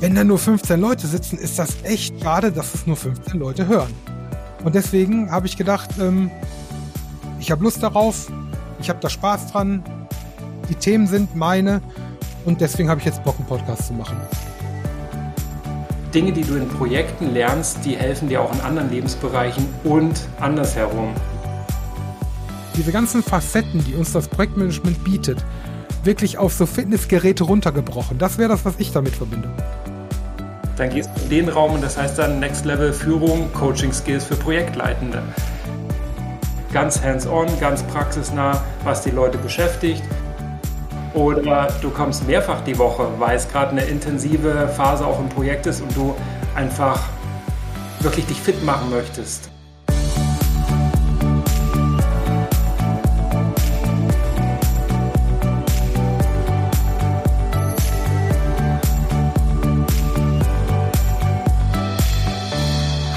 wenn 0.00 0.14
da 0.14 0.24
nur 0.24 0.38
15 0.38 0.80
Leute 0.80 1.06
sitzen, 1.06 1.38
ist 1.38 1.58
das 1.58 1.76
echt 1.84 2.20
schade, 2.22 2.50
dass 2.50 2.74
es 2.74 2.86
nur 2.86 2.96
15 2.96 3.38
Leute 3.38 3.68
hören. 3.68 3.92
Und 4.64 4.74
deswegen 4.74 5.30
habe 5.30 5.46
ich 5.46 5.56
gedacht, 5.56 5.90
ähm, 6.00 6.30
ich 7.38 7.50
habe 7.50 7.62
Lust 7.62 7.82
darauf, 7.82 8.30
ich 8.80 8.88
habe 8.88 8.98
da 9.00 9.10
Spaß 9.10 9.52
dran, 9.52 9.82
die 10.70 10.74
Themen 10.74 11.06
sind 11.06 11.36
meine 11.36 11.82
und 12.46 12.60
deswegen 12.60 12.88
habe 12.88 13.00
ich 13.00 13.06
jetzt 13.06 13.22
Bock, 13.24 13.36
einen 13.38 13.46
Podcast 13.46 13.88
zu 13.88 13.92
machen. 13.92 14.16
Dinge, 16.14 16.32
die 16.32 16.42
du 16.42 16.56
in 16.56 16.68
Projekten 16.68 17.32
lernst, 17.32 17.78
die 17.84 17.96
helfen 17.96 18.28
dir 18.28 18.40
auch 18.40 18.52
in 18.52 18.60
anderen 18.60 18.90
Lebensbereichen 18.90 19.66
und 19.84 20.28
andersherum. 20.40 21.14
Diese 22.76 22.90
ganzen 22.90 23.22
Facetten, 23.22 23.84
die 23.84 23.94
uns 23.94 24.12
das 24.12 24.28
Projektmanagement 24.28 25.04
bietet, 25.04 25.44
wirklich 26.02 26.38
auf 26.38 26.54
so 26.54 26.66
Fitnessgeräte 26.66 27.44
runtergebrochen. 27.44 28.18
Das 28.18 28.38
wäre 28.38 28.48
das, 28.48 28.64
was 28.64 28.74
ich 28.78 28.92
damit 28.92 29.14
verbinde. 29.14 29.50
Dann 30.80 30.88
gehst 30.88 31.10
du 31.14 31.24
in 31.24 31.28
den 31.28 31.48
Raum 31.50 31.74
und 31.74 31.84
das 31.84 31.98
heißt 31.98 32.18
dann 32.18 32.40
Next 32.40 32.64
Level 32.64 32.90
Führung, 32.90 33.52
Coaching 33.52 33.92
Skills 33.92 34.24
für 34.24 34.34
Projektleitende. 34.34 35.22
Ganz 36.72 37.02
hands-on, 37.02 37.48
ganz 37.60 37.82
praxisnah, 37.82 38.64
was 38.82 39.02
die 39.02 39.10
Leute 39.10 39.36
beschäftigt. 39.36 40.02
Oder 41.12 41.68
du 41.82 41.90
kommst 41.90 42.26
mehrfach 42.26 42.62
die 42.62 42.78
Woche, 42.78 43.06
weil 43.18 43.36
es 43.36 43.46
gerade 43.46 43.72
eine 43.72 43.82
intensive 43.82 44.68
Phase 44.68 45.06
auch 45.06 45.20
im 45.20 45.28
Projekt 45.28 45.66
ist 45.66 45.82
und 45.82 45.94
du 45.94 46.14
einfach 46.54 46.98
wirklich 48.00 48.24
dich 48.24 48.40
fit 48.40 48.64
machen 48.64 48.88
möchtest. 48.88 49.49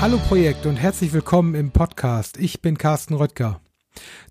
Hallo 0.03 0.17
Projekt 0.27 0.65
und 0.65 0.75
herzlich 0.75 1.13
willkommen 1.13 1.55
im 1.55 1.71
Podcast. 1.71 2.37
Ich 2.37 2.61
bin 2.61 2.77
Carsten 2.77 3.13
Röttger. 3.13 3.61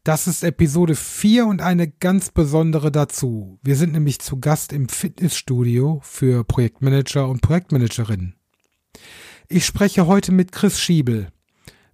Das 0.05 0.27
ist 0.27 0.45
Episode 0.45 0.95
4 0.95 1.47
und 1.47 1.63
eine 1.63 1.89
ganz 1.89 2.31
besondere 2.31 2.93
dazu. 2.93 3.59
Wir 3.63 3.77
sind 3.77 3.95
nämlich 3.95 4.19
zu 4.19 4.39
Gast 4.39 4.75
im 4.75 4.91
Fitnessstudio 4.91 6.01
für 6.03 6.45
Projektmanager 6.45 7.27
und 7.27 7.41
Projektmanagerinnen. 7.41 8.35
Ich 9.49 9.65
spreche 9.65 10.07
heute 10.07 10.31
mit 10.31 10.53
Chris 10.53 10.79
Schiebel. 10.79 11.29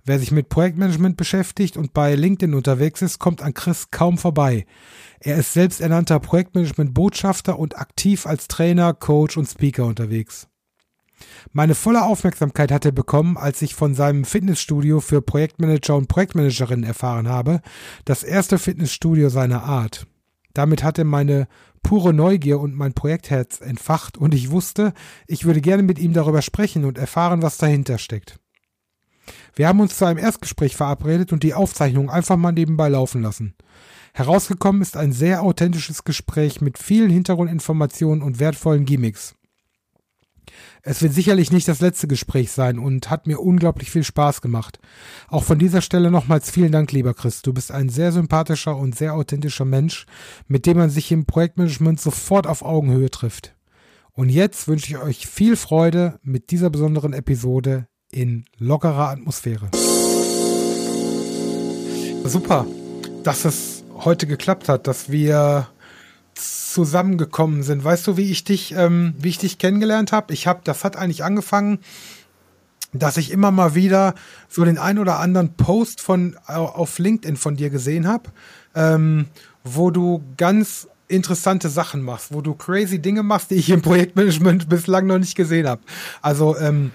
Wer 0.05 0.19
sich 0.19 0.33
mit 0.33 0.48
Projektmanagement 0.48 1.17
beschäftigt 1.17 1.77
und 1.77 1.92
bei 1.92 2.17
LinkedIn 2.17 2.55
unterwegs 2.57 3.01
ist, 3.01 3.20
kommt 3.20 3.42
an 3.42 3.55
Chris 3.55 3.92
kaum 3.92 4.19
vorbei. 4.19 4.67
Er 5.20 5.37
ist 5.37 5.53
selbst 5.53 5.81
ernannter 5.81 6.19
Projektmanagement-Botschafter 6.19 7.57
und 7.57 7.79
aktiv 7.79 8.27
als 8.27 8.48
Trainer, 8.48 8.92
Coach 8.92 9.37
und 9.37 9.47
Speaker 9.47 9.87
unterwegs. 9.87 10.48
Meine 11.52 11.74
volle 11.74 12.05
Aufmerksamkeit 12.05 12.70
hat 12.70 12.84
er 12.84 12.92
bekommen, 12.92 13.36
als 13.36 13.62
ich 13.62 13.74
von 13.74 13.94
seinem 13.94 14.24
Fitnessstudio 14.24 15.00
für 15.00 15.22
Projektmanager 15.22 15.97
und 15.97 16.08
Projektmanagerinnen 16.08 16.84
erfahren 16.84 17.28
habe, 17.28 17.61
das 18.05 18.22
erste 18.22 18.58
Fitnessstudio 18.58 19.28
seiner 19.28 19.62
Art. 19.62 20.06
Damit 20.55 20.83
hatte 20.83 21.05
meine 21.05 21.46
pure 21.83 22.12
Neugier 22.12 22.61
und 22.61 22.74
mein 22.74 22.92
Projektherz 22.92 23.61
entfacht 23.61 24.19
und 24.19 24.34
ich 24.34 24.50
wusste, 24.50 24.92
ich 25.27 25.44
würde 25.44 25.61
gerne 25.61 25.83
mit 25.83 25.98
ihm 25.98 26.12
darüber 26.12 26.42
sprechen 26.42 26.84
und 26.84 26.98
erfahren, 26.98 27.42
was 27.42 27.58
dahinter 27.58 27.98
steckt. 27.98 28.39
Wir 29.55 29.69
haben 29.69 29.80
uns 29.80 29.96
zu 29.96 30.05
einem 30.05 30.19
Erstgespräch 30.19 30.77
verabredet 30.77 31.33
und 31.33 31.42
die 31.42 31.55
Aufzeichnung 31.55 32.11
einfach 32.11 32.36
mal 32.36 32.52
nebenbei 32.52 32.89
laufen 32.89 33.22
lassen. 33.22 33.55
Herausgekommen 34.14 34.83
ist 34.83 34.96
ein 34.96 35.12
sehr 35.12 35.42
authentisches 35.42 36.05
Gespräch 36.05 36.61
mit 36.61 36.78
vielen 36.78 37.11
Hintergrundinformationen 37.11 38.22
und 38.22 38.41
wertvollen 38.41 38.84
Gimmicks. 38.84 39.38
Es 40.83 41.03
wird 41.03 41.12
sicherlich 41.12 41.53
nicht 41.53 41.69
das 41.69 41.81
letzte 41.81 42.09
Gespräch 42.09 42.53
sein 42.53 42.78
und 42.78 43.11
hat 43.11 43.27
mir 43.27 43.41
unglaublich 43.41 43.91
viel 43.91 44.05
Spaß 44.05 44.41
gemacht. 44.41 44.78
Auch 45.28 45.45
von 45.45 45.59
dieser 45.59 45.83
Stelle 45.83 46.11
nochmals 46.11 46.51
vielen 46.51 46.73
Dank, 46.73 46.92
lieber 46.92 47.14
Chris. 47.14 47.42
Du 47.42 47.52
bist 47.52 47.73
ein 47.73 47.89
sehr 47.89 48.13
sympathischer 48.13 48.77
und 48.77 48.96
sehr 48.96 49.14
authentischer 49.14 49.64
Mensch, 49.64 50.07
mit 50.46 50.67
dem 50.67 50.79
man 50.79 50.91
sich 50.91 51.13
im 51.13 51.27
Projektmanagement 51.27 52.01
sofort 52.01 52.46
auf 52.46 52.63
Augenhöhe 52.63 53.11
trifft. 53.11 53.55
Und 54.13 54.30
jetzt 54.30 54.67
wünsche 54.67 54.91
ich 54.91 54.98
euch 54.98 55.27
viel 55.27 55.57
Freude 55.57 56.19
mit 56.23 56.51
dieser 56.51 56.70
besonderen 56.70 57.13
Episode 57.13 57.86
in 58.11 58.45
lockerer 58.57 59.11
Atmosphäre. 59.11 59.69
Super, 62.25 62.67
dass 63.23 63.45
es 63.45 63.85
heute 64.05 64.27
geklappt 64.27 64.69
hat, 64.69 64.86
dass 64.86 65.11
wir 65.11 65.69
zusammengekommen 66.39 67.63
sind. 67.63 67.85
Weißt 67.85 68.07
du, 68.07 68.17
wie 68.17 68.31
ich 68.31 68.45
dich, 68.45 68.73
ähm, 68.77 69.15
wie 69.19 69.29
ich 69.29 69.39
dich 69.39 69.59
kennengelernt 69.59 70.13
habe? 70.13 70.33
Ich 70.33 70.47
habe, 70.47 70.61
das 70.65 70.85
hat 70.85 70.97
eigentlich 70.97 71.25
angefangen, 71.25 71.79
dass 72.93 73.17
ich 73.17 73.31
immer 73.31 73.51
mal 73.51 73.75
wieder 73.75 74.15
so 74.49 74.65
den 74.65 74.79
ein 74.79 74.99
oder 74.99 75.19
anderen 75.19 75.55
Post 75.55 76.01
von 76.01 76.37
auf 76.47 76.99
LinkedIn 76.99 77.37
von 77.37 77.57
dir 77.57 77.71
gesehen 77.71 78.07
habe, 78.07 78.31
ähm, 78.75 79.27
wo 79.63 79.91
du 79.91 80.23
ganz 80.37 80.89
interessante 81.09 81.69
Sachen 81.69 82.03
machst, 82.03 82.33
wo 82.33 82.41
du 82.41 82.55
crazy 82.55 82.99
Dinge 82.99 83.23
machst, 83.23 83.51
die 83.51 83.57
ich 83.57 83.70
im 83.70 83.83
Projektmanagement 83.83 84.69
bislang 84.69 85.07
noch 85.07 85.19
nicht 85.19 85.35
gesehen 85.35 85.67
habe. 85.67 85.83
Also 86.23 86.57
ähm, 86.59 86.93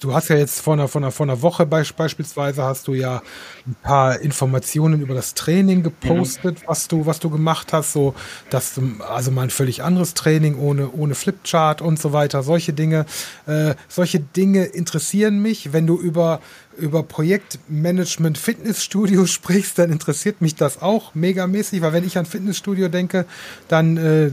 du 0.00 0.14
hast 0.14 0.28
ja 0.28 0.36
jetzt 0.36 0.60
vor 0.60 0.74
einer, 0.74 0.88
vor 0.88 1.00
einer, 1.00 1.10
vor 1.10 1.26
einer 1.26 1.42
Woche 1.42 1.66
beispielsweise 1.66 2.62
hast 2.62 2.88
du 2.88 2.94
ja 2.94 3.22
ein 3.66 3.76
paar 3.82 4.20
Informationen 4.20 5.00
über 5.00 5.14
das 5.14 5.34
Training 5.34 5.82
gepostet, 5.82 6.60
mhm. 6.60 6.64
was 6.66 6.88
du, 6.88 7.06
was 7.06 7.20
du 7.20 7.30
gemacht 7.30 7.72
hast, 7.72 7.92
so, 7.92 8.14
dass 8.50 8.80
also 9.08 9.30
mal 9.30 9.42
ein 9.42 9.50
völlig 9.50 9.82
anderes 9.82 10.14
Training 10.14 10.56
ohne, 10.58 10.90
ohne 10.90 11.14
Flipchart 11.14 11.82
und 11.82 11.98
so 11.98 12.12
weiter, 12.12 12.42
solche 12.42 12.72
Dinge, 12.72 13.06
äh, 13.46 13.74
solche 13.88 14.20
Dinge 14.20 14.64
interessieren 14.64 15.40
mich. 15.40 15.72
Wenn 15.72 15.86
du 15.86 15.98
über, 15.98 16.40
über 16.76 17.02
Projektmanagement 17.02 18.38
Fitnessstudio 18.38 19.26
sprichst, 19.26 19.78
dann 19.78 19.90
interessiert 19.90 20.40
mich 20.40 20.54
das 20.54 20.82
auch 20.82 21.14
megamäßig, 21.14 21.80
weil 21.82 21.92
wenn 21.92 22.06
ich 22.06 22.18
an 22.18 22.26
Fitnessstudio 22.26 22.88
denke, 22.88 23.26
dann 23.68 23.96
äh, 23.96 24.30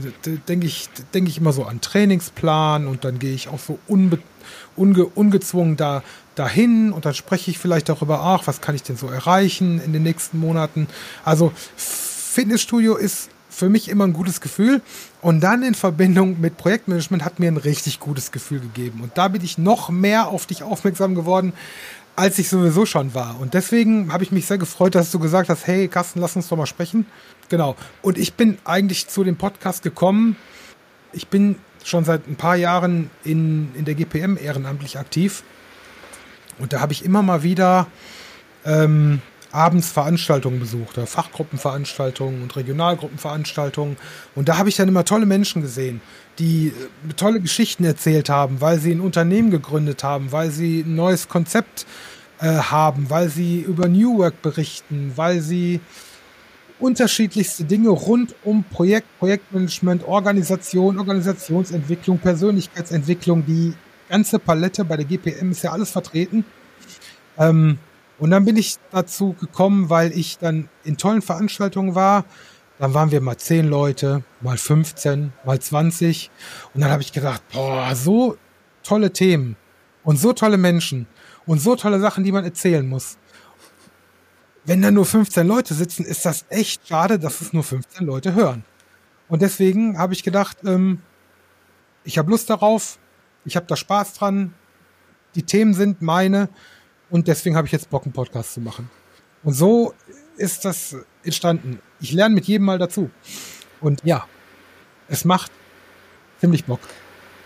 denke 0.48 0.66
ich, 0.66 0.88
denke 1.14 1.30
ich 1.30 1.38
immer 1.38 1.52
so 1.52 1.64
an 1.64 1.80
Trainingsplan 1.80 2.86
und 2.86 3.04
dann 3.04 3.18
gehe 3.18 3.34
ich 3.34 3.48
auch 3.48 3.58
so 3.58 3.78
unbedingt 3.86 4.31
unge, 4.76 5.04
ungezwungen 5.04 5.76
da 5.76 6.02
dahin 6.34 6.92
und 6.92 7.04
dann 7.04 7.14
spreche 7.14 7.50
ich 7.50 7.58
vielleicht 7.58 7.88
darüber, 7.88 8.20
ach, 8.20 8.46
was 8.46 8.60
kann 8.60 8.74
ich 8.74 8.82
denn 8.82 8.96
so 8.96 9.08
erreichen 9.08 9.80
in 9.84 9.92
den 9.92 10.02
nächsten 10.02 10.38
Monaten. 10.38 10.88
Also 11.24 11.52
Fitnessstudio 11.76 12.96
ist 12.96 13.28
für 13.50 13.68
mich 13.68 13.88
immer 13.88 14.04
ein 14.04 14.14
gutes 14.14 14.40
Gefühl 14.40 14.80
und 15.20 15.40
dann 15.40 15.62
in 15.62 15.74
Verbindung 15.74 16.40
mit 16.40 16.56
Projektmanagement 16.56 17.22
hat 17.24 17.38
mir 17.38 17.48
ein 17.48 17.58
richtig 17.58 18.00
gutes 18.00 18.32
Gefühl 18.32 18.60
gegeben 18.60 19.00
und 19.02 19.18
da 19.18 19.28
bin 19.28 19.44
ich 19.44 19.58
noch 19.58 19.90
mehr 19.90 20.28
auf 20.28 20.46
dich 20.46 20.62
aufmerksam 20.62 21.14
geworden, 21.14 21.52
als 22.16 22.38
ich 22.38 22.48
sowieso 22.48 22.86
schon 22.86 23.14
war. 23.14 23.40
Und 23.40 23.54
deswegen 23.54 24.12
habe 24.12 24.24
ich 24.24 24.32
mich 24.32 24.46
sehr 24.46 24.58
gefreut, 24.58 24.94
dass 24.94 25.10
du 25.10 25.18
gesagt 25.18 25.48
hast, 25.48 25.66
hey 25.66 25.88
Carsten, 25.88 26.20
lass 26.20 26.36
uns 26.36 26.48
doch 26.48 26.56
mal 26.56 26.66
sprechen. 26.66 27.06
Genau. 27.48 27.76
Und 28.02 28.18
ich 28.18 28.34
bin 28.34 28.58
eigentlich 28.64 29.08
zu 29.08 29.24
dem 29.24 29.36
Podcast 29.36 29.82
gekommen. 29.82 30.36
Ich 31.12 31.28
bin 31.28 31.56
schon 31.84 32.04
seit 32.04 32.26
ein 32.28 32.36
paar 32.36 32.56
Jahren 32.56 33.10
in, 33.24 33.74
in 33.74 33.84
der 33.84 33.94
GPM 33.94 34.36
ehrenamtlich 34.36 34.98
aktiv. 34.98 35.42
Und 36.58 36.72
da 36.72 36.80
habe 36.80 36.92
ich 36.92 37.04
immer 37.04 37.22
mal 37.22 37.42
wieder 37.42 37.86
ähm, 38.64 39.20
abends 39.52 39.90
Veranstaltungen 39.90 40.58
besucht, 40.60 40.96
Fachgruppenveranstaltungen 40.96 42.42
und 42.42 42.56
Regionalgruppenveranstaltungen. 42.56 43.96
Und 44.34 44.48
da 44.48 44.58
habe 44.58 44.68
ich 44.68 44.76
dann 44.76 44.88
immer 44.88 45.04
tolle 45.04 45.26
Menschen 45.26 45.62
gesehen, 45.62 46.00
die 46.38 46.68
äh, 46.68 47.12
tolle 47.14 47.40
Geschichten 47.40 47.84
erzählt 47.84 48.28
haben, 48.28 48.60
weil 48.60 48.78
sie 48.78 48.92
ein 48.92 49.00
Unternehmen 49.00 49.50
gegründet 49.50 50.02
haben, 50.02 50.32
weil 50.32 50.50
sie 50.50 50.80
ein 50.80 50.94
neues 50.94 51.28
Konzept 51.28 51.86
äh, 52.40 52.46
haben, 52.46 53.10
weil 53.10 53.28
sie 53.28 53.60
über 53.60 53.88
New 53.88 54.18
Work 54.18 54.42
berichten, 54.42 55.12
weil 55.16 55.40
sie 55.40 55.80
unterschiedlichste 56.82 57.64
Dinge 57.64 57.90
rund 57.90 58.34
um 58.44 58.64
Projekt, 58.64 59.06
Projektmanagement, 59.18 60.06
Organisation, 60.06 60.98
Organisationsentwicklung, 60.98 62.18
Persönlichkeitsentwicklung, 62.18 63.46
die 63.46 63.72
ganze 64.08 64.38
Palette 64.38 64.84
bei 64.84 64.96
der 64.96 65.06
GPM 65.06 65.52
ist 65.52 65.62
ja 65.62 65.70
alles 65.70 65.90
vertreten. 65.90 66.44
Ähm, 67.38 67.78
und 68.18 68.30
dann 68.30 68.44
bin 68.44 68.56
ich 68.56 68.76
dazu 68.90 69.34
gekommen, 69.38 69.90
weil 69.90 70.12
ich 70.12 70.38
dann 70.38 70.68
in 70.84 70.96
tollen 70.96 71.22
Veranstaltungen 71.22 71.94
war. 71.94 72.24
Dann 72.78 72.94
waren 72.94 73.12
wir 73.12 73.20
mal 73.20 73.36
zehn 73.36 73.68
Leute, 73.68 74.24
mal 74.40 74.58
15, 74.58 75.32
mal 75.44 75.60
20. 75.60 76.30
Und 76.74 76.80
dann 76.80 76.90
habe 76.90 77.02
ich 77.02 77.12
gedacht, 77.12 77.42
boah, 77.52 77.94
so 77.94 78.36
tolle 78.82 79.12
Themen 79.12 79.56
und 80.02 80.18
so 80.18 80.32
tolle 80.32 80.58
Menschen 80.58 81.06
und 81.46 81.60
so 81.60 81.76
tolle 81.76 82.00
Sachen, 82.00 82.24
die 82.24 82.32
man 82.32 82.44
erzählen 82.44 82.86
muss 82.86 83.18
wenn 84.64 84.82
da 84.82 84.90
nur 84.90 85.06
15 85.06 85.46
Leute 85.46 85.74
sitzen, 85.74 86.04
ist 86.04 86.24
das 86.24 86.44
echt 86.48 86.86
schade, 86.88 87.18
dass 87.18 87.40
es 87.40 87.52
nur 87.52 87.64
15 87.64 88.06
Leute 88.06 88.34
hören. 88.34 88.64
Und 89.28 89.42
deswegen 89.42 89.98
habe 89.98 90.12
ich 90.12 90.22
gedacht, 90.22 90.58
ähm, 90.64 91.00
ich 92.04 92.18
habe 92.18 92.30
Lust 92.30 92.50
darauf, 92.50 92.98
ich 93.44 93.56
habe 93.56 93.66
da 93.66 93.76
Spaß 93.76 94.14
dran, 94.14 94.54
die 95.34 95.42
Themen 95.42 95.74
sind 95.74 96.02
meine 96.02 96.48
und 97.10 97.28
deswegen 97.28 97.56
habe 97.56 97.66
ich 97.66 97.72
jetzt 97.72 97.90
Bock, 97.90 98.04
einen 98.04 98.12
Podcast 98.12 98.54
zu 98.54 98.60
machen. 98.60 98.90
Und 99.42 99.54
so 99.54 99.94
ist 100.36 100.64
das 100.64 100.96
entstanden. 101.24 101.80
Ich 102.00 102.12
lerne 102.12 102.34
mit 102.34 102.44
jedem 102.46 102.66
mal 102.66 102.78
dazu. 102.78 103.10
Und 103.80 104.02
ja, 104.04 104.26
es 105.08 105.24
macht 105.24 105.50
ziemlich 106.40 106.64
Bock. 106.64 106.80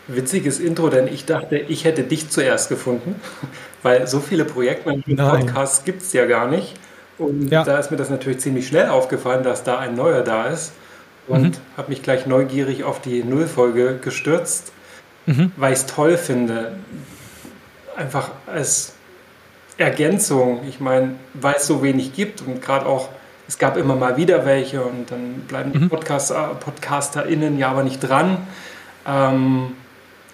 Witziges 0.08 0.60
Intro, 0.60 0.88
denn 0.88 1.08
ich 1.08 1.24
dachte, 1.24 1.56
ich 1.56 1.84
hätte 1.84 2.04
dich 2.04 2.30
zuerst 2.30 2.68
gefunden, 2.68 3.16
weil 3.82 4.06
so 4.06 4.20
viele 4.20 4.44
Projektmanagement-Podcasts 4.44 5.84
gibt 5.84 6.02
es 6.02 6.12
ja 6.12 6.26
gar 6.26 6.48
nicht. 6.48 6.74
Und 7.18 7.48
ja. 7.50 7.64
da 7.64 7.78
ist 7.78 7.90
mir 7.90 7.96
das 7.96 8.10
natürlich 8.10 8.40
ziemlich 8.40 8.66
schnell 8.66 8.88
aufgefallen, 8.88 9.42
dass 9.42 9.64
da 9.64 9.78
ein 9.78 9.94
neuer 9.94 10.22
da 10.22 10.46
ist. 10.46 10.72
Und 11.28 11.42
mhm. 11.42 11.76
habe 11.76 11.88
mich 11.88 12.02
gleich 12.02 12.26
neugierig 12.26 12.84
auf 12.84 13.00
die 13.00 13.24
Nullfolge 13.24 13.98
gestürzt, 14.00 14.72
mhm. 15.26 15.50
weil 15.56 15.72
ich 15.72 15.80
es 15.80 15.86
toll 15.86 16.16
finde. 16.16 16.78
Einfach 17.96 18.30
als 18.46 18.92
Ergänzung. 19.76 20.60
Ich 20.68 20.78
meine, 20.78 21.16
weil 21.34 21.54
es 21.56 21.66
so 21.66 21.82
wenig 21.82 22.14
gibt 22.14 22.42
und 22.42 22.62
gerade 22.62 22.86
auch, 22.86 23.08
es 23.48 23.58
gab 23.58 23.76
immer 23.76 23.96
mal 23.96 24.16
wieder 24.16 24.44
welche 24.44 24.82
und 24.82 25.10
dann 25.10 25.44
bleiben 25.48 25.72
die 25.72 25.78
mhm. 25.78 25.88
Podcast, 25.88 26.32
PodcasterInnen 26.60 27.58
ja 27.58 27.70
aber 27.70 27.82
nicht 27.82 28.00
dran. 28.00 28.38
Ähm, 29.06 29.72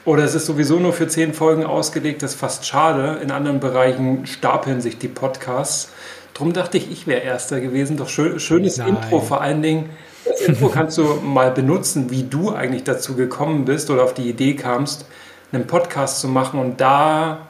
oder 0.04 0.24
es 0.24 0.34
ist 0.34 0.46
sowieso 0.46 0.78
nur 0.78 0.92
für 0.92 1.06
zehn 1.06 1.32
Folgen 1.32 1.64
ausgelegt, 1.64 2.22
das 2.22 2.32
ist 2.32 2.40
fast 2.40 2.66
schade. 2.66 3.20
In 3.22 3.30
anderen 3.30 3.60
Bereichen 3.60 4.26
stapeln 4.26 4.80
sich 4.80 4.98
die 4.98 5.08
Podcasts. 5.08 5.92
Drum 6.34 6.52
dachte 6.52 6.78
ich, 6.78 6.90
ich 6.90 7.06
wäre 7.06 7.20
Erster 7.20 7.60
gewesen. 7.60 7.96
Doch 7.96 8.08
schön, 8.08 8.38
schönes 8.40 8.78
Nein. 8.78 8.88
Intro 8.90 9.20
vor 9.20 9.40
allen 9.40 9.62
Dingen. 9.62 9.90
Das 10.24 10.40
Intro 10.40 10.68
kannst 10.68 10.98
du 10.98 11.04
mal 11.22 11.50
benutzen, 11.50 12.10
wie 12.10 12.22
du 12.22 12.50
eigentlich 12.50 12.84
dazu 12.84 13.16
gekommen 13.16 13.64
bist 13.64 13.90
oder 13.90 14.04
auf 14.04 14.14
die 14.14 14.28
Idee 14.28 14.54
kamst, 14.54 15.06
einen 15.52 15.66
Podcast 15.66 16.20
zu 16.20 16.28
machen. 16.28 16.60
Und 16.60 16.80
da 16.80 17.46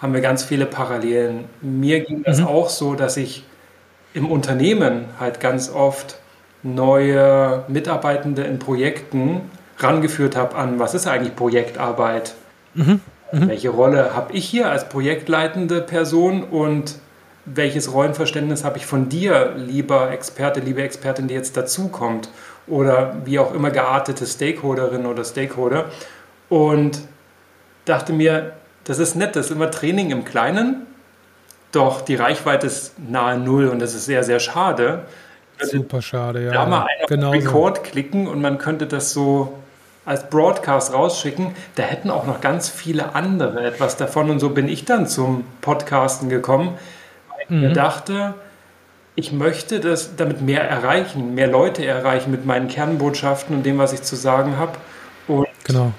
haben 0.00 0.14
wir 0.14 0.20
ganz 0.20 0.42
viele 0.44 0.66
Parallelen. 0.66 1.44
Mir 1.60 2.00
ging 2.00 2.22
das 2.22 2.40
mhm. 2.40 2.46
auch 2.46 2.68
so, 2.68 2.94
dass 2.94 3.16
ich 3.16 3.44
im 4.14 4.30
Unternehmen 4.30 5.06
halt 5.18 5.40
ganz 5.40 5.70
oft 5.70 6.16
neue 6.62 7.64
Mitarbeitende 7.68 8.42
in 8.42 8.58
Projekten 8.58 9.42
rangeführt 9.78 10.36
habe 10.36 10.56
an, 10.56 10.78
was 10.78 10.94
ist 10.94 11.06
eigentlich 11.06 11.34
Projektarbeit? 11.36 12.34
Mhm. 12.74 13.00
Mhm. 13.32 13.48
Welche 13.48 13.70
Rolle 13.70 14.14
habe 14.14 14.32
ich 14.32 14.44
hier 14.44 14.70
als 14.70 14.88
projektleitende 14.88 15.80
Person 15.80 16.42
und 16.44 16.96
welches 17.44 17.92
Rollenverständnis 17.92 18.64
habe 18.64 18.78
ich 18.78 18.86
von 18.86 19.08
dir, 19.08 19.54
lieber 19.56 20.10
Experte, 20.10 20.60
liebe 20.60 20.82
Expertin, 20.82 21.28
die 21.28 21.34
jetzt 21.34 21.56
dazukommt 21.56 22.28
oder 22.66 23.16
wie 23.24 23.38
auch 23.38 23.54
immer 23.54 23.70
geartete 23.70 24.26
Stakeholderin 24.26 25.06
oder 25.06 25.24
Stakeholder 25.24 25.86
und 26.48 27.00
dachte 27.84 28.12
mir, 28.12 28.52
das 28.84 28.98
ist 28.98 29.16
nett, 29.16 29.36
das 29.36 29.46
ist 29.46 29.52
immer 29.52 29.70
Training 29.70 30.10
im 30.10 30.24
Kleinen, 30.24 30.86
doch 31.72 32.00
die 32.00 32.14
Reichweite 32.14 32.66
ist 32.66 32.94
nahe 32.98 33.38
Null 33.38 33.68
und 33.68 33.78
das 33.78 33.94
ist 33.94 34.04
sehr, 34.04 34.24
sehr 34.24 34.40
schade. 34.40 35.04
Super 35.60 36.02
schade, 36.02 36.44
ja. 36.44 36.52
Da 36.52 36.66
mal 36.66 36.86
einen 36.86 37.06
genau 37.06 37.30
Record 37.30 37.84
klicken 37.84 38.26
und 38.26 38.40
man 38.40 38.58
könnte 38.58 38.86
das 38.86 39.12
so 39.12 39.54
als 40.06 40.28
Broadcast 40.28 40.92
rausschicken, 40.92 41.54
da 41.76 41.82
hätten 41.82 42.10
auch 42.10 42.26
noch 42.26 42.40
ganz 42.40 42.68
viele 42.68 43.14
andere 43.14 43.62
etwas 43.64 43.96
davon. 43.96 44.30
Und 44.30 44.40
so 44.40 44.50
bin 44.50 44.68
ich 44.68 44.84
dann 44.84 45.06
zum 45.06 45.44
Podcasten 45.60 46.28
gekommen, 46.28 46.76
mhm. 47.48 47.74
dachte, 47.74 48.34
ich 49.14 49.32
möchte 49.32 49.80
das 49.80 50.16
damit 50.16 50.40
mehr 50.40 50.62
erreichen, 50.62 51.34
mehr 51.34 51.48
Leute 51.48 51.84
erreichen 51.84 52.30
mit 52.30 52.46
meinen 52.46 52.68
Kernbotschaften 52.68 53.56
und 53.56 53.64
dem, 53.64 53.78
was 53.78 53.92
ich 53.92 54.02
zu 54.02 54.16
sagen 54.16 54.56
habe. 54.56 54.72
Und 55.26 55.46
genau. 55.64 55.92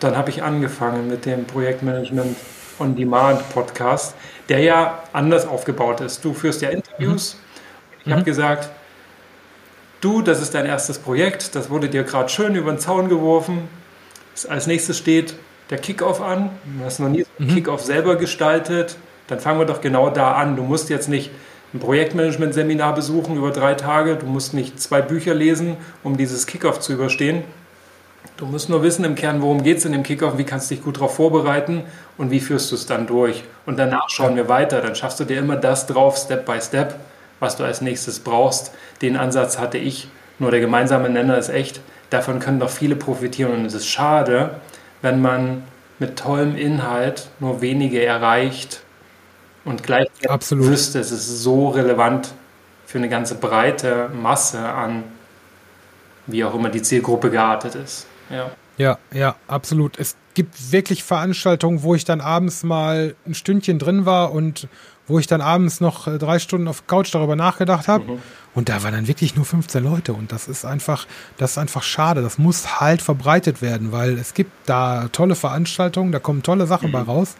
dann 0.00 0.16
habe 0.16 0.30
ich 0.30 0.42
angefangen 0.42 1.08
mit 1.08 1.26
dem 1.26 1.44
Projektmanagement 1.44 2.36
on 2.78 2.96
Demand 2.96 3.48
Podcast, 3.50 4.14
der 4.48 4.60
ja 4.60 5.02
anders 5.12 5.46
aufgebaut 5.46 6.00
ist. 6.00 6.24
Du 6.24 6.32
führst 6.32 6.62
ja 6.62 6.70
Interviews. 6.70 7.34
Mhm. 7.34 8.00
Ich 8.04 8.12
habe 8.12 8.20
mhm. 8.22 8.26
gesagt, 8.26 8.70
du, 10.00 10.22
das 10.22 10.40
ist 10.40 10.54
dein 10.54 10.66
erstes 10.66 10.98
Projekt, 10.98 11.54
das 11.54 11.70
wurde 11.70 11.88
dir 11.88 12.04
gerade 12.04 12.28
schön 12.28 12.54
über 12.54 12.70
den 12.70 12.78
Zaun 12.78 13.08
geworfen. 13.08 13.68
Als 14.48 14.66
nächstes 14.66 14.98
steht 14.98 15.34
der 15.70 15.78
Kickoff 15.78 16.20
an. 16.20 16.50
Du 16.64 16.84
hast 16.84 16.98
noch 16.98 17.08
nie 17.08 17.22
so 17.22 17.28
einen 17.38 17.50
mhm. 17.50 17.54
Kickoff 17.54 17.82
selber 17.82 18.16
gestaltet. 18.16 18.96
Dann 19.28 19.40
fangen 19.40 19.58
wir 19.58 19.66
doch 19.66 19.80
genau 19.80 20.10
da 20.10 20.32
an. 20.32 20.56
Du 20.56 20.62
musst 20.62 20.90
jetzt 20.90 21.08
nicht 21.08 21.30
ein 21.72 21.80
Projektmanagement-Seminar 21.80 22.94
besuchen 22.94 23.36
über 23.36 23.50
drei 23.50 23.74
Tage. 23.74 24.16
Du 24.16 24.26
musst 24.26 24.54
nicht 24.54 24.80
zwei 24.80 25.02
Bücher 25.02 25.34
lesen, 25.34 25.76
um 26.02 26.16
dieses 26.16 26.46
Kickoff 26.46 26.80
zu 26.80 26.92
überstehen. 26.92 27.42
Du 28.36 28.46
musst 28.46 28.68
nur 28.68 28.82
wissen 28.82 29.04
im 29.04 29.14
Kern, 29.14 29.42
worum 29.42 29.62
geht 29.62 29.78
es 29.78 29.84
in 29.84 29.92
dem 29.92 30.02
Kickoff, 30.02 30.38
wie 30.38 30.44
kannst 30.44 30.70
du 30.70 30.74
dich 30.74 30.84
gut 30.84 30.96
darauf 30.96 31.14
vorbereiten 31.14 31.84
und 32.18 32.30
wie 32.30 32.40
führst 32.40 32.70
du 32.70 32.74
es 32.74 32.86
dann 32.86 33.06
durch. 33.06 33.44
Und 33.66 33.78
danach 33.78 34.08
schauen 34.08 34.36
wir 34.36 34.48
weiter. 34.48 34.80
Dann 34.80 34.94
schaffst 34.94 35.20
du 35.20 35.24
dir 35.24 35.38
immer 35.38 35.56
das 35.56 35.86
drauf, 35.86 36.16
Step 36.16 36.44
by 36.44 36.60
Step 36.60 36.94
was 37.40 37.56
du 37.56 37.64
als 37.64 37.80
nächstes 37.80 38.20
brauchst. 38.20 38.72
Den 39.02 39.16
Ansatz 39.16 39.58
hatte 39.58 39.78
ich, 39.78 40.08
nur 40.38 40.50
der 40.50 40.60
gemeinsame 40.60 41.10
Nenner 41.10 41.38
ist 41.38 41.50
echt. 41.50 41.80
Davon 42.10 42.38
können 42.38 42.60
doch 42.60 42.70
viele 42.70 42.96
profitieren 42.96 43.52
und 43.52 43.66
es 43.66 43.74
ist 43.74 43.86
schade, 43.86 44.60
wenn 45.02 45.20
man 45.20 45.64
mit 45.98 46.18
tollem 46.18 46.56
Inhalt 46.56 47.28
nur 47.40 47.60
wenige 47.60 48.04
erreicht 48.04 48.83
und 49.64 49.82
gleichzeitig 49.82 50.30
Absolut. 50.30 50.66
wüsste, 50.66 51.00
es 51.00 51.10
ist 51.10 51.42
so 51.42 51.68
relevant 51.68 52.32
für 52.86 52.98
eine 52.98 53.08
ganze 53.08 53.34
breite 53.34 54.10
Masse 54.10 54.60
an, 54.60 55.04
wie 56.26 56.44
auch 56.44 56.54
immer 56.54 56.68
die 56.68 56.82
Zielgruppe 56.82 57.30
geartet 57.30 57.74
ist. 57.74 58.06
Ja. 58.30 58.50
Ja, 58.76 58.98
ja, 59.12 59.36
absolut. 59.46 59.98
Es 59.98 60.16
gibt 60.34 60.72
wirklich 60.72 61.04
Veranstaltungen, 61.04 61.82
wo 61.82 61.94
ich 61.94 62.04
dann 62.04 62.20
abends 62.20 62.64
mal 62.64 63.14
ein 63.24 63.34
Stündchen 63.34 63.78
drin 63.78 64.04
war 64.04 64.32
und 64.32 64.66
wo 65.06 65.18
ich 65.18 65.26
dann 65.26 65.40
abends 65.40 65.80
noch 65.80 66.06
äh, 66.06 66.18
drei 66.18 66.38
Stunden 66.38 66.66
auf 66.66 66.86
Couch 66.86 67.14
darüber 67.14 67.36
nachgedacht 67.36 67.88
habe. 67.88 68.04
Mhm. 68.04 68.22
Und 68.54 68.68
da 68.68 68.82
waren 68.82 68.94
dann 68.94 69.06
wirklich 69.06 69.36
nur 69.36 69.44
15 69.44 69.84
Leute. 69.84 70.12
Und 70.12 70.32
das 70.32 70.48
ist 70.48 70.64
einfach, 70.64 71.06
das 71.36 71.52
ist 71.52 71.58
einfach 71.58 71.82
schade. 71.82 72.22
Das 72.22 72.38
muss 72.38 72.80
halt 72.80 73.02
verbreitet 73.02 73.60
werden, 73.62 73.92
weil 73.92 74.18
es 74.18 74.34
gibt 74.34 74.52
da 74.66 75.08
tolle 75.12 75.34
Veranstaltungen, 75.34 76.10
da 76.10 76.18
kommen 76.18 76.42
tolle 76.42 76.66
Sachen 76.66 76.88
mhm. 76.88 76.92
bei 76.92 77.02
raus. 77.02 77.36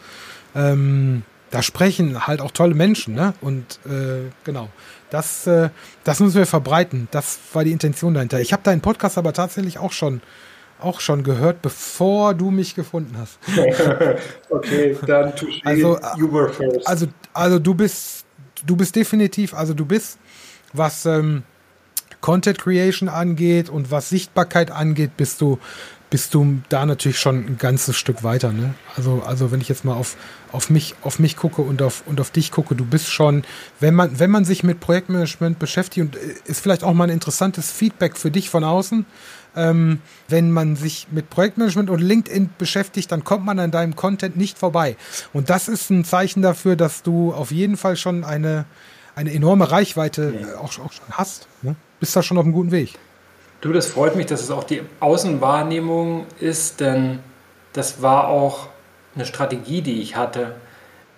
Ähm, 0.55 1.23
da 1.55 1.63
sprechen 1.63 2.27
halt 2.27 2.41
auch 2.41 2.51
tolle 2.51 2.75
Menschen, 2.75 3.15
ne? 3.15 3.33
Und 3.41 3.79
äh, 3.87 4.29
genau. 4.43 4.71
Das, 5.11 5.47
äh, 5.47 5.71
das 6.03 6.19
müssen 6.19 6.35
wir 6.35 6.47
verbreiten. 6.47 7.07
Das 7.13 7.39
war 7.53 7.63
die 7.63 7.71
Intention 7.71 8.13
dahinter. 8.13 8.41
Ich 8.41 8.53
habe 8.53 8.65
deinen 8.65 8.81
Podcast 8.81 9.19
aber 9.19 9.33
tatsächlich 9.33 9.79
auch 9.79 9.93
schon 9.93 10.21
auch 10.81 11.01
schon 11.01 11.23
gehört, 11.23 11.63
bevor 11.63 12.35
du 12.35 12.51
mich 12.51 12.75
gefunden 12.75 13.17
hast. 13.17 13.39
okay, 14.51 14.99
dann 15.07 15.33
also, 15.63 15.99
you 16.17 16.31
were 16.31 16.53
first. 16.53 16.87
Also, 16.89 17.07
also 17.33 17.61
du 17.61 17.75
bist, 17.75 18.27
du 18.67 18.75
bist 18.75 18.97
definitiv, 18.97 19.55
also 19.55 19.73
du 19.73 19.87
bist, 19.87 20.19
was 20.73 21.07
ähm, 21.07 21.45
Content 22.21 22.59
Creation 22.59 23.09
angeht 23.09 23.71
und 23.71 23.93
was 23.93 24.09
Sichtbarkeit 24.09 24.73
angeht, 24.73 25.17
bist 25.17 25.41
du, 25.41 25.61
bist 26.15 26.33
du 26.33 26.61
da 26.69 26.87
natürlich 26.87 27.19
schon 27.19 27.45
ein 27.45 27.59
ganzes 27.59 27.97
Stück 27.97 28.23
weiter. 28.23 28.53
Ne? 28.53 28.75
Also, 28.95 29.25
also 29.27 29.51
wenn 29.51 29.61
ich 29.61 29.69
jetzt 29.69 29.85
mal 29.85 29.95
auf, 29.95 30.17
auf 30.53 30.71
mich, 30.71 30.95
auf 31.03 31.19
mich 31.19 31.37
gucke 31.37 31.61
und 31.61 31.83
auf, 31.83 32.05
und 32.07 32.21
auf 32.21 32.31
dich 32.31 32.53
gucke, 32.53 32.77
du 32.77 32.85
bist 32.85 33.11
schon, 33.11 33.43
wenn 33.81 33.97
man, 33.97 34.17
wenn 34.21 34.31
man 34.31 34.45
sich 34.45 34.63
mit 34.63 34.79
Projektmanagement 34.79 35.59
beschäftigt 35.59 36.07
und 36.07 36.15
äh, 36.15 36.35
ist 36.45 36.61
vielleicht 36.61 36.85
auch 36.85 36.95
mal 36.95 37.03
ein 37.03 37.11
interessantes 37.11 37.73
Feedback 37.73 38.17
für 38.17 38.31
dich 38.31 38.49
von 38.49 38.63
außen, 38.63 39.07
ähm, 39.57 40.03
wenn 40.29 40.53
man 40.53 40.77
sich 40.77 41.09
mit 41.11 41.31
Projektmanagement 41.31 41.91
und 41.91 41.99
LinkedIn 41.99 42.51
beschäftigt, 42.59 43.11
dann 43.11 43.25
kommt 43.25 43.45
man 43.45 43.59
an 43.59 43.73
deinem 43.73 43.97
Content 43.97 44.37
nicht 44.37 44.57
vorbei. 44.57 44.97
Und 45.33 45.51
das 45.51 45.67
ist 45.67 45.91
ein 45.91 46.05
Zeichen 46.05 46.43
dafür, 46.43 46.77
dass 46.77 47.03
du 47.03 47.33
auf 47.33 47.51
jeden 47.51 47.77
Fall 47.77 47.97
schon 47.97 48.23
eine, 48.23 48.67
eine 49.17 49.33
enorme 49.33 49.69
Reichweite 49.69 50.33
äh, 50.33 50.55
auch, 50.59 50.79
auch, 50.79 50.93
schon 50.93 51.11
hast. 51.11 51.49
Ne? 51.63 51.75
Bist 51.99 52.15
da 52.15 52.23
schon 52.23 52.39
auf 52.39 52.45
einem 52.45 52.55
guten 52.55 52.71
Weg. 52.71 53.01
Du, 53.65 53.73
das 53.73 53.87
freut 53.87 54.15
mich, 54.15 54.27
dass 54.27 54.43
es 54.43 54.51
auch 54.51 54.65
die 54.65 54.83
Außenwahrnehmung 55.01 56.27
ist, 56.39 56.81
denn 56.81 57.21
das 57.73 58.03
war 58.03 58.29
auch 58.29 58.69
eine 59.15 59.25
Strategie, 59.25 59.81
die 59.81 60.03
ich 60.03 60.17
hatte. 60.17 60.55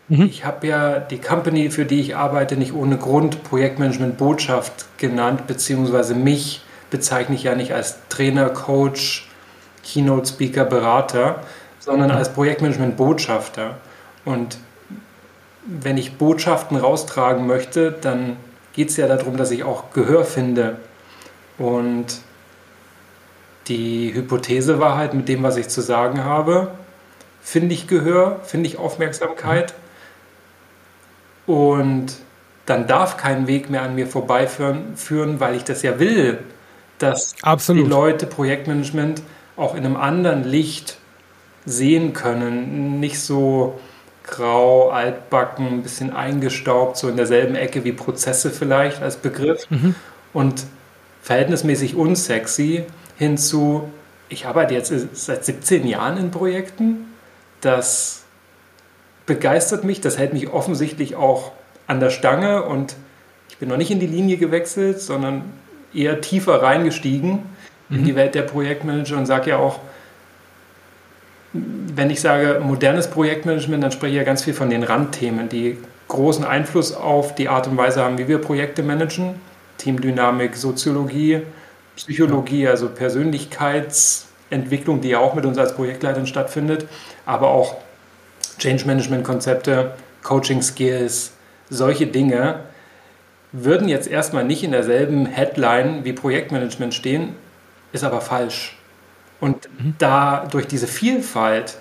Mhm. 0.07 0.27
Ich 0.27 0.45
habe 0.45 0.65
ja 0.69 1.01
die 1.01 1.19
Company, 1.19 1.71
für 1.71 1.85
die 1.85 1.99
ich 1.99 2.15
arbeite, 2.15 2.57
nicht 2.57 2.73
ohne 2.73 2.99
Grund 2.99 3.43
Projektmanagement 3.43 4.17
Botschaft 4.17 4.87
genannt, 4.97 5.49
beziehungsweise 5.49 6.15
mich 6.15 6.63
bezeichne 6.89 7.35
ich 7.35 7.43
ja 7.43 7.57
nicht 7.57 7.75
als 7.75 7.97
Trainer, 8.11 8.49
Coach, 8.51 9.29
Keynote 9.83 10.29
Speaker, 10.29 10.65
Berater, 10.65 11.41
sondern 11.81 12.13
als 12.13 12.33
Projektmanagement 12.33 12.97
Botschafter. 12.97 13.79
Und 14.25 14.59
wenn 15.67 15.97
ich 15.97 16.17
Botschaften 16.17 16.77
raustragen 16.77 17.45
möchte, 17.49 17.91
dann 17.91 18.37
geht 18.73 18.91
es 18.91 18.97
ja 18.99 19.09
darum, 19.09 19.37
dass 19.37 19.51
ich 19.51 19.65
auch 19.65 19.91
Gehör 19.93 20.25
finde. 20.25 20.77
Und 21.59 22.21
die 23.69 24.13
Hypothese 24.15 24.79
war 24.79 24.97
halt 24.97 25.15
mit 25.15 25.29
dem, 25.29 25.43
was 25.43 25.57
ich 25.57 25.69
zu 25.69 25.81
sagen 25.81 26.25
habe, 26.25 26.73
finde 27.41 27.75
ich 27.75 27.87
Gehör, 27.87 28.41
finde 28.45 28.69
ich 28.69 28.79
Aufmerksamkeit. 28.79 29.75
Und 31.47 32.17
dann 32.67 32.87
darf 32.87 33.17
kein 33.17 33.47
Weg 33.47 33.71
mehr 33.71 33.83
an 33.83 33.95
mir 33.95 34.07
vorbeiführen, 34.07 35.41
weil 35.41 35.55
ich 35.55 35.65
das 35.65 35.83
ja 35.83 35.99
will 35.99 36.39
dass 36.99 37.35
Absolut. 37.43 37.85
die 37.85 37.91
Leute 37.91 38.27
Projektmanagement 38.27 39.23
auch 39.57 39.75
in 39.75 39.85
einem 39.85 39.97
anderen 39.97 40.45
Licht 40.45 40.99
sehen 41.65 42.13
können. 42.13 43.01
Nicht 43.01 43.21
so 43.21 43.79
grau, 44.25 44.91
altbacken, 44.91 45.67
ein 45.67 45.83
bisschen 45.83 46.13
eingestaubt, 46.13 46.97
so 46.97 47.09
in 47.09 47.17
derselben 47.17 47.55
Ecke 47.55 47.85
wie 47.85 47.93
Prozesse 47.93 48.51
vielleicht 48.51 49.03
als 49.03 49.17
Begriff. 49.17 49.69
Mhm. 49.71 49.95
Und 50.33 50.65
verhältnismäßig 51.23 51.95
unsexy 51.95 52.85
hinzu, 53.17 53.91
ich 54.29 54.47
arbeite 54.47 54.75
jetzt 54.75 54.93
seit 55.15 55.45
17 55.45 55.87
Jahren 55.87 56.17
in 56.19 56.31
Projekten. 56.31 57.13
Das 57.61 58.25
begeistert 59.25 59.85
mich, 59.85 60.01
das 60.01 60.19
hält 60.19 60.33
mich 60.33 60.49
offensichtlich 60.49 61.17
auch 61.17 61.53
an 61.87 62.01
der 62.01 62.11
Stange 62.11 62.65
und 62.65 62.97
ich 63.49 63.59
bin 63.59 63.69
noch 63.69 63.77
nicht 63.77 63.91
in 63.91 64.01
die 64.01 64.07
Linie 64.07 64.37
gewechselt, 64.37 65.01
sondern 65.01 65.45
eher 65.95 66.21
tiefer 66.21 66.63
reingestiegen 66.63 67.43
mhm. 67.89 67.97
in 67.97 68.05
die 68.05 68.15
Welt 68.15 68.35
der 68.35 68.43
Projektmanager 68.43 69.17
und 69.17 69.27
sage 69.27 69.51
ja 69.51 69.59
auch, 69.59 69.81
wenn 71.53 72.11
ich 72.11 72.21
sage 72.21 72.61
modernes 72.63 73.09
Projektmanagement, 73.09 73.83
dann 73.83 73.93
spreche 73.93 74.13
ich 74.13 74.19
ja 74.19 74.25
ganz 74.25 74.45
viel 74.45 74.53
von 74.53 74.69
den 74.69 74.83
Randthemen, 74.83 75.49
die 75.49 75.79
großen 76.09 76.45
Einfluss 76.45 76.95
auf 76.95 77.35
die 77.35 77.49
Art 77.49 77.67
und 77.67 77.77
Weise 77.77 78.03
haben, 78.03 78.19
wie 78.19 78.29
wir 78.29 78.39
Projekte 78.39 78.83
managen. 78.83 79.35
Teamdynamik, 79.79 80.57
Soziologie, 80.57 81.43
Psychologie, 81.97 82.69
also 82.69 82.89
Persönlichkeitsentwicklung, 82.89 85.01
die 85.01 85.09
ja 85.09 85.19
auch 85.19 85.35
mit 85.35 85.45
uns 85.45 85.59
als 85.59 85.75
Projektleitern 85.75 86.27
stattfindet, 86.27 86.87
aber 87.25 87.49
auch 87.49 87.77
Change 88.59 88.87
Management 88.87 89.25
Konzepte, 89.25 89.95
Coaching 90.23 90.63
Skills, 90.63 91.33
solche 91.69 92.07
Dinge 92.07 92.61
würden 93.53 93.89
jetzt 93.89 94.09
erstmal 94.09 94.45
nicht 94.45 94.63
in 94.63 94.73
derselben 94.73 95.27
Headline 95.27 96.05
wie 96.05 96.13
Projektmanagement 96.13 96.95
stehen, 96.95 97.35
ist 97.93 98.05
aber 98.05 98.21
falsch. 98.21 98.77
Und 99.41 99.69
mhm. 99.79 99.95
da 99.99 100.47
durch 100.51 100.67
diese 100.67 100.87
Vielfalt 100.87 101.79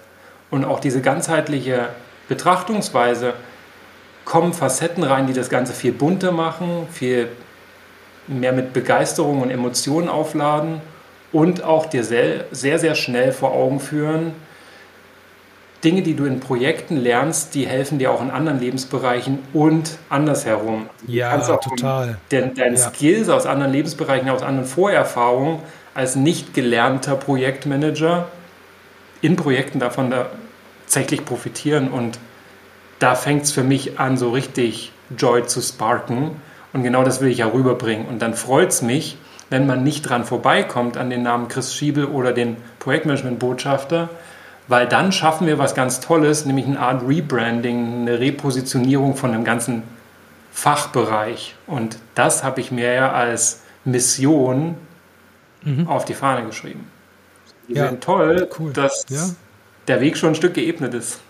und 0.51 0.65
auch 0.65 0.79
diese 0.79 1.01
ganzheitliche 1.01 1.89
Betrachtungsweise 2.27 3.33
kommen 4.23 4.53
Facetten 4.53 5.03
rein, 5.03 5.27
die 5.27 5.33
das 5.33 5.49
Ganze 5.49 5.73
viel 5.73 5.91
bunter 5.91 6.31
machen, 6.31 6.87
viel 6.91 7.29
mehr 8.27 8.53
mit 8.53 8.73
Begeisterung 8.73 9.41
und 9.41 9.51
Emotionen 9.51 10.09
aufladen 10.09 10.81
und 11.31 11.63
auch 11.63 11.85
dir 11.85 12.03
sehr, 12.03 12.45
sehr, 12.51 12.79
sehr 12.79 12.95
schnell 12.95 13.31
vor 13.31 13.51
Augen 13.51 13.79
führen, 13.79 14.33
Dinge, 15.85 16.01
die 16.01 16.15
du 16.15 16.25
in 16.25 16.39
Projekten 16.39 16.97
lernst, 16.97 17.53
die 17.53 17.67
helfen 17.67 17.99
dir 17.99 18.11
auch 18.11 18.21
in 18.21 18.31
anderen 18.31 18.59
Lebensbereichen 18.59 19.39
und 19.53 19.99
andersherum. 20.09 20.89
Ja, 21.05 21.37
total. 21.37 22.17
Deine 22.29 22.53
ja. 22.57 22.75
Skills 22.75 23.29
aus 23.29 23.45
anderen 23.45 23.71
Lebensbereichen, 23.71 24.27
aus 24.29 24.41
anderen 24.41 24.67
Vorerfahrungen 24.67 25.59
als 25.93 26.15
nicht 26.15 26.55
gelernter 26.55 27.15
Projektmanager 27.15 28.27
in 29.21 29.35
Projekten 29.35 29.79
davon 29.79 30.11
tatsächlich 30.85 31.23
profitieren. 31.23 31.89
Und 31.91 32.19
da 32.97 33.13
fängt 33.13 33.43
es 33.43 33.51
für 33.51 33.63
mich 33.63 33.99
an, 33.99 34.17
so 34.17 34.31
richtig 34.31 34.91
Joy 35.15 35.45
zu 35.45 35.61
sparken. 35.61 36.41
Und 36.75 36.83
genau 36.83 37.05
das 37.05 37.21
will 37.21 37.29
ich 37.29 37.37
ja 37.37 37.47
rüberbringen. 37.47 38.05
Und 38.05 38.21
dann 38.21 38.33
freut 38.33 38.67
es 38.67 38.81
mich, 38.81 39.17
wenn 39.49 39.65
man 39.65 39.85
nicht 39.85 40.01
dran 40.01 40.25
vorbeikommt 40.25 40.97
an 40.97 41.09
den 41.09 41.23
Namen 41.23 41.47
Chris 41.47 41.73
Schiebel 41.73 42.03
oder 42.03 42.33
den 42.33 42.57
Projektmanagement-Botschafter, 42.79 44.09
weil 44.67 44.85
dann 44.85 45.13
schaffen 45.13 45.47
wir 45.47 45.57
was 45.57 45.73
ganz 45.73 46.01
Tolles, 46.01 46.45
nämlich 46.45 46.65
eine 46.65 46.77
Art 46.77 47.07
Rebranding, 47.07 48.01
eine 48.01 48.19
Repositionierung 48.19 49.15
von 49.15 49.33
einem 49.33 49.45
ganzen 49.45 49.83
Fachbereich. 50.51 51.55
Und 51.65 51.97
das 52.13 52.43
habe 52.43 52.59
ich 52.59 52.73
mir 52.73 52.91
ja 52.91 53.13
als 53.13 53.61
Mission 53.85 54.75
mhm. 55.63 55.87
auf 55.87 56.03
die 56.03 56.13
Fahne 56.13 56.45
geschrieben. 56.45 56.91
Wir 57.69 57.77
ja. 57.77 57.87
sind 57.87 58.03
toll, 58.03 58.49
cool. 58.59 58.73
dass 58.73 59.05
ja. 59.07 59.29
der 59.87 60.01
Weg 60.01 60.17
schon 60.17 60.31
ein 60.31 60.35
Stück 60.35 60.55
geebnet 60.55 60.93
ist. 60.93 61.21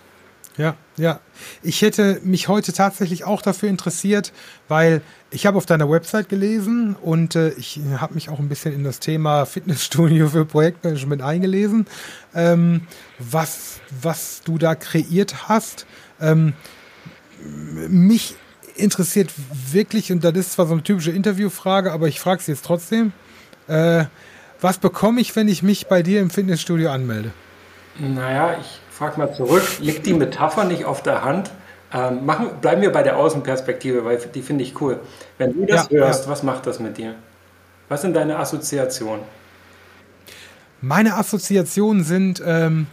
Ja, 0.56 0.74
ja. 0.96 1.20
Ich 1.62 1.82
hätte 1.82 2.20
mich 2.22 2.48
heute 2.48 2.72
tatsächlich 2.72 3.24
auch 3.24 3.42
dafür 3.42 3.68
interessiert, 3.68 4.32
weil 4.68 5.02
ich 5.30 5.46
habe 5.46 5.58
auf 5.58 5.66
deiner 5.66 5.90
Website 5.90 6.28
gelesen 6.28 6.96
und 6.96 7.36
äh, 7.36 7.50
ich 7.50 7.80
habe 7.98 8.14
mich 8.14 8.28
auch 8.28 8.38
ein 8.38 8.48
bisschen 8.48 8.74
in 8.74 8.84
das 8.84 9.00
Thema 9.00 9.44
Fitnessstudio 9.46 10.28
für 10.28 10.44
Projektmanagement 10.44 11.22
eingelesen, 11.22 11.86
ähm, 12.34 12.82
was, 13.18 13.80
was 14.00 14.42
du 14.44 14.58
da 14.58 14.74
kreiert 14.74 15.48
hast. 15.48 15.86
Ähm, 16.20 16.54
mich 17.88 18.34
interessiert 18.76 19.30
wirklich, 19.70 20.12
und 20.12 20.24
das 20.24 20.34
ist 20.36 20.52
zwar 20.52 20.66
so 20.66 20.72
eine 20.72 20.82
typische 20.82 21.10
Interviewfrage, 21.10 21.92
aber 21.92 22.08
ich 22.08 22.20
frage 22.20 22.40
es 22.40 22.46
jetzt 22.46 22.64
trotzdem, 22.64 23.12
äh, 23.68 24.04
was 24.60 24.78
bekomme 24.78 25.20
ich, 25.20 25.36
wenn 25.36 25.48
ich 25.48 25.62
mich 25.62 25.86
bei 25.86 26.02
dir 26.02 26.20
im 26.20 26.30
Fitnessstudio 26.30 26.90
anmelde? 26.90 27.32
Naja, 27.98 28.56
ich 28.60 28.80
frage 28.96 29.18
mal 29.18 29.34
zurück, 29.34 29.62
liegt 29.80 30.06
die 30.06 30.14
Metapher 30.14 30.64
nicht 30.64 30.86
auf 30.86 31.02
der 31.02 31.22
Hand? 31.22 31.50
Ähm, 31.92 32.24
machen, 32.24 32.48
bleiben 32.60 32.80
wir 32.80 32.90
bei 32.90 33.02
der 33.02 33.18
Außenperspektive, 33.18 34.04
weil 34.04 34.18
die 34.18 34.42
finde 34.42 34.64
ich 34.64 34.80
cool. 34.80 35.00
Wenn 35.38 35.52
du 35.52 35.66
das 35.66 35.88
ja, 35.90 35.98
hörst, 35.98 36.24
ja. 36.24 36.30
was 36.30 36.42
macht 36.42 36.66
das 36.66 36.80
mit 36.80 36.96
dir? 36.96 37.14
Was 37.88 38.00
sind 38.00 38.14
deine 38.14 38.38
Assoziationen? 38.38 39.24
Meine 40.80 41.14
Assoziationen 41.14 42.04
sind, 42.04 42.42
ähm, 42.44 42.86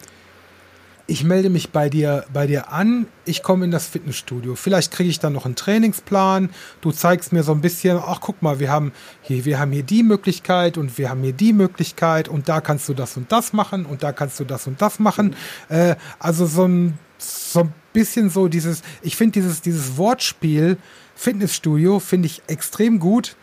ich 1.06 1.24
melde 1.24 1.50
mich 1.50 1.72
bei 1.72 1.90
dir, 1.90 2.26
bei 2.32 2.48
dir 2.48 2.72
an, 2.72 3.08
ich 3.26 3.44
komme 3.44 3.66
in 3.66 3.72
das 3.72 3.88
Fitnessstudio. 3.88 4.56
Vielleicht 4.56 4.92
kriege 4.92 5.10
ich 5.10 5.20
dann 5.20 5.34
noch 5.34 5.46
einen 5.46 5.56
Trainingsplan. 5.56 6.50
Du 6.80 6.92
zeigst 6.92 7.34
mir 7.34 7.44
so 7.44 7.52
ein 7.52 7.60
bisschen, 7.60 7.98
ach 7.98 8.22
guck 8.22 8.42
mal, 8.42 8.60
wir 8.60 8.72
haben 8.72 8.94
hier, 9.22 9.44
wir 9.44 9.60
haben 9.60 9.74
hier 9.74 9.84
die 9.84 10.04
Möglichkeit 10.04 10.78
und 10.78 10.98
wir 10.98 11.10
haben 11.10 11.22
hier 11.22 11.34
die 11.34 11.52
Möglichkeit 11.52 12.30
und 12.30 12.48
da 12.48 12.62
kannst 12.62 12.88
du 12.88 12.94
das 12.94 13.18
und 13.18 13.32
das 13.32 13.52
machen 13.52 13.86
und 13.86 14.02
da 14.02 14.14
kannst 14.14 14.40
du 14.40 14.46
das 14.46 14.66
und 14.66 14.82
das 14.82 15.00
machen. 15.00 15.36
Äh, 15.68 15.96
also 16.20 16.46
so 16.46 16.66
ein, 16.66 16.98
so 17.18 17.62
ein 17.62 17.74
bisschen 17.92 18.30
so 18.30 18.48
dieses, 18.48 18.82
ich 19.02 19.18
finde 19.18 19.34
dieses, 19.34 19.62
dieses 19.62 19.98
Wortspiel 19.98 20.78
Fitnessstudio 21.16 22.00
finde 22.00 22.28
ich 22.28 22.42
extrem 22.48 23.00
gut 23.00 23.36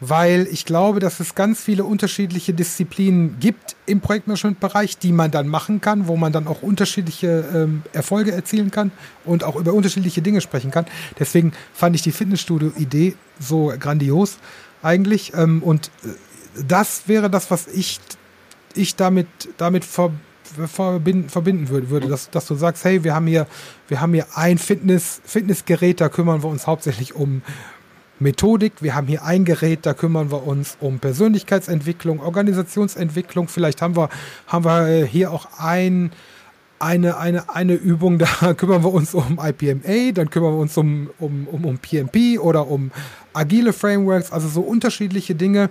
weil 0.00 0.48
ich 0.50 0.64
glaube, 0.64 0.98
dass 0.98 1.20
es 1.20 1.34
ganz 1.34 1.60
viele 1.60 1.84
unterschiedliche 1.84 2.54
Disziplinen 2.54 3.38
gibt 3.38 3.76
im 3.86 4.00
Projektmanagement-Bereich, 4.00 4.98
die 4.98 5.12
man 5.12 5.30
dann 5.30 5.46
machen 5.46 5.80
kann, 5.80 6.08
wo 6.08 6.16
man 6.16 6.32
dann 6.32 6.46
auch 6.46 6.62
unterschiedliche 6.62 7.44
ähm, 7.54 7.82
Erfolge 7.92 8.32
erzielen 8.32 8.70
kann 8.70 8.92
und 9.24 9.44
auch 9.44 9.56
über 9.56 9.74
unterschiedliche 9.74 10.22
Dinge 10.22 10.40
sprechen 10.40 10.70
kann. 10.70 10.86
Deswegen 11.18 11.52
fand 11.74 11.94
ich 11.96 12.02
die 12.02 12.12
Fitnessstudio-Idee 12.12 13.14
so 13.38 13.72
grandios 13.78 14.38
eigentlich. 14.82 15.34
Ähm, 15.34 15.62
und 15.62 15.90
äh, 16.04 16.08
das 16.66 17.02
wäre 17.06 17.28
das, 17.28 17.50
was 17.50 17.68
ich, 17.68 18.00
ich 18.74 18.96
damit, 18.96 19.28
damit 19.58 19.84
ver, 19.84 20.12
verbinden, 20.66 21.28
verbinden 21.28 21.68
würde, 21.68 21.90
würde 21.90 22.08
dass, 22.08 22.30
dass 22.30 22.46
du 22.46 22.54
sagst, 22.54 22.84
hey, 22.84 23.04
wir 23.04 23.14
haben 23.14 23.26
hier, 23.26 23.46
wir 23.88 24.00
haben 24.00 24.14
hier 24.14 24.26
ein 24.34 24.56
Fitness, 24.56 25.20
Fitnessgerät, 25.24 26.00
da 26.00 26.08
kümmern 26.08 26.42
wir 26.42 26.48
uns 26.48 26.66
hauptsächlich 26.66 27.14
um 27.14 27.42
Methodik. 28.20 28.74
Wir 28.80 28.94
haben 28.94 29.06
hier 29.06 29.24
ein 29.24 29.44
Gerät, 29.44 29.86
da 29.86 29.94
kümmern 29.94 30.30
wir 30.30 30.46
uns 30.46 30.76
um 30.80 30.98
Persönlichkeitsentwicklung, 30.98 32.20
Organisationsentwicklung. 32.20 33.48
Vielleicht 33.48 33.82
haben 33.82 33.96
wir, 33.96 34.10
haben 34.46 34.64
wir 34.64 35.04
hier 35.04 35.32
auch 35.32 35.48
ein, 35.58 36.12
eine, 36.78 37.16
eine, 37.16 37.48
eine 37.54 37.74
Übung, 37.74 38.18
da 38.40 38.54
kümmern 38.54 38.84
wir 38.84 38.92
uns 38.92 39.14
um 39.14 39.40
IPMA, 39.42 40.12
dann 40.12 40.30
kümmern 40.30 40.54
wir 40.54 40.60
uns 40.60 40.76
um, 40.76 41.10
um, 41.18 41.48
um, 41.50 41.64
um 41.64 41.78
PMP 41.78 42.38
oder 42.38 42.68
um 42.68 42.90
agile 43.32 43.72
Frameworks, 43.72 44.32
also 44.32 44.48
so 44.48 44.60
unterschiedliche 44.60 45.34
Dinge. 45.34 45.70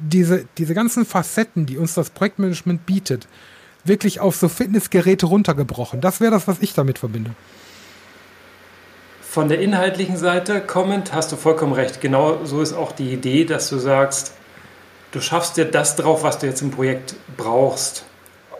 Diese, 0.00 0.46
diese 0.58 0.74
ganzen 0.74 1.04
Facetten, 1.04 1.66
die 1.66 1.76
uns 1.76 1.94
das 1.94 2.10
Projektmanagement 2.10 2.86
bietet, 2.86 3.26
wirklich 3.84 4.20
auf 4.20 4.36
so 4.36 4.48
Fitnessgeräte 4.48 5.26
runtergebrochen. 5.26 6.00
Das 6.00 6.20
wäre 6.20 6.30
das, 6.30 6.46
was 6.46 6.58
ich 6.60 6.72
damit 6.74 6.98
verbinde. 6.98 7.32
Von 9.30 9.50
der 9.50 9.60
inhaltlichen 9.60 10.16
Seite 10.16 10.62
kommend 10.62 11.12
hast 11.12 11.30
du 11.30 11.36
vollkommen 11.36 11.74
recht. 11.74 12.00
Genau 12.00 12.46
so 12.46 12.62
ist 12.62 12.72
auch 12.72 12.92
die 12.92 13.12
Idee, 13.12 13.44
dass 13.44 13.68
du 13.68 13.76
sagst, 13.76 14.32
du 15.12 15.20
schaffst 15.20 15.58
dir 15.58 15.66
das 15.66 15.96
drauf, 15.96 16.22
was 16.22 16.38
du 16.38 16.46
jetzt 16.46 16.62
im 16.62 16.70
Projekt 16.70 17.14
brauchst. 17.36 18.06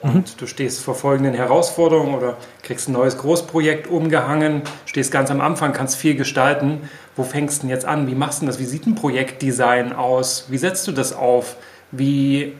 Und 0.02 0.14
mhm. 0.14 0.24
du 0.36 0.46
stehst 0.46 0.82
vor 0.82 0.94
folgenden 0.94 1.32
Herausforderungen 1.32 2.14
oder 2.14 2.36
kriegst 2.62 2.86
ein 2.86 2.92
neues 2.92 3.16
Großprojekt 3.16 3.86
umgehangen, 3.86 4.60
stehst 4.84 5.10
ganz 5.10 5.30
am 5.30 5.40
Anfang, 5.40 5.72
kannst 5.72 5.96
viel 5.96 6.16
gestalten. 6.16 6.90
Wo 7.16 7.22
fängst 7.22 7.58
du 7.58 7.60
denn 7.62 7.70
jetzt 7.70 7.86
an? 7.86 8.06
Wie 8.06 8.14
machst 8.14 8.42
du 8.42 8.46
das? 8.46 8.58
Wie 8.58 8.66
sieht 8.66 8.86
ein 8.86 8.94
Projektdesign 8.94 9.94
aus? 9.94 10.48
Wie 10.50 10.58
setzt 10.58 10.86
du 10.86 10.92
das 10.92 11.14
auf? 11.14 11.56
Wie 11.92 12.52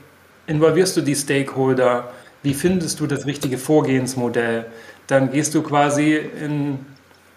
involvierst 0.46 0.96
du 0.96 1.02
die 1.02 1.14
Stakeholder? 1.14 2.08
Wie 2.42 2.54
findest 2.54 3.00
du 3.00 3.06
das 3.06 3.26
richtige 3.26 3.58
Vorgehensmodell? 3.58 4.64
Dann 5.08 5.30
gehst 5.30 5.54
du 5.54 5.62
quasi 5.62 6.16
in 6.16 6.86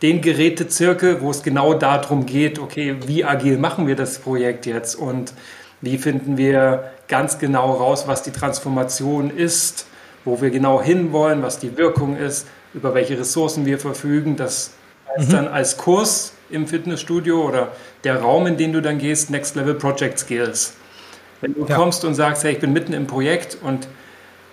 den 0.02 0.22
Gerätezirkel, 0.22 1.22
wo 1.22 1.30
es 1.30 1.44
genau 1.44 1.74
darum 1.74 2.26
geht, 2.26 2.60
okay, 2.60 2.96
wie 3.06 3.24
agil 3.24 3.58
machen 3.58 3.88
wir 3.88 3.96
das 3.96 4.20
Projekt 4.20 4.66
jetzt 4.66 4.96
und 4.96 5.34
wie 5.82 5.98
finden 5.98 6.38
wir 6.38 6.92
ganz 7.08 7.40
genau 7.40 7.74
raus, 7.74 8.08
was 8.08 8.24
die 8.24 8.32
Transformation 8.32 9.30
ist, 9.30 9.86
wo 10.26 10.42
wir 10.42 10.50
genau 10.50 10.82
hinwollen, 10.82 11.42
was 11.42 11.60
die 11.60 11.78
Wirkung 11.78 12.18
ist, 12.18 12.48
über 12.74 12.94
welche 12.94 13.20
Ressourcen 13.20 13.66
wir 13.66 13.80
verfügen. 13.80 14.38
Das 14.38 14.72
heißt 15.16 15.30
mhm. 15.30 15.34
dann 15.34 15.48
als 15.48 15.78
Kurs 15.78 16.34
im 16.50 16.68
Fitnessstudio 16.68 17.48
oder 17.48 17.70
der 18.04 18.22
Raum, 18.22 18.48
in 18.48 18.58
den 18.58 18.74
du 18.74 18.82
dann 18.82 18.98
gehst, 18.98 19.30
Next 19.30 19.56
Level 19.56 19.76
Project 19.76 20.20
Skills. 20.20 20.74
Wenn 21.42 21.54
du 21.54 21.66
ja. 21.66 21.76
kommst 21.76 22.06
und 22.06 22.14
sagst, 22.14 22.44
hey, 22.44 22.54
ich 22.54 22.60
bin 22.60 22.74
mitten 22.74 22.94
im 22.94 23.08
Projekt 23.08 23.58
und 23.62 23.88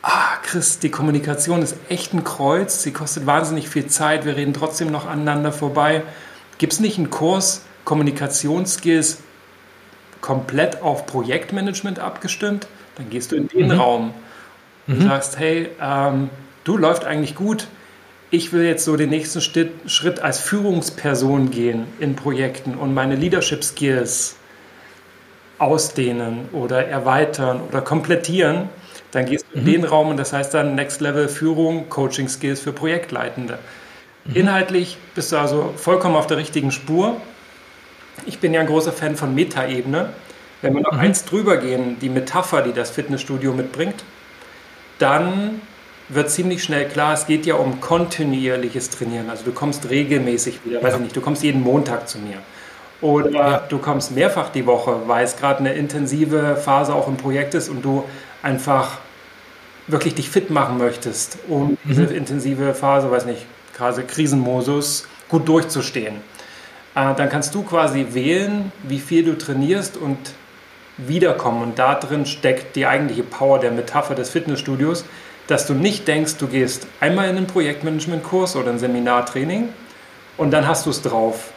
ah, 0.09 0.39
Chris, 0.43 0.79
die 0.79 0.91
Kommunikation 0.91 1.63
ist 1.63 1.77
echt 1.89 2.15
ein 2.15 2.25
Kreuz, 2.25 2.83
sie 2.83 2.93
kostet 2.93 3.27
wahnsinnig 3.27 3.69
viel 3.69 3.87
Zeit, 3.87 4.25
wir 4.25 4.37
reden 4.37 4.55
trotzdem 4.55 4.91
noch 4.91 5.07
aneinander 5.07 5.53
vorbei. 5.53 6.03
Gibt 6.57 6.73
es 6.73 6.81
nicht 6.81 6.99
einen 6.99 7.11
Kurs 7.11 7.63
Kommunikationsskills 7.85 9.19
komplett 10.21 10.83
auf 10.83 11.07
Projektmanagement 11.07 11.99
abgestimmt? 11.99 12.67
Dann 12.97 13.11
gehst 13.11 13.33
du 13.33 13.37
in 13.37 13.49
den 13.49 13.67
mhm. 13.67 13.73
Raum. 13.73 14.15
mhm. 14.87 15.01
du 15.01 15.03
sagst, 15.07 15.39
hey, 15.39 15.69
ähm, 15.81 16.31
du 16.65 16.77
läuft 16.79 17.05
eigentlich 17.05 17.35
gut, 17.35 17.69
ich 18.31 18.53
will 18.53 18.65
jetzt 18.65 18.85
so 18.85 18.97
den 18.97 19.11
nächsten 19.11 19.41
Schritt 19.41 20.21
als 20.21 20.39
Führungsperson 20.41 21.51
gehen 21.51 21.87
in 21.99 22.15
Projekten 22.15 22.75
und 22.75 22.93
meine 22.93 23.15
Leadership 23.15 23.65
Skills 23.65 24.37
ausdehnen 25.59 26.49
oder 26.53 26.87
erweitern 26.87 27.61
oder 27.69 27.81
komplettieren, 27.81 28.69
dann 29.11 29.27
gehst 29.27 29.47
du 29.51 29.59
in 29.59 29.65
mhm. 29.65 29.73
den 29.73 29.85
Raum 29.85 30.09
und 30.09 30.17
das 30.17 30.33
heißt 30.33 30.53
dann 30.55 30.75
Next 30.75 31.01
Level 31.01 31.29
Führung, 31.29 31.89
Coaching 31.89 32.29
Skills 32.29 32.61
für 32.61 32.73
Projektleitende. 32.73 33.59
Mhm. 34.25 34.37
Inhaltlich 34.37 34.99
bist 35.15 35.33
du 35.33 35.37
also 35.39 35.73
vollkommen 35.77 36.17
auf 36.17 36.27
der 36.27 36.37
richtigen 36.37 36.71
Spur. 36.71 37.17
Ich 38.27 38.39
bin 38.39 38.53
ja 38.53 38.61
ein 38.61 38.67
großer 38.67 38.93
Fan 38.93 39.17
von 39.17 39.35
Metaebene. 39.35 40.11
Wenn 40.61 40.75
wir 40.75 40.83
noch 40.83 40.93
mhm. 40.93 41.01
eins 41.01 41.25
drüber 41.25 41.57
gehen, 41.57 41.99
die 42.01 42.09
Metapher, 42.09 42.63
die 42.63 42.73
das 42.73 42.91
Fitnessstudio 42.91 43.53
mitbringt, 43.53 44.05
dann 44.99 45.61
wird 46.09 46.31
ziemlich 46.31 46.63
schnell 46.63 46.87
klar, 46.89 47.15
es 47.15 47.27
geht 47.27 47.47
ja 47.47 47.55
um 47.55 47.81
kontinuierliches 47.81 48.91
Trainieren. 48.91 49.31
Also 49.31 49.45
du 49.45 49.53
kommst 49.53 49.89
regelmäßig 49.91 50.61
wieder, 50.65 50.83
weiß 50.83 50.95
ich 50.95 51.01
nicht, 51.01 51.17
du 51.17 51.21
kommst 51.21 51.43
jeden 51.43 51.63
Montag 51.63 52.09
zu 52.09 52.19
mir. 52.19 52.39
Oder 53.01 53.31
ja. 53.31 53.59
du 53.69 53.79
kommst 53.79 54.13
mehrfach 54.13 54.49
die 54.51 54.67
Woche, 54.67 55.03
weil 55.07 55.25
es 55.25 55.37
gerade 55.37 55.61
eine 55.61 55.75
intensive 55.75 56.57
Phase 56.57 56.95
auch 56.95 57.07
im 57.07 57.17
Projekt 57.17 57.55
ist 57.55 57.69
und 57.69 57.85
du 57.85 58.05
einfach 58.43 58.99
wirklich 59.87 60.15
dich 60.15 60.29
fit 60.29 60.51
machen 60.51 60.79
möchtest, 60.79 61.39
um 61.49 61.71
mhm. 61.71 61.79
diese 61.85 62.05
intensive 62.05 62.75
Phase, 62.75 63.11
weiß 63.11 63.25
nicht, 63.25 63.47
gerade 63.77 64.03
Krisenmodus 64.03 65.07
gut 65.29 65.49
durchzustehen. 65.49 66.17
Äh, 66.95 67.15
dann 67.15 67.29
kannst 67.29 67.55
du 67.55 67.63
quasi 67.63 68.07
wählen, 68.11 68.73
wie 68.83 68.99
viel 68.99 69.25
du 69.25 69.37
trainierst 69.37 69.97
und 69.97 70.19
wiederkommen. 70.97 71.63
Und 71.63 71.79
da 71.79 71.95
drin 71.95 72.27
steckt 72.27 72.77
die 72.77 72.87
eigentliche 72.87 73.23
Power 73.23 73.61
der 73.61 73.71
Metapher 73.71 74.15
des 74.15 74.31
Fitnessstudios, 74.31 75.05
dass 75.47 75.67
du 75.67 75.75
nicht 75.75 76.07
denkst, 76.07 76.37
du 76.39 76.49
gehst 76.49 76.87
einmal 77.01 77.29
in 77.31 77.37
einen 77.37 77.47
Projektmanagement-Kurs 77.47 78.57
oder 78.57 78.71
ein 78.71 78.79
Seminartraining 78.79 79.71
und 80.37 80.51
dann 80.51 80.67
hast 80.67 80.87
du 80.87 80.91
es 80.91 81.01
drauf. 81.01 81.53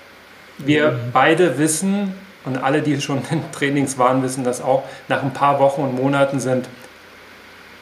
Wir 0.58 0.92
mhm. 0.92 0.98
beide 1.12 1.58
wissen, 1.58 2.14
und 2.46 2.58
alle, 2.58 2.82
die 2.82 3.00
schon 3.02 3.22
in 3.30 3.42
Trainings 3.52 3.98
waren, 3.98 4.24
wissen 4.24 4.44
das 4.44 4.62
auch, 4.62 4.84
nach 5.08 5.24
ein 5.24 5.34
paar 5.34 5.60
Wochen 5.60 5.82
und 5.82 5.96
Monaten 5.96 6.40
sind, 6.40 6.68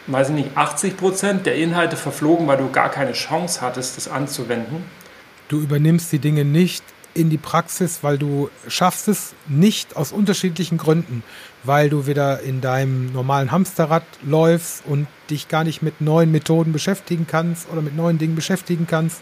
weiß 0.08 0.30
ich 0.30 0.36
nicht, 0.36 0.58
80 0.58 0.98
Prozent 0.98 1.46
der 1.46 1.56
Inhalte 1.56 1.96
verflogen, 1.96 2.48
weil 2.48 2.58
du 2.58 2.70
gar 2.72 2.90
keine 2.90 3.14
Chance 3.14 3.62
hattest, 3.62 3.98
das 3.98 4.08
anzuwenden. 4.08 4.84
Du 5.48 5.60
übernimmst 5.60 6.12
die 6.12 6.20
Dinge 6.20 6.46
nicht 6.46 6.84
in 7.14 7.30
die 7.30 7.38
Praxis, 7.38 8.00
weil 8.02 8.18
du 8.18 8.50
schaffst 8.68 9.08
es 9.08 9.34
nicht 9.48 9.96
aus 9.96 10.12
unterschiedlichen 10.12 10.78
Gründen, 10.78 11.24
weil 11.64 11.90
du 11.90 12.08
wieder 12.08 12.42
in 12.42 12.62
deinem 12.62 13.12
normalen 13.12 13.52
Hamsterrad 13.52 14.04
läufst 14.24 14.84
und 14.86 15.08
dich 15.30 15.48
gar 15.48 15.64
nicht 15.64 15.82
mit 15.82 16.02
neuen 16.02 16.32
Methoden 16.32 16.72
beschäftigen 16.72 17.26
kannst 17.28 17.70
oder 17.72 17.82
mit 17.82 17.96
neuen 17.96 18.20
Dingen 18.20 18.36
beschäftigen 18.36 18.88
kannst, 18.88 19.22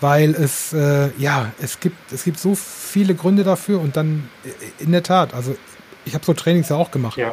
weil 0.00 0.34
es 0.34 0.72
äh, 0.72 1.10
ja 1.18 1.52
es 1.60 1.80
gibt 1.80 2.12
es 2.12 2.24
gibt 2.24 2.38
so 2.38 2.54
viele 2.54 3.14
Gründe 3.14 3.44
dafür 3.44 3.80
und 3.80 3.96
dann 3.96 4.28
äh, 4.44 4.82
in 4.82 4.92
der 4.92 5.02
Tat, 5.02 5.34
also 5.34 5.56
ich 6.04 6.14
habe 6.14 6.24
so 6.24 6.32
Trainings 6.32 6.68
ja 6.68 6.76
auch 6.76 6.90
gemacht. 6.90 7.16
Ja. 7.16 7.32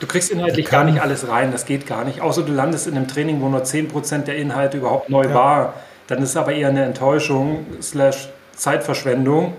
Du 0.00 0.06
kriegst 0.06 0.30
inhaltlich 0.30 0.66
gar 0.66 0.84
nicht 0.84 1.00
alles 1.00 1.28
rein, 1.28 1.52
das 1.52 1.66
geht 1.66 1.86
gar 1.86 2.04
nicht. 2.04 2.22
Außer 2.22 2.42
du 2.42 2.52
landest 2.52 2.86
in 2.86 2.96
einem 2.96 3.06
Training, 3.06 3.42
wo 3.42 3.48
nur 3.48 3.62
10% 3.62 4.24
der 4.24 4.36
Inhalte 4.36 4.78
überhaupt 4.78 5.10
neu 5.10 5.24
ja. 5.24 5.34
war. 5.34 5.74
Dann 6.06 6.22
ist 6.22 6.30
es 6.30 6.36
aber 6.36 6.52
eher 6.52 6.68
eine 6.68 6.84
Enttäuschung, 6.84 7.66
slash 7.82 8.30
Zeitverschwendung, 8.56 9.54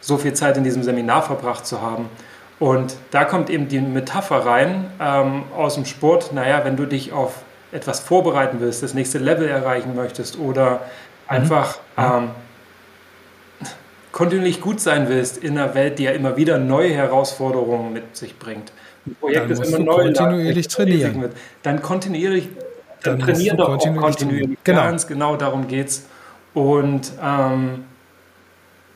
so 0.00 0.18
viel 0.18 0.34
Zeit 0.34 0.56
in 0.56 0.64
diesem 0.64 0.82
Seminar 0.82 1.22
verbracht 1.22 1.66
zu 1.66 1.80
haben. 1.80 2.10
Und 2.58 2.96
da 3.12 3.24
kommt 3.24 3.48
eben 3.48 3.68
die 3.68 3.78
Metapher 3.78 4.44
rein 4.44 4.86
ähm, 5.00 5.44
aus 5.56 5.74
dem 5.74 5.84
Sport. 5.84 6.32
Naja, 6.32 6.64
wenn 6.64 6.76
du 6.76 6.86
dich 6.86 7.12
auf 7.12 7.34
etwas 7.70 8.00
vorbereiten 8.00 8.56
willst, 8.58 8.82
das 8.82 8.92
nächste 8.92 9.18
Level 9.18 9.48
erreichen 9.48 9.94
möchtest 9.94 10.36
oder. 10.38 10.80
Einfach 11.28 11.78
mhm. 11.96 12.02
ähm, 12.02 12.30
kontinuierlich 14.12 14.60
gut 14.60 14.80
sein 14.80 15.08
willst 15.08 15.36
in 15.36 15.58
einer 15.58 15.74
Welt, 15.74 15.98
die 15.98 16.04
ja 16.04 16.12
immer 16.12 16.36
wieder 16.36 16.58
neue 16.58 16.94
Herausforderungen 16.94 17.92
mit 17.92 18.16
sich 18.16 18.38
bringt. 18.38 18.72
Ein 19.06 19.14
Projekt 19.16 19.50
ist 19.50 19.64
immer 19.66 19.78
neu. 19.78 20.04
Kontinuierlich 20.04 20.68
trainieren. 20.68 21.20
Wird. 21.20 21.36
Dann 21.62 21.82
kontinuierlich, 21.82 22.48
dann, 23.02 23.18
dann 23.18 23.28
trainieren 23.28 23.56
doch 23.56 23.66
kontinuierlich 23.66 24.04
auch 24.04 24.08
kontinuierlich. 24.08 24.58
Genau. 24.64 24.82
Ganz 24.82 25.06
genau 25.06 25.36
darum 25.36 25.68
geht 25.68 25.88
es. 25.88 26.06
Und 26.54 27.12
ähm, 27.22 27.84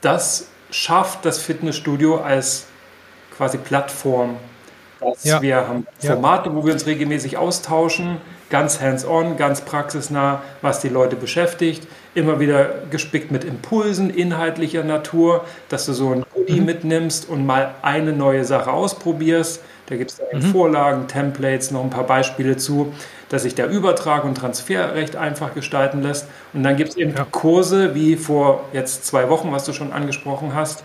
das 0.00 0.48
schafft 0.70 1.24
das 1.26 1.38
Fitnessstudio 1.38 2.16
als 2.20 2.66
quasi 3.36 3.58
Plattform. 3.58 4.36
Dass 5.00 5.24
ja. 5.24 5.42
Wir 5.42 5.56
haben 5.56 5.86
Formate, 5.98 6.48
ja. 6.48 6.56
wo 6.56 6.64
wir 6.64 6.72
uns 6.72 6.86
regelmäßig 6.86 7.36
austauschen, 7.36 8.18
ganz 8.50 8.80
hands-on, 8.80 9.36
ganz 9.36 9.60
praxisnah, 9.62 10.42
was 10.62 10.80
die 10.80 10.88
Leute 10.88 11.16
beschäftigt. 11.16 11.86
Immer 12.14 12.40
wieder 12.40 12.70
gespickt 12.90 13.30
mit 13.30 13.44
Impulsen 13.44 14.10
inhaltlicher 14.10 14.82
Natur, 14.82 15.44
dass 15.68 15.86
du 15.86 15.92
so 15.92 16.10
ein 16.10 16.24
Goodie 16.34 16.60
mhm. 16.60 16.66
mitnimmst 16.66 17.28
und 17.28 17.46
mal 17.46 17.74
eine 17.82 18.12
neue 18.12 18.44
Sache 18.44 18.72
ausprobierst. 18.72 19.62
Da 19.86 19.96
gibt 19.96 20.10
es 20.12 20.20
mhm. 20.32 20.42
Vorlagen, 20.50 21.06
Templates, 21.06 21.70
noch 21.70 21.82
ein 21.82 21.90
paar 21.90 22.06
Beispiele 22.06 22.56
zu, 22.56 22.92
dass 23.28 23.42
sich 23.42 23.54
der 23.54 23.68
Übertrag 23.68 24.24
und 24.24 24.36
Transfer 24.36 24.94
recht 24.94 25.14
einfach 25.14 25.54
gestalten 25.54 26.02
lässt. 26.02 26.26
Und 26.52 26.64
dann 26.64 26.76
gibt 26.76 26.90
es 26.90 26.96
eben 26.96 27.14
ja. 27.16 27.26
Kurse, 27.30 27.94
wie 27.94 28.16
vor 28.16 28.64
jetzt 28.72 29.06
zwei 29.06 29.28
Wochen, 29.28 29.52
was 29.52 29.64
du 29.64 29.72
schon 29.72 29.92
angesprochen 29.92 30.54
hast, 30.54 30.82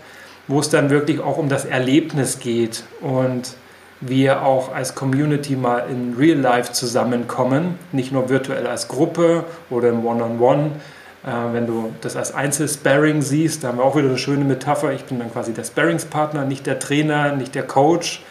wo 0.48 0.60
es 0.60 0.70
dann 0.70 0.90
wirklich 0.90 1.20
auch 1.20 1.38
um 1.38 1.48
das 1.48 1.64
Erlebnis 1.64 2.38
geht 2.38 2.84
und 3.00 3.54
wir 4.00 4.42
auch 4.42 4.74
als 4.74 4.94
Community 4.94 5.56
mal 5.56 5.86
in 5.90 6.14
Real 6.18 6.38
Life 6.38 6.72
zusammenkommen, 6.72 7.78
nicht 7.92 8.12
nur 8.12 8.28
virtuell 8.28 8.66
als 8.66 8.88
Gruppe 8.88 9.44
oder 9.70 9.88
im 9.88 10.04
One-on-One. 10.04 10.38
-on 10.38 10.66
-One. 10.66 10.70
Äh, 11.26 11.52
wenn 11.52 11.66
du 11.66 11.92
das 12.00 12.14
als 12.14 12.32
Einzelsparring 12.32 13.20
siehst, 13.20 13.64
da 13.64 13.68
haben 13.68 13.78
wir 13.78 13.84
auch 13.84 13.96
wieder 13.96 14.08
eine 14.08 14.18
schöne 14.18 14.44
Metapher. 14.44 14.92
Ich 14.92 15.04
bin 15.04 15.18
dann 15.18 15.32
quasi 15.32 15.52
der 15.52 15.64
Sparringspartner, 15.64 16.44
nicht 16.44 16.66
der 16.66 16.78
Trainer, 16.78 17.34
nicht 17.34 17.54
der 17.56 17.64
Coach, 17.64 18.22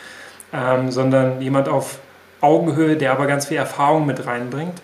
ähm, 0.53 0.91
sondern 0.91 1.41
jemand 1.41 1.67
auf 1.67 1.99
Augenhöhe, 2.39 2.95
der 2.95 3.12
aber 3.12 3.27
ganz 3.27 3.47
viel 3.47 3.58
Erfahrung 3.58 4.05
mit 4.05 4.25
reinbringt. 4.25 4.81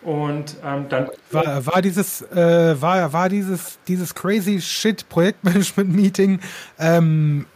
Und 0.00 0.56
ähm, 0.64 0.86
dann 0.88 1.10
war, 1.30 1.66
war 1.66 1.82
dieses 1.82 2.22
äh, 2.22 2.80
war 2.80 3.12
war 3.12 3.28
dieses 3.28 3.78
dieses 3.88 4.14
crazy 4.14 4.60
shit 4.60 5.06
Projektmanagement 5.08 5.94
Meeting 5.94 6.40
ähm, 6.78 7.46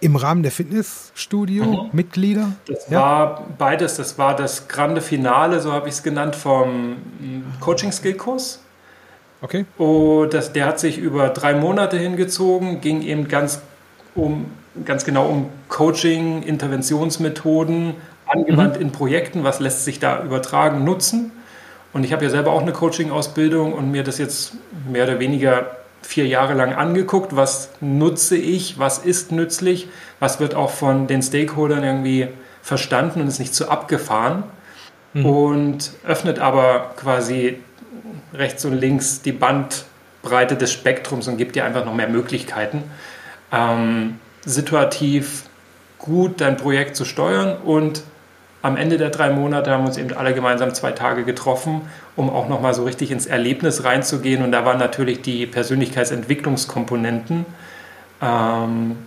im 0.00 0.14
Rahmen 0.14 0.42
der 0.42 0.52
Fitnessstudio 0.52 1.64
mhm. 1.64 1.88
Mitglieder. 1.92 2.52
Das 2.66 2.88
ja? 2.90 3.00
war 3.00 3.46
beides. 3.58 3.96
Das 3.96 4.18
war 4.18 4.36
das 4.36 4.68
grande 4.68 5.00
Finale, 5.00 5.60
so 5.60 5.72
habe 5.72 5.88
ich 5.88 5.94
es 5.94 6.02
genannt, 6.02 6.36
vom 6.36 6.96
Coaching 7.60 7.90
Skill 7.90 8.14
Kurs. 8.14 8.60
Okay. 9.42 9.64
Und 9.78 10.34
das, 10.34 10.52
der 10.52 10.66
hat 10.66 10.80
sich 10.80 10.98
über 10.98 11.30
drei 11.30 11.54
Monate 11.54 11.96
hingezogen, 11.96 12.80
ging 12.80 13.02
eben 13.02 13.28
ganz 13.28 13.62
um 14.14 14.46
ganz 14.84 15.04
genau 15.04 15.26
um 15.26 15.48
Coaching, 15.68 16.42
Interventionsmethoden, 16.42 17.94
angewandt 18.26 18.76
mhm. 18.76 18.82
in 18.82 18.92
Projekten, 18.92 19.44
was 19.44 19.60
lässt 19.60 19.84
sich 19.84 19.98
da 19.98 20.22
übertragen, 20.22 20.84
nutzen. 20.84 21.32
Und 21.92 22.04
ich 22.04 22.12
habe 22.12 22.24
ja 22.24 22.30
selber 22.30 22.52
auch 22.52 22.62
eine 22.62 22.72
Coaching-Ausbildung 22.72 23.72
und 23.72 23.90
mir 23.90 24.04
das 24.04 24.18
jetzt 24.18 24.52
mehr 24.88 25.04
oder 25.04 25.18
weniger 25.18 25.76
vier 26.02 26.26
Jahre 26.26 26.54
lang 26.54 26.72
angeguckt, 26.72 27.36
was 27.36 27.70
nutze 27.80 28.36
ich, 28.36 28.78
was 28.78 28.98
ist 28.98 29.32
nützlich, 29.32 29.88
was 30.18 30.40
wird 30.40 30.54
auch 30.54 30.70
von 30.70 31.08
den 31.08 31.20
Stakeholdern 31.20 31.84
irgendwie 31.84 32.28
verstanden 32.62 33.20
und 33.20 33.28
ist 33.28 33.38
nicht 33.38 33.54
zu 33.54 33.68
abgefahren 33.68 34.44
mhm. 35.12 35.26
und 35.26 35.92
öffnet 36.06 36.38
aber 36.38 36.92
quasi 36.96 37.58
rechts 38.32 38.64
und 38.64 38.74
links 38.74 39.22
die 39.22 39.32
Bandbreite 39.32 40.56
des 40.56 40.72
Spektrums 40.72 41.28
und 41.28 41.36
gibt 41.36 41.56
dir 41.56 41.64
einfach 41.64 41.84
noch 41.84 41.94
mehr 41.94 42.08
Möglichkeiten. 42.08 42.84
Ähm, 43.52 44.18
situativ 44.44 45.44
gut 45.98 46.40
dein 46.40 46.56
Projekt 46.56 46.96
zu 46.96 47.04
steuern 47.04 47.58
und 47.58 48.02
am 48.62 48.76
Ende 48.76 48.98
der 48.98 49.08
drei 49.08 49.30
Monate 49.30 49.70
haben 49.70 49.84
wir 49.84 49.88
uns 49.88 49.96
eben 49.96 50.14
alle 50.14 50.34
gemeinsam 50.34 50.74
zwei 50.74 50.92
Tage 50.92 51.24
getroffen, 51.24 51.80
um 52.14 52.28
auch 52.28 52.46
nochmal 52.48 52.74
so 52.74 52.84
richtig 52.84 53.10
ins 53.10 53.24
Erlebnis 53.26 53.84
reinzugehen. 53.84 54.42
Und 54.42 54.52
da 54.52 54.66
waren 54.66 54.78
natürlich 54.78 55.22
die 55.22 55.46
Persönlichkeitsentwicklungskomponenten 55.46 57.46
ähm, 58.20 58.98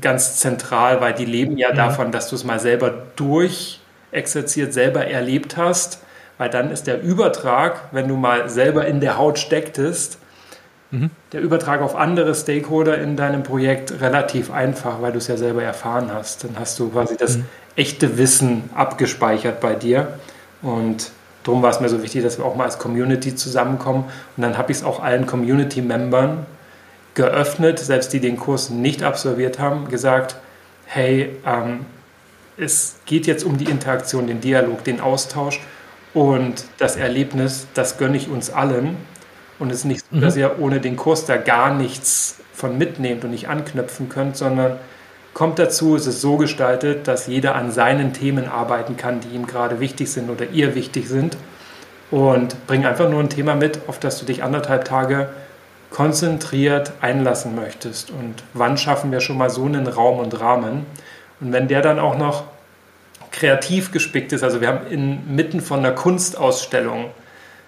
ganz 0.00 0.36
zentral, 0.36 1.02
weil 1.02 1.12
die 1.12 1.26
leben 1.26 1.58
ja 1.58 1.72
mhm. 1.72 1.76
davon, 1.76 2.12
dass 2.12 2.30
du 2.30 2.36
es 2.36 2.44
mal 2.44 2.58
selber 2.58 2.94
durchexerziert, 3.16 4.72
selber 4.72 5.06
erlebt 5.06 5.58
hast. 5.58 5.98
Weil 6.38 6.50
dann 6.50 6.70
ist 6.70 6.86
der 6.86 7.02
Übertrag, 7.02 7.88
wenn 7.92 8.08
du 8.08 8.16
mal 8.16 8.48
selber 8.48 8.86
in 8.86 9.00
der 9.00 9.18
Haut 9.18 9.38
stecktest, 9.38 10.18
mhm. 10.90 11.10
der 11.32 11.40
Übertrag 11.40 11.80
auf 11.80 11.94
andere 11.94 12.34
Stakeholder 12.34 12.98
in 12.98 13.16
deinem 13.16 13.42
Projekt 13.42 14.00
relativ 14.00 14.50
einfach, 14.50 15.00
weil 15.00 15.12
du 15.12 15.18
es 15.18 15.28
ja 15.28 15.36
selber 15.36 15.62
erfahren 15.62 16.10
hast. 16.12 16.44
Dann 16.44 16.56
hast 16.58 16.78
du 16.78 16.90
quasi 16.90 17.16
das 17.16 17.36
mhm. 17.36 17.44
echte 17.76 18.18
Wissen 18.18 18.70
abgespeichert 18.74 19.60
bei 19.60 19.74
dir. 19.74 20.18
Und 20.60 21.12
darum 21.44 21.62
war 21.62 21.70
es 21.70 21.80
mir 21.80 21.88
so 21.88 22.02
wichtig, 22.02 22.22
dass 22.24 22.38
wir 22.38 22.44
auch 22.44 22.56
mal 22.56 22.64
als 22.64 22.78
Community 22.78 23.36
zusammenkommen. 23.36 24.04
Und 24.36 24.42
dann 24.42 24.58
habe 24.58 24.72
ich 24.72 24.78
es 24.78 24.84
auch 24.84 25.00
allen 25.00 25.26
Community-Membern 25.26 26.46
geöffnet, 27.14 27.78
selbst 27.78 28.12
die 28.12 28.18
den 28.18 28.36
Kurs 28.36 28.70
nicht 28.70 29.04
absolviert 29.04 29.60
haben, 29.60 29.88
gesagt, 29.88 30.36
hey, 30.86 31.36
ähm, 31.46 31.86
es 32.56 32.96
geht 33.06 33.26
jetzt 33.26 33.44
um 33.44 33.56
die 33.56 33.64
Interaktion, 33.64 34.26
den 34.26 34.40
Dialog, 34.40 34.84
den 34.84 35.00
Austausch 35.00 35.60
Und 36.14 36.64
das 36.78 36.96
Erlebnis, 36.96 37.66
das 37.74 37.98
gönne 37.98 38.16
ich 38.16 38.28
uns 38.28 38.50
allen. 38.50 38.96
Und 39.58 39.70
es 39.70 39.78
ist 39.78 39.84
nicht 39.84 40.04
so, 40.08 40.16
mhm. 40.16 40.20
dass 40.20 40.36
ihr 40.36 40.58
ohne 40.60 40.80
den 40.80 40.96
Kurs 40.96 41.26
da 41.26 41.36
gar 41.36 41.74
nichts 41.74 42.38
von 42.52 42.78
mitnehmt 42.78 43.24
und 43.24 43.32
nicht 43.32 43.48
anknüpfen 43.48 44.08
könnt, 44.08 44.36
sondern 44.36 44.78
kommt 45.34 45.58
dazu, 45.58 45.96
es 45.96 46.06
ist 46.06 46.20
so 46.20 46.36
gestaltet, 46.36 47.08
dass 47.08 47.26
jeder 47.26 47.56
an 47.56 47.72
seinen 47.72 48.12
Themen 48.12 48.48
arbeiten 48.48 48.96
kann, 48.96 49.20
die 49.20 49.34
ihm 49.34 49.46
gerade 49.46 49.80
wichtig 49.80 50.10
sind 50.10 50.30
oder 50.30 50.46
ihr 50.50 50.76
wichtig 50.76 51.08
sind. 51.08 51.36
Und 52.10 52.66
bring 52.68 52.86
einfach 52.86 53.10
nur 53.10 53.18
ein 53.18 53.28
Thema 53.28 53.56
mit, 53.56 53.80
auf 53.88 53.98
das 53.98 54.20
du 54.20 54.24
dich 54.24 54.44
anderthalb 54.44 54.84
Tage 54.84 55.30
konzentriert 55.90 56.92
einlassen 57.00 57.56
möchtest. 57.56 58.10
Und 58.10 58.44
wann 58.52 58.76
schaffen 58.76 59.10
wir 59.10 59.20
schon 59.20 59.38
mal 59.38 59.50
so 59.50 59.64
einen 59.64 59.88
Raum 59.88 60.20
und 60.20 60.38
Rahmen? 60.40 60.86
Und 61.40 61.52
wenn 61.52 61.66
der 61.66 61.82
dann 61.82 61.98
auch 61.98 62.16
noch 62.16 62.44
kreativ 63.34 63.92
gespickt 63.92 64.32
ist, 64.32 64.42
also 64.42 64.60
wir 64.60 64.68
haben 64.68 64.86
inmitten 64.88 65.60
von 65.60 65.80
einer 65.80 65.92
Kunstausstellung 65.92 67.10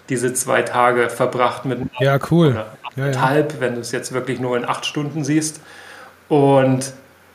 diese 0.09 0.33
zwei 0.33 0.63
Tage 0.63 1.11
verbracht 1.11 1.65
mit 1.65 1.81
ja 1.99 2.19
cool 2.31 2.65
ja, 2.97 3.09
ja. 3.09 3.21
halb, 3.21 3.61
wenn 3.61 3.75
du 3.75 3.81
es 3.81 3.93
jetzt 3.93 4.13
wirklich 4.13 4.41
nur 4.41 4.57
in 4.57 4.65
acht 4.65 4.87
Stunden 4.87 5.25
siehst. 5.25 5.61
Und 6.29 6.93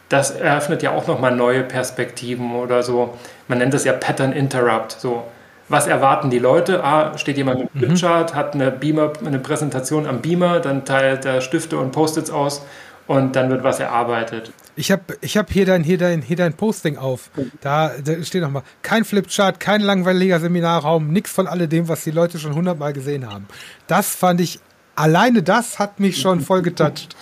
das 0.10 0.32
eröffnet 0.32 0.84
ja 0.84 0.92
auch 0.92 1.08
nochmal 1.08 1.36
neue 1.36 1.64
Perspektiven 1.64 2.56
oder 2.56 2.84
so. 2.84 3.18
Man 3.48 3.60
nennt 3.60 3.74
das 3.74 3.86
ja 3.86 3.94
Pattern 3.94 4.34
Interrupt. 4.34 4.92
So, 4.94 5.24
was 5.70 5.88
erwarten 5.88 6.30
die 6.30 6.40
Leute? 6.40 6.84
Ah, 6.84 7.18
steht 7.18 7.38
jemand 7.38 7.60
mit 7.60 7.70
einem 7.74 7.82
mhm. 7.82 7.88
Flipchart, 7.88 8.36
hat 8.36 8.54
eine 8.54 8.72
Beamer, 8.72 9.14
eine 9.26 9.40
Präsentation 9.40 10.06
am 10.08 10.22
Beamer, 10.22 10.60
dann 10.60 10.84
teilt 10.84 11.26
er 11.26 11.42
Stifte 11.42 11.78
und 11.78 11.92
Post-its 11.92 12.32
aus 12.32 12.66
und 13.08 13.36
dann 13.36 13.50
wird 13.50 13.64
was 13.64 13.80
erarbeitet. 13.80 14.52
Ich 14.76 14.92
habe 14.92 15.02
ich 15.22 15.38
hab 15.38 15.52
hier, 15.52 15.66
dein, 15.66 15.84
hier, 15.84 15.98
dein, 15.98 16.22
hier 16.22 16.38
dein 16.38 16.54
Posting 16.54 16.98
auf. 16.98 17.30
Da, 17.60 17.92
da 18.04 18.24
steht 18.24 18.42
nochmal, 18.42 18.64
kein 18.82 19.04
Flipchart, 19.04 19.60
kein 19.60 19.82
langweiliger 19.82 20.40
Seminarraum, 20.40 21.12
nichts 21.12 21.32
von 21.32 21.48
alledem, 21.48 21.88
was 21.88 22.04
die 22.04 22.12
Leute 22.12 22.40
schon 22.40 22.56
hundertmal 22.56 22.94
gesehen 22.94 23.30
haben. 23.32 23.48
Das 23.88 24.16
fand 24.16 24.40
ich, 24.42 24.60
alleine 24.96 25.44
das 25.44 25.80
hat 25.80 26.00
mich 26.00 26.20
schon 26.22 26.42
voll 26.42 26.62
getoucht. 26.62 27.16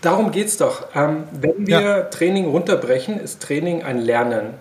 Darum 0.00 0.32
geht 0.32 0.48
es 0.48 0.56
doch. 0.56 0.86
Ähm, 0.94 1.24
wenn 1.32 1.66
wir 1.66 1.80
ja. 1.80 2.02
Training 2.02 2.46
runterbrechen, 2.46 3.20
ist 3.20 3.42
Training 3.42 3.82
ein 3.82 3.98
Lernen. 3.98 4.54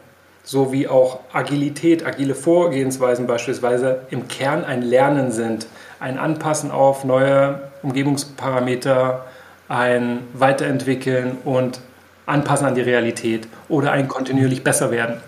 So 0.44 0.72
wie 0.72 0.88
auch 0.88 1.20
Agilität, 1.34 2.06
agile 2.06 2.36
Vorgehensweisen 2.36 3.28
beispielsweise 3.28 4.02
im 4.10 4.28
Kern 4.28 4.64
ein 4.66 4.82
Lernen 4.82 5.32
sind. 5.32 5.68
Ein 6.00 6.18
Anpassen 6.18 6.72
auf 6.72 7.04
neue 7.04 7.72
Umgebungsparameter, 7.84 9.26
ein 9.72 10.20
Weiterentwickeln 10.34 11.38
und 11.46 11.80
Anpassen 12.26 12.68
an 12.68 12.76
die 12.76 12.82
Realität 12.82 13.48
oder 13.70 13.94
ein 13.94 14.10
kontinuierlich 14.10 14.66
besser 14.66 14.92
werden 14.92 15.22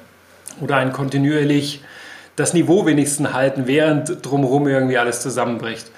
oder 0.60 0.76
ein 0.76 0.92
kontinuierlich 0.92 1.82
das 2.36 2.54
Niveau 2.54 2.86
wenigstens 2.86 3.32
halten, 3.32 3.68
während 3.68 4.26
drumherum 4.26 4.68
irgendwie 4.68 4.98
alles 4.98 5.22
zusammenbricht. 5.22 5.90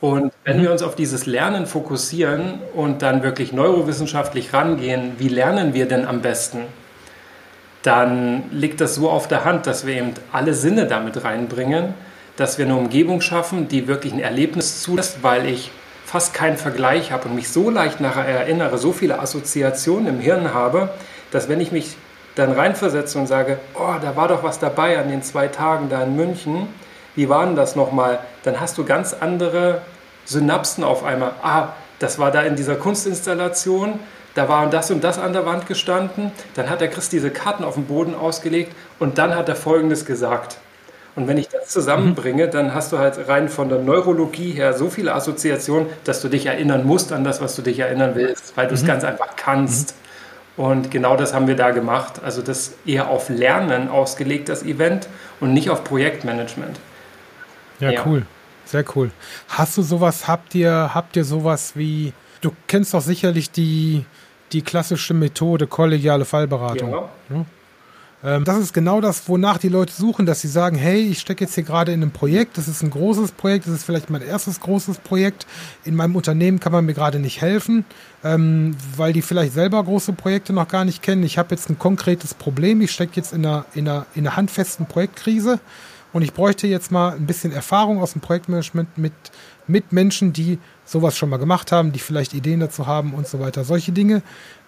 Und 0.00 0.32
wenn 0.44 0.62
wir 0.62 0.70
uns 0.70 0.82
auf 0.82 0.94
dieses 0.94 1.26
Lernen 1.26 1.66
fokussieren 1.66 2.60
und 2.72 3.02
dann 3.02 3.24
wirklich 3.24 3.52
neurowissenschaftlich 3.52 4.52
rangehen, 4.54 5.14
wie 5.18 5.28
lernen 5.28 5.74
wir 5.74 5.88
denn 5.88 6.06
am 6.06 6.22
besten, 6.22 6.60
dann 7.82 8.44
liegt 8.52 8.80
das 8.80 8.94
so 8.94 9.10
auf 9.10 9.26
der 9.26 9.44
Hand, 9.44 9.66
dass 9.66 9.86
wir 9.86 9.96
eben 9.96 10.12
alle 10.30 10.54
Sinne 10.54 10.86
damit 10.86 11.24
reinbringen, 11.24 11.94
dass 12.36 12.58
wir 12.58 12.66
eine 12.66 12.76
Umgebung 12.76 13.20
schaffen, 13.22 13.66
die 13.66 13.88
wirklich 13.88 14.12
ein 14.12 14.20
Erlebnis 14.20 14.82
zulässt, 14.82 15.22
weil 15.22 15.46
ich 15.46 15.72
fast 16.08 16.32
keinen 16.32 16.56
Vergleich 16.56 17.12
habe 17.12 17.28
und 17.28 17.34
mich 17.34 17.50
so 17.50 17.68
leicht 17.68 18.00
nachher 18.00 18.24
erinnere, 18.24 18.78
so 18.78 18.92
viele 18.92 19.20
Assoziationen 19.20 20.06
im 20.06 20.20
Hirn 20.20 20.54
habe, 20.54 20.88
dass 21.30 21.50
wenn 21.50 21.60
ich 21.60 21.70
mich 21.70 21.96
dann 22.34 22.52
reinversetze 22.52 23.18
und 23.18 23.26
sage, 23.26 23.58
oh, 23.74 23.94
da 24.00 24.16
war 24.16 24.26
doch 24.28 24.42
was 24.42 24.58
dabei 24.58 24.98
an 24.98 25.10
den 25.10 25.22
zwei 25.22 25.48
Tagen 25.48 25.90
da 25.90 26.02
in 26.02 26.16
München, 26.16 26.66
wie 27.14 27.28
war 27.28 27.44
denn 27.44 27.56
das 27.56 27.76
nochmal? 27.76 28.20
Dann 28.42 28.58
hast 28.58 28.78
du 28.78 28.86
ganz 28.86 29.12
andere 29.12 29.82
Synapsen 30.24 30.82
auf 30.82 31.04
einmal. 31.04 31.32
Ah, 31.42 31.74
das 31.98 32.18
war 32.18 32.30
da 32.30 32.40
in 32.40 32.56
dieser 32.56 32.76
Kunstinstallation, 32.76 34.00
da 34.34 34.48
war 34.48 34.66
das 34.70 34.90
und 34.90 35.04
das 35.04 35.18
an 35.18 35.34
der 35.34 35.44
Wand 35.44 35.66
gestanden, 35.66 36.32
dann 36.54 36.70
hat 36.70 36.80
der 36.80 36.88
Christ 36.88 37.12
diese 37.12 37.30
Karten 37.30 37.64
auf 37.64 37.74
dem 37.74 37.84
Boden 37.84 38.14
ausgelegt 38.14 38.74
und 38.98 39.18
dann 39.18 39.34
hat 39.34 39.50
er 39.50 39.56
Folgendes 39.56 40.06
gesagt. 40.06 40.56
Und 41.18 41.26
wenn 41.26 41.36
ich 41.36 41.48
das 41.48 41.66
zusammenbringe, 41.66 42.46
mhm. 42.46 42.50
dann 42.52 42.74
hast 42.74 42.92
du 42.92 42.98
halt 42.98 43.26
rein 43.26 43.48
von 43.48 43.68
der 43.68 43.80
Neurologie 43.80 44.52
her 44.52 44.72
so 44.72 44.88
viele 44.88 45.12
Assoziationen, 45.16 45.88
dass 46.04 46.22
du 46.22 46.28
dich 46.28 46.46
erinnern 46.46 46.86
musst 46.86 47.12
an 47.12 47.24
das, 47.24 47.40
was 47.40 47.56
du 47.56 47.62
dich 47.62 47.80
erinnern 47.80 48.12
willst, 48.14 48.56
weil 48.56 48.68
du 48.68 48.74
es 48.74 48.84
mhm. 48.84 48.86
ganz 48.86 49.02
einfach 49.02 49.34
kannst. 49.34 49.96
Mhm. 50.56 50.64
Und 50.64 50.90
genau 50.92 51.16
das 51.16 51.34
haben 51.34 51.48
wir 51.48 51.56
da 51.56 51.72
gemacht. 51.72 52.20
Also 52.22 52.40
das 52.40 52.74
eher 52.86 53.08
auf 53.08 53.30
Lernen 53.30 53.88
ausgelegt, 53.88 54.48
das 54.48 54.62
Event, 54.62 55.08
und 55.40 55.52
nicht 55.52 55.70
auf 55.70 55.82
Projektmanagement. 55.82 56.78
Ja, 57.80 57.90
ja, 57.90 58.06
cool. 58.06 58.24
Sehr 58.64 58.84
cool. 58.94 59.10
Hast 59.48 59.76
du 59.76 59.82
sowas, 59.82 60.28
habt 60.28 60.54
ihr, 60.54 60.94
habt 60.94 61.16
ihr 61.16 61.24
sowas 61.24 61.72
wie, 61.74 62.12
du 62.42 62.52
kennst 62.68 62.94
doch 62.94 63.00
sicherlich 63.00 63.50
die, 63.50 64.04
die 64.52 64.62
klassische 64.62 65.14
Methode 65.14 65.66
kollegiale 65.66 66.24
Fallberatung. 66.24 66.92
Ja. 66.92 67.08
Ähm, 68.24 68.44
das 68.44 68.58
ist 68.58 68.72
genau 68.72 69.00
das, 69.00 69.28
wonach 69.28 69.58
die 69.58 69.68
Leute 69.68 69.92
suchen, 69.92 70.26
dass 70.26 70.40
sie 70.40 70.48
sagen, 70.48 70.76
hey, 70.76 71.00
ich 71.00 71.20
stecke 71.20 71.44
jetzt 71.44 71.54
hier 71.54 71.62
gerade 71.62 71.92
in 71.92 72.02
einem 72.02 72.10
Projekt, 72.10 72.58
das 72.58 72.66
ist 72.66 72.82
ein 72.82 72.90
großes 72.90 73.32
Projekt, 73.32 73.66
das 73.66 73.74
ist 73.74 73.84
vielleicht 73.84 74.10
mein 74.10 74.22
erstes 74.22 74.60
großes 74.60 74.98
Projekt. 74.98 75.46
In 75.84 75.94
meinem 75.94 76.16
Unternehmen 76.16 76.58
kann 76.58 76.72
man 76.72 76.84
mir 76.84 76.94
gerade 76.94 77.20
nicht 77.20 77.40
helfen, 77.40 77.84
ähm, 78.24 78.76
weil 78.96 79.12
die 79.12 79.22
vielleicht 79.22 79.52
selber 79.52 79.82
große 79.82 80.12
Projekte 80.14 80.52
noch 80.52 80.66
gar 80.68 80.84
nicht 80.84 81.02
kennen. 81.02 81.22
Ich 81.22 81.38
habe 81.38 81.54
jetzt 81.54 81.70
ein 81.70 81.78
konkretes 81.78 82.34
Problem, 82.34 82.80
ich 82.80 82.90
stecke 82.90 83.12
jetzt 83.14 83.32
in 83.32 83.46
einer, 83.46 83.66
in, 83.74 83.88
einer, 83.88 84.06
in 84.14 84.26
einer 84.26 84.36
handfesten 84.36 84.86
Projektkrise 84.86 85.60
und 86.12 86.22
ich 86.22 86.32
bräuchte 86.32 86.66
jetzt 86.66 86.90
mal 86.90 87.12
ein 87.12 87.26
bisschen 87.26 87.52
Erfahrung 87.52 88.00
aus 88.02 88.12
dem 88.12 88.20
Projektmanagement 88.20 88.98
mit, 88.98 89.12
mit 89.68 89.92
Menschen, 89.92 90.32
die 90.32 90.58
sowas 90.84 91.16
schon 91.16 91.28
mal 91.28 91.36
gemacht 91.36 91.70
haben, 91.70 91.92
die 91.92 91.98
vielleicht 92.00 92.34
Ideen 92.34 92.60
dazu 92.60 92.86
haben 92.86 93.14
und 93.14 93.28
so 93.28 93.38
weiter. 93.38 93.62
Solche 93.62 93.92
Dinge 93.92 94.22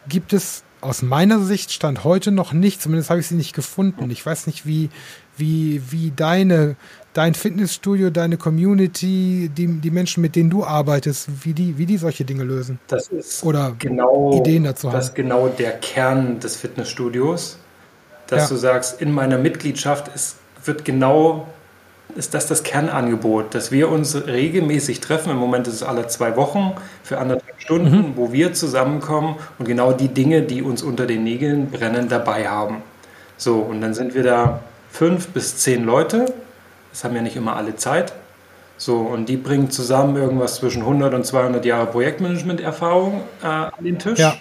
gibt 0.08 0.32
es 0.32 0.62
aus 0.80 1.02
meiner 1.02 1.40
Sicht 1.40 1.72
stand 1.72 2.04
heute 2.04 2.30
noch 2.30 2.52
nicht, 2.52 2.80
zumindest 2.80 3.10
habe 3.10 3.20
ich 3.20 3.26
sie 3.26 3.34
nicht 3.34 3.54
gefunden. 3.54 4.10
Ich 4.10 4.24
weiß 4.24 4.46
nicht, 4.46 4.66
wie, 4.66 4.90
wie, 5.36 5.82
wie 5.90 6.12
deine, 6.14 6.76
dein 7.12 7.34
Fitnessstudio, 7.34 8.10
deine 8.10 8.36
Community, 8.36 9.50
die, 9.54 9.66
die 9.66 9.90
Menschen, 9.90 10.20
mit 10.22 10.36
denen 10.36 10.50
du 10.50 10.64
arbeitest, 10.64 11.28
wie 11.44 11.52
die, 11.52 11.78
wie 11.78 11.86
die 11.86 11.98
solche 11.98 12.24
Dinge 12.24 12.44
lösen. 12.44 12.78
Das 12.86 13.08
ist 13.08 13.44
Oder 13.44 13.74
genau, 13.78 14.38
Ideen 14.38 14.64
dazu 14.64 14.88
haben. 14.88 14.96
Das 14.96 15.08
ist 15.08 15.14
genau 15.14 15.48
der 15.48 15.72
Kern 15.72 16.40
des 16.40 16.56
Fitnessstudios, 16.56 17.58
dass 18.26 18.42
ja. 18.44 18.48
du 18.48 18.56
sagst, 18.56 19.00
in 19.00 19.12
meiner 19.12 19.38
Mitgliedschaft 19.38 20.08
ist, 20.14 20.36
wird 20.64 20.84
genau 20.84 21.46
ist 22.16 22.34
das 22.34 22.48
das 22.48 22.64
Kernangebot, 22.64 23.54
dass 23.54 23.70
wir 23.70 23.88
uns 23.88 24.14
regelmäßig 24.26 24.98
treffen. 24.98 25.30
Im 25.30 25.36
Moment 25.36 25.68
ist 25.68 25.74
es 25.74 25.82
alle 25.84 26.08
zwei 26.08 26.34
Wochen 26.36 26.74
für 27.04 27.18
anderthalb 27.18 27.59
Stunden, 27.70 27.98
mhm. 27.98 28.16
wo 28.16 28.32
wir 28.32 28.52
zusammenkommen 28.52 29.36
und 29.58 29.66
genau 29.66 29.92
die 29.92 30.08
Dinge, 30.08 30.42
die 30.42 30.62
uns 30.62 30.82
unter 30.82 31.06
den 31.06 31.22
Nägeln 31.22 31.70
brennen, 31.70 32.08
dabei 32.08 32.48
haben. 32.48 32.82
So, 33.36 33.58
und 33.58 33.80
dann 33.80 33.94
sind 33.94 34.14
wir 34.14 34.24
da 34.24 34.60
fünf 34.90 35.28
bis 35.28 35.58
zehn 35.58 35.84
Leute. 35.84 36.34
Das 36.90 37.04
haben 37.04 37.14
ja 37.14 37.22
nicht 37.22 37.36
immer 37.36 37.56
alle 37.56 37.76
Zeit. 37.76 38.12
So, 38.76 38.98
und 38.98 39.28
die 39.28 39.36
bringen 39.36 39.70
zusammen 39.70 40.16
irgendwas 40.16 40.56
zwischen 40.56 40.82
100 40.82 41.14
und 41.14 41.24
200 41.24 41.64
Jahre 41.64 41.86
Projektmanagement-Erfahrung 41.86 43.20
äh, 43.42 43.46
an 43.46 43.84
den 43.84 43.98
Tisch. 44.00 44.18
Ja. 44.18 44.34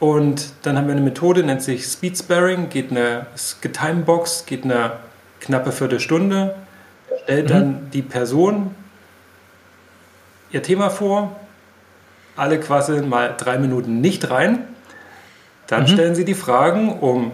Und 0.00 0.50
dann 0.62 0.78
haben 0.78 0.86
wir 0.86 0.92
eine 0.92 1.02
Methode, 1.02 1.42
nennt 1.42 1.62
sich 1.62 1.84
Speed 1.84 2.16
Sparing, 2.18 2.70
geht 2.70 2.90
eine 2.90 3.26
Getimebox, 3.60 4.46
geht 4.46 4.64
eine 4.64 4.92
knappe 5.40 5.72
Viertelstunde 5.72 6.54
stellt 7.24 7.50
dann 7.50 7.68
mhm. 7.68 7.90
die 7.92 8.02
Person 8.02 8.74
ihr 10.50 10.62
Thema 10.62 10.90
vor, 10.90 11.36
alle 12.36 12.58
quasseln 12.60 13.08
mal 13.08 13.34
drei 13.36 13.58
Minuten 13.58 14.00
nicht 14.00 14.30
rein, 14.30 14.66
dann 15.66 15.82
mhm. 15.82 15.88
stellen 15.88 16.14
sie 16.14 16.24
die 16.24 16.34
Fragen, 16.34 16.98
um 16.98 17.32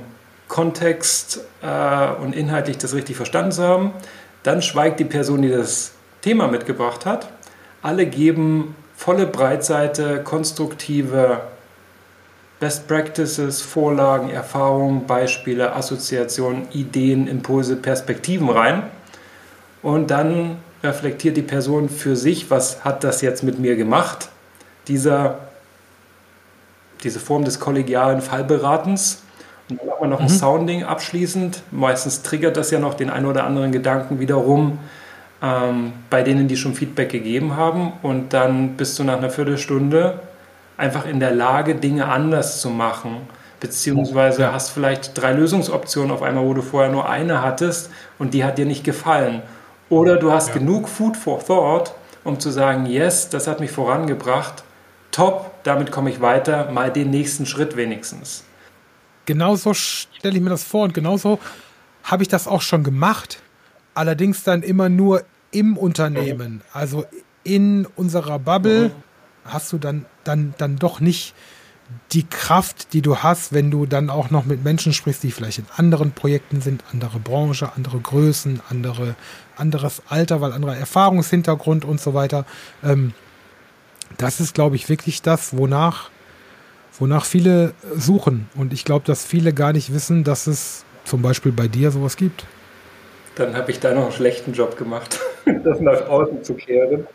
Kontext 0.49 1.41
äh, 1.63 2.23
und 2.23 2.35
inhaltlich 2.35 2.79
das 2.79 2.95
richtig 2.95 3.17
verstanden 3.17 3.53
zu 3.53 3.63
haben. 3.63 3.93
Dann 4.43 4.63
schweigt 4.63 5.01
die 5.01 5.05
Person, 5.05 5.43
die 5.43 5.51
das 5.51 5.93
Thema 6.23 6.49
mitgebracht 6.49 7.07
hat. 7.07 7.29
Alle 7.83 8.07
geben 8.07 8.75
volle 8.97 9.27
Breitseite, 9.27 10.23
konstruktive 10.25 11.41
Best 12.61 12.89
Practices, 12.89 13.63
Vorlagen, 13.63 14.31
Erfahrungen, 14.31 15.07
Beispiele, 15.07 15.75
Assoziationen, 15.77 16.67
Ideen, 16.73 17.29
Impulse, 17.29 17.77
Perspektiven 17.77 18.49
rein. 18.49 18.83
Und 19.83 20.11
dann 20.11 20.57
reflektiert 20.83 21.37
die 21.37 21.43
Person 21.43 21.89
für 21.89 22.17
sich, 22.17 22.51
was 22.51 22.85
hat 22.85 23.05
das 23.05 23.21
jetzt 23.21 23.45
mit 23.45 23.61
mir 23.61 23.77
gemacht, 23.77 24.31
dieser, 24.89 25.39
diese 27.03 27.21
Form 27.21 27.45
des 27.45 27.61
kollegialen 27.61 28.21
Fallberatens. 28.21 29.23
Und 29.69 29.81
dann 29.81 29.87
macht 29.89 30.01
man 30.01 30.11
noch 30.11 30.21
mhm. 30.21 30.27
ein 30.27 30.31
Sounding 30.31 30.85
abschließend. 30.85 31.63
Meistens 31.71 32.23
triggert 32.23 32.57
das 32.57 32.71
ja 32.71 32.79
noch 32.79 32.95
den 32.95 33.11
einen 33.11 33.27
oder 33.27 33.45
anderen 33.45 33.71
Gedanken 33.73 34.19
wiederum 34.19 34.79
ähm, 35.43 35.93
bei 36.11 36.23
denen, 36.23 36.49
die 36.49 36.57
schon 36.57 36.75
Feedback 36.75 37.11
gegeben 37.11 37.57
haben. 37.57 37.93
Und 38.03 38.33
dann 38.33 38.77
bist 38.77 38.99
du 38.99 39.05
nach 39.05 39.19
einer 39.19 39.31
Viertelstunde 39.31 40.21
einfach 40.77 41.07
in 41.07 41.21
der 41.21 41.33
Lage, 41.33 41.75
Dinge 41.75 42.09
anders 42.09 42.61
zu 42.61 42.71
machen, 42.71 43.29
Beziehungsweise 43.61 44.53
hast 44.53 44.71
vielleicht 44.71 45.21
drei 45.21 45.33
Lösungsoptionen 45.33 46.13
auf 46.13 46.23
einmal, 46.23 46.45
wo 46.45 46.55
du 46.55 46.63
vorher 46.63 46.93
nur 46.93 47.09
eine 47.09 47.43
hattest 47.43 47.91
und 48.19 48.33
die 48.33 48.45
hat 48.45 48.57
dir 48.57 48.67
nicht 48.67 48.85
gefallen. 48.85 49.43
Oder 49.89 50.17
du 50.17 50.31
hast 50.31 50.49
ja. 50.49 50.55
genug 50.55 50.89
Food 50.89 51.17
for 51.17 51.45
Thought, 51.45 51.93
um 52.23 52.39
zu 52.39 52.51
sagen, 52.51 52.87
yes, 52.87 53.31
das 53.31 53.49
hat 53.49 53.59
mich 53.59 53.73
vorangebracht, 53.73 54.63
top, 55.11 55.63
damit 55.65 55.91
komme 55.91 56.11
ich 56.11 56.21
weiter, 56.21 56.71
mal 56.71 56.93
den 56.93 57.11
nächsten 57.11 57.47
Schritt 57.47 57.77
wenigstens. 57.77 58.45
Genauso 59.27 59.75
stelle 59.75 60.37
ich 60.37 60.43
mir 60.43 60.51
das 60.51 60.65
vor 60.65 60.85
und 60.85 60.95
genauso 60.95 61.39
habe 62.03 62.23
ich 62.23 62.29
das 62.29 62.47
auch 62.47 62.63
schon 62.63 62.83
gemacht. 62.83 63.43
Allerdings 63.95 64.43
dann 64.43 64.63
immer 64.63 64.89
nur 64.89 65.25
im 65.51 65.77
Unternehmen, 65.77 66.63
also 66.73 67.05
in 67.43 67.87
unserer 67.97 68.39
Bubble, 68.39 68.89
mhm. 68.89 68.93
hast 69.45 69.73
du 69.73 69.79
dann, 69.79 70.07
dann, 70.25 70.55
dann 70.59 70.77
doch 70.77 71.01
nicht 71.01 71.35
die 72.13 72.25
Kraft, 72.25 72.93
die 72.93 73.03
du 73.03 73.19
hast, 73.19 73.53
wenn 73.53 73.71
du 73.71 73.87
dann 73.87 74.11
auch 74.11 74.31
noch 74.31 74.45
mit 74.45 74.63
Menschen 74.63 74.93
sprichst, 74.93 75.23
die 75.23 75.31
vielleicht 75.31 75.59
in 75.59 75.67
anderen 75.77 76.13
Projekten 76.13 76.61
sind, 76.61 76.85
andere 76.93 77.19
Branche, 77.19 77.73
andere 77.77 77.99
Größen, 77.99 78.61
andere, 78.69 79.15
anderes 79.57 80.03
Alter, 80.09 80.41
weil 80.41 80.53
anderer 80.53 80.77
Erfahrungshintergrund 80.77 81.85
und 81.85 82.01
so 82.01 82.15
weiter. 82.15 82.45
Ähm, 82.83 83.15
das 84.17 84.41
ist, 84.41 84.55
glaube 84.55 84.77
ich, 84.77 84.89
wirklich 84.89 85.23
das, 85.23 85.57
wonach, 85.57 86.11
wonach 86.99 87.25
viele 87.25 87.75
suchen. 87.95 88.49
Und 88.55 88.73
ich 88.73 88.85
glaube, 88.85 89.05
dass 89.07 89.25
viele 89.25 89.53
gar 89.53 89.73
nicht 89.73 89.93
wissen, 89.93 90.25
dass 90.25 90.47
es 90.47 90.85
zum 91.05 91.23
Beispiel 91.23 91.53
bei 91.53 91.69
dir 91.69 91.91
sowas 91.91 92.17
gibt. 92.17 92.45
Dann 93.37 93.57
habe 93.57 93.71
ich 93.71 93.81
da 93.81 93.93
noch 93.93 94.05
einen 94.05 94.13
schlechten 94.13 94.53
Job 94.53 94.77
gemacht, 94.77 95.21
das 95.65 95.81
nach 95.81 96.09
außen 96.09 96.43
zu 96.43 96.55
kehren. 96.55 97.07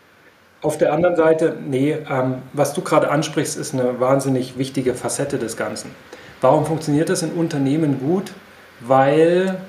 Auf 0.62 0.78
der 0.78 0.94
anderen 0.94 1.16
Seite, 1.16 1.56
nee, 1.66 1.92
ähm, 1.92 2.36
was 2.54 2.72
du 2.72 2.80
gerade 2.80 3.10
ansprichst, 3.10 3.58
ist 3.58 3.74
eine 3.74 4.00
wahnsinnig 4.00 4.56
wichtige 4.56 4.94
Facette 4.94 5.38
des 5.38 5.58
Ganzen. 5.58 5.90
Warum 6.40 6.64
funktioniert 6.64 7.10
das 7.10 7.22
in 7.22 7.32
Unternehmen 7.32 8.00
gut? 8.00 8.32
Weil 8.80 9.60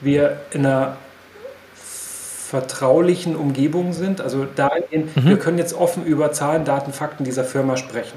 wir 0.00 0.40
in 0.52 0.66
einer 0.66 0.96
vertraulichen 2.48 3.36
Umgebung 3.36 3.92
sind. 3.92 4.22
Also 4.22 4.46
dahingehend, 4.46 5.14
mhm. 5.14 5.28
wir 5.28 5.38
können 5.38 5.58
jetzt 5.58 5.74
offen 5.74 6.06
über 6.06 6.32
Zahlen, 6.32 6.64
Daten, 6.64 6.94
Fakten 6.94 7.24
dieser 7.24 7.44
Firma 7.44 7.76
sprechen. 7.76 8.16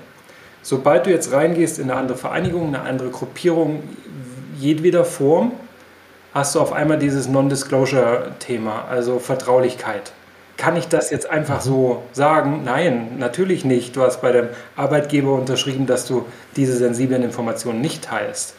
Sobald 0.61 1.05
du 1.05 1.09
jetzt 1.09 1.33
reingehst 1.33 1.79
in 1.79 1.91
eine 1.91 1.99
andere 1.99 2.17
Vereinigung, 2.17 2.67
eine 2.67 2.81
andere 2.81 3.09
Gruppierung, 3.09 3.83
jedweder 4.57 5.03
Form, 5.03 5.51
hast 6.33 6.55
du 6.55 6.61
auf 6.61 6.71
einmal 6.71 6.97
dieses 6.97 7.27
Non-Disclosure-Thema, 7.27 8.85
also 8.89 9.19
Vertraulichkeit. 9.19 10.13
Kann 10.55 10.77
ich 10.77 10.87
das 10.87 11.09
jetzt 11.09 11.29
einfach 11.29 11.59
so 11.59 12.03
sagen? 12.13 12.61
Nein, 12.63 13.17
natürlich 13.17 13.65
nicht. 13.65 13.97
Du 13.97 14.01
hast 14.01 14.21
bei 14.21 14.31
dem 14.31 14.47
Arbeitgeber 14.77 15.33
unterschrieben, 15.33 15.87
dass 15.87 16.07
du 16.07 16.25
diese 16.55 16.77
sensiblen 16.77 17.23
Informationen 17.23 17.81
nicht 17.81 18.05
teilst. 18.05 18.53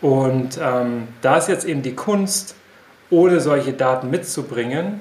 Und 0.00 0.58
ähm, 0.62 1.08
da 1.20 1.36
ist 1.36 1.48
jetzt 1.48 1.66
eben 1.66 1.82
die 1.82 1.94
Kunst, 1.94 2.54
ohne 3.10 3.40
solche 3.40 3.72
Daten 3.72 4.08
mitzubringen. 4.08 5.00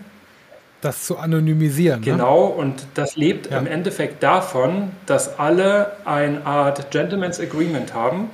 Das 0.81 1.03
zu 1.03 1.17
anonymisieren. 1.17 1.99
Ne? 1.99 2.05
Genau, 2.05 2.49
ne? 2.49 2.53
und 2.55 2.85
das 2.93 3.15
lebt 3.15 3.51
ja. 3.51 3.57
im 3.57 3.67
Endeffekt 3.67 4.23
davon, 4.23 4.91
dass 5.05 5.39
alle 5.39 5.93
eine 6.05 6.45
Art 6.45 6.91
Gentleman's 6.91 7.39
Agreement 7.39 7.93
haben, 7.93 8.29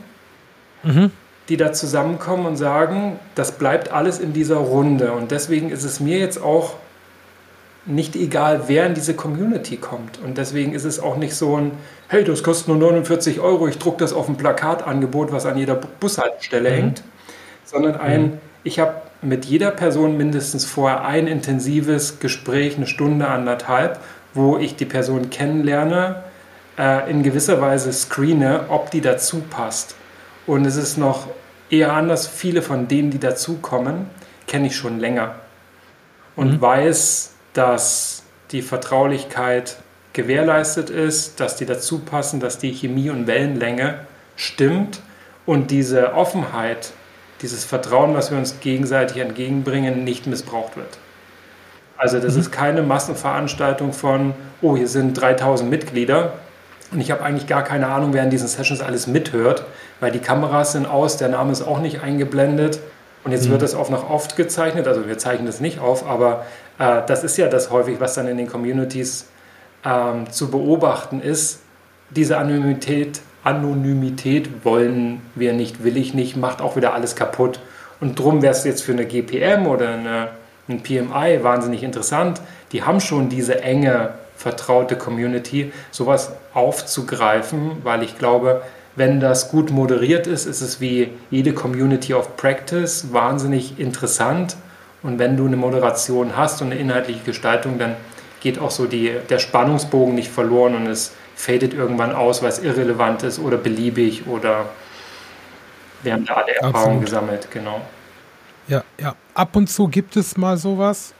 mhm. 0.84 1.12
die 1.50 1.58
da 1.58 1.74
zusammenkommen 1.74 2.46
und 2.46 2.58
sagen, 2.58 3.20
das 3.34 3.54
bleibt 3.54 3.92
alles 3.92 4.20
in 4.20 4.34
dieser 4.34 4.58
Runde. 4.58 5.12
Und 5.14 5.32
deswegen 5.32 5.70
ist 5.70 5.84
es 5.84 6.00
mir 6.00 6.20
jetzt 6.20 6.42
auch 6.42 6.76
nicht 7.86 8.16
egal, 8.16 8.64
wer 8.68 8.86
in 8.88 8.94
diese 8.96 9.14
Community 9.14 9.78
kommt. 9.78 10.20
Und 10.24 10.38
deswegen 10.38 10.74
ist 10.74 10.86
es 10.86 11.00
auch 11.00 11.18
nicht 11.18 11.36
so 11.36 11.58
ein, 11.58 11.72
hey, 12.08 12.24
das 12.24 12.44
kostet 12.44 12.68
nur 12.68 12.78
49 12.78 13.40
Euro, 13.40 13.68
ich 13.68 13.78
drucke 13.78 13.98
das 13.98 14.12
auf 14.12 14.28
ein 14.28 14.38
Plakatangebot, 14.38 15.32
was 15.32 15.46
an 15.46 15.58
jeder 15.58 15.76
Bushaltestelle 15.76 16.70
mhm. 16.70 16.74
hängt, 16.74 17.04
sondern 17.64 17.96
ein, 17.96 18.22
mhm. 18.22 18.38
ich 18.64 18.80
habe 18.80 18.96
mit 19.22 19.46
jeder 19.46 19.72
Person 19.72 20.18
mindestens 20.18 20.66
vorher 20.66 21.06
ein 21.06 21.28
intensives 21.28 22.20
Gespräch, 22.20 22.76
eine 22.78 22.88
Stunde, 22.88 23.28
anderthalb, 23.28 24.00
wo 24.34 24.58
ich 24.58 24.76
die 24.76 24.86
Person 24.86 25.30
kennenlerne, 25.30 26.24
äh, 26.78 27.10
in 27.10 27.24
gewisser 27.24 27.62
Weise 27.62 27.92
screene, 27.94 28.66
ob 28.70 28.92
die 28.92 29.02
dazu 29.02 29.44
passt. 29.50 29.96
Und 30.46 30.66
es 30.66 30.76
ist 30.76 30.98
noch 30.98 31.28
eher 31.70 31.94
anders, 31.94 32.28
viele 32.28 32.62
von 32.62 32.88
denen, 32.88 33.12
die 33.12 33.20
dazukommen, 33.20 34.10
kenne 34.48 34.68
ich 34.68 34.76
schon 34.76 35.00
länger 35.00 35.36
und 36.36 36.54
mhm. 36.54 36.62
weiß, 36.62 37.32
dass 37.54 38.24
die 38.52 38.62
Vertraulichkeit 38.62 39.78
gewährleistet 40.14 40.90
ist, 40.90 41.40
dass 41.40 41.56
die 41.56 41.66
dazu 41.66 42.00
passen, 42.00 42.40
dass 42.40 42.58
die 42.58 42.72
Chemie 42.72 43.10
und 43.10 43.28
Wellenlänge 43.28 44.00
stimmt 44.36 45.02
und 45.46 45.72
diese 45.72 46.14
Offenheit, 46.14 46.92
dieses 47.42 47.66
Vertrauen, 47.66 48.14
was 48.14 48.32
wir 48.32 48.38
uns 48.38 48.60
gegenseitig 48.60 49.18
entgegenbringen, 49.18 50.04
nicht 50.04 50.28
missbraucht 50.28 50.78
wird. 50.78 50.98
Also 51.98 52.20
das 52.20 52.36
mhm. 52.36 52.42
ist 52.42 52.52
keine 52.52 52.82
Massenveranstaltung 52.82 53.94
von, 53.94 54.34
oh, 54.62 54.76
hier 54.76 54.88
sind 54.88 55.14
3000 55.14 55.70
Mitglieder 55.70 56.34
und 56.92 57.00
ich 57.02 57.12
habe 57.12 57.24
eigentlich 57.24 57.48
gar 57.48 57.64
keine 57.64 57.88
Ahnung, 57.88 58.14
wer 58.14 58.24
in 58.24 58.30
diesen 58.30 58.48
Sessions 58.48 58.82
alles 58.82 59.08
mithört, 59.08 59.66
weil 60.00 60.12
die 60.12 60.20
Kameras 60.20 60.74
sind 60.74 60.86
aus, 60.86 61.18
der 61.18 61.30
Name 61.30 61.52
ist 61.52 61.62
auch 61.62 61.80
nicht 61.80 62.02
eingeblendet 62.02 62.80
und 63.24 63.32
jetzt 63.32 63.48
mhm. 63.48 63.52
wird 63.52 63.62
das 63.62 63.76
auch 63.76 63.90
noch 63.90 64.10
oft 64.10 64.36
gezeichnet, 64.36 64.88
also 64.88 65.08
wir 65.08 65.18
zeichnen 65.18 65.48
das 65.48 65.60
nicht 65.60 65.80
auf, 65.80 66.08
aber 66.08 66.46
äh, 66.78 67.02
das 67.08 67.24
ist 67.24 67.38
ja 67.38 67.48
das 67.48 67.72
häufig, 67.72 68.00
was 68.00 68.14
dann 68.14 68.28
in 68.28 68.38
den 68.38 68.48
Communities 68.48 69.28
ähm, 69.86 70.30
zu 70.32 70.52
beobachten 70.52 71.22
ist. 71.22 71.62
Diese 72.10 72.38
Anonymität, 72.38 73.22
Anonymität 73.46 74.66
wollen 74.66 75.22
wir 75.36 75.54
nicht, 75.54 75.84
will 75.84 75.98
ich 75.98 76.14
nicht, 76.14 76.36
macht 76.36 76.62
auch 76.62 76.76
wieder 76.76 76.94
alles 76.94 77.16
kaputt. 77.16 77.60
Und 78.02 78.20
drum 78.20 78.42
wäre 78.42 78.52
es 78.52 78.66
jetzt 78.66 78.84
für 78.84 78.92
eine 78.92 79.06
GPM 79.06 79.68
oder 79.68 79.90
eine, 79.90 80.30
ein 80.68 80.84
PMI 80.84 81.44
wahnsinnig 81.44 81.84
interessant. 81.84 82.42
Die 82.72 82.84
haben 82.84 83.00
schon 83.00 83.30
diese 83.30 83.62
enge, 83.62 84.16
vertraute 84.36 84.98
Community, 84.98 85.72
sowas 85.92 86.34
aufzugreifen, 86.54 87.78
weil 87.84 88.04
ich 88.04 88.18
glaube, 88.18 88.64
wenn 88.98 89.20
das 89.20 89.50
gut 89.50 89.72
moderiert 89.72 90.28
ist, 90.28 90.46
ist 90.46 90.62
es 90.62 90.82
wie 90.82 91.10
jede 91.30 91.54
Community 91.54 92.14
of 92.14 92.36
Practice 92.36 93.14
wahnsinnig 93.14 93.80
interessant 93.80 94.58
und 95.04 95.20
wenn 95.20 95.38
du 95.38 95.46
eine 95.46 95.56
Moderation 95.56 96.36
hast 96.36 96.64
und 96.64 96.72
eine 96.72 96.80
inhaltliche 96.80 97.24
Gestaltung, 97.24 97.78
dann 97.78 97.96
geht 98.42 98.58
auch 98.58 98.72
so 98.72 98.86
die, 98.86 99.12
der 99.30 99.38
Spannungsbogen 99.38 100.16
nicht 100.16 100.32
verloren 100.32 100.76
und 100.76 100.88
es 100.88 101.14
fadet 101.36 101.74
irgendwann 101.74 102.14
aus, 102.14 102.42
weil 102.42 102.50
es 102.50 102.60
irrelevant 102.60 103.24
ist 103.24 103.40
oder 103.40 103.58
beliebig 103.58 104.28
oder 104.28 104.70
wir 106.04 106.14
haben 106.14 106.26
da 106.26 106.36
alle 106.36 106.56
Erfahrungen 106.56 107.02
gesammelt, 107.02 107.50
genau. 107.52 107.82
Ja, 108.68 108.84
ja. 109.00 109.16
Ab 109.34 109.56
und 109.56 109.70
zu 109.70 109.88
gibt 109.88 110.16
es 110.16 110.38
mal 110.38 110.58
sowas, 110.58 111.14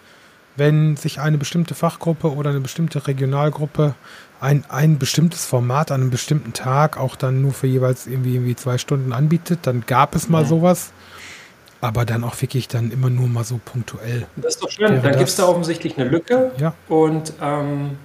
wenn 0.56 0.96
sich 0.96 1.20
eine 1.20 1.38
bestimmte 1.38 1.76
Fachgruppe 1.76 2.34
oder 2.34 2.52
eine 2.52 2.62
bestimmte 2.62 3.08
Regionalgruppe 3.08 3.96
ein, 4.40 4.64
ein 4.70 5.00
bestimmtes 5.00 5.46
Format 5.46 5.92
an 5.92 6.02
einem 6.02 6.12
bestimmten 6.12 6.54
Tag 6.54 6.98
auch 6.98 7.16
dann 7.16 7.42
nur 7.42 7.54
für 7.54 7.68
jeweils 7.68 8.08
irgendwie, 8.08 8.36
irgendwie 8.36 8.56
zwei 8.56 8.78
Stunden 8.78 9.12
anbietet, 9.12 9.60
dann 9.64 9.86
gab 9.86 10.16
es 10.16 10.30
mal 10.30 10.44
ja. 10.44 10.48
sowas 10.48 10.92
aber 11.86 12.04
dann 12.04 12.24
auch 12.24 12.42
wirklich 12.42 12.68
dann 12.68 12.90
immer 12.90 13.12
nur 13.12 13.28
mal 13.28 13.44
so 13.44 13.60
punktuell. 13.64 14.26
Das 14.38 14.56
ist 14.56 14.64
doch 14.64 14.72
schön. 14.72 15.02
Dann 15.04 15.18
gibt 15.18 15.30
es 15.30 15.36
da 15.36 15.48
offensichtlich 15.48 15.98
eine 15.98 16.10
Lücke. 16.10 16.52
Ja. 16.58 16.74
Und 16.88 17.34
ähm, 17.40 17.98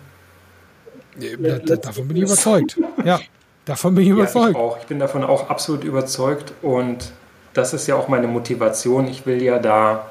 davon 1.82 2.08
bin 2.08 2.16
ich 2.16 2.22
überzeugt. 2.24 2.78
Ja, 3.04 3.20
davon 3.64 3.94
bin 3.94 4.02
ich 4.02 4.08
ja, 4.08 4.14
überzeugt. 4.14 4.50
Ich, 4.50 4.56
auch. 4.56 4.78
ich 4.78 4.86
bin 4.86 4.98
davon 4.98 5.24
auch 5.24 5.50
absolut 5.50 5.84
überzeugt 5.84 6.52
und 6.62 7.12
das 7.54 7.74
ist 7.74 7.86
ja 7.86 7.96
auch 7.96 8.08
meine 8.08 8.26
Motivation. 8.26 9.08
Ich 9.08 9.26
will 9.26 9.42
ja 9.42 9.58
da 9.58 10.10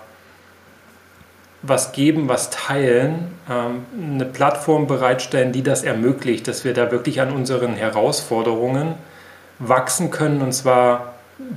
was 1.62 1.91
geben, 1.91 2.29
was 2.29 2.49
teilen, 2.49 3.27
ähm, 3.49 3.85
eine 4.15 4.25
Plattform 4.25 4.88
bereitstellen, 4.88 5.51
die 5.51 5.62
das 5.62 5.83
ermöglicht, 5.83 6.47
dass 6.47 6.63
wir 6.63 6.73
da 6.73 6.91
wirklich 6.91 7.21
an 7.21 7.31
unseren 7.31 7.73
Herausforderungen 7.73 8.95
wachsen 9.59 10.09
können 10.09 10.41
und 10.41 10.53
zwar 10.53 11.15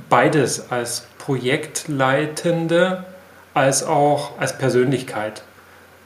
beides 0.09 0.71
als 0.71 1.07
Projektleitende 1.19 3.05
als 3.53 3.83
auch 3.83 4.37
als 4.39 4.57
Persönlichkeit. 4.57 5.43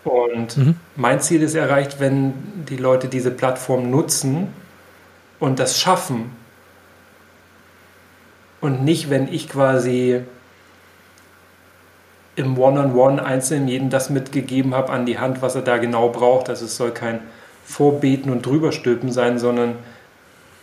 Und 0.08 0.58
mhm. 0.58 0.76
mein 0.96 1.20
Ziel 1.20 1.44
ist 1.44 1.56
erreicht, 1.56 2.00
wenn 2.00 2.34
die 2.70 2.78
Leute 2.78 3.08
diese 3.10 3.32
Plattform 3.32 3.92
nutzen 3.92 4.48
und 5.40 5.60
das 5.60 5.80
schaffen. 5.80 6.32
Und 8.62 8.84
nicht, 8.84 9.10
wenn 9.10 9.32
ich 9.32 9.50
quasi 9.50 10.22
im 12.36 12.58
One-on-One 12.58 13.16
-on 13.16 13.20
-One 13.20 13.24
einzeln 13.24 13.68
jedem 13.68 13.90
das 13.90 14.10
mitgegeben 14.10 14.74
habe 14.74 14.92
an 14.92 15.06
die 15.06 15.20
Hand, 15.20 15.42
was 15.42 15.56
er 15.56 15.62
da 15.62 15.78
genau 15.78 16.10
braucht. 16.10 16.50
Also 16.50 16.66
es 16.66 16.78
soll 16.78 16.92
kein 16.92 17.20
Vorbeten 17.66 18.32
und 18.32 18.46
Drüberstülpen 18.46 19.12
sein, 19.12 19.40
sondern 19.40 19.76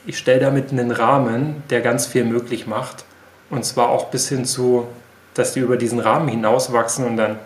ich 0.07 0.17
stelle 0.19 0.41
damit 0.41 0.71
einen 0.71 0.91
Rahmen, 0.91 1.63
der 1.71 1.81
ganz 1.81 2.07
viel 2.07 2.25
möglich 2.25 2.67
macht. 2.67 3.05
Und 3.51 3.65
zwar 3.65 3.91
auch 3.91 4.07
bis 4.07 4.29
hin 4.29 4.45
zu, 4.45 4.87
dass 5.35 5.53
die 5.53 5.61
über 5.61 5.77
diesen 5.77 5.99
Rahmen 5.99 6.29
hinauswachsen 6.29 7.05
und 7.05 7.17
dann, 7.17 7.39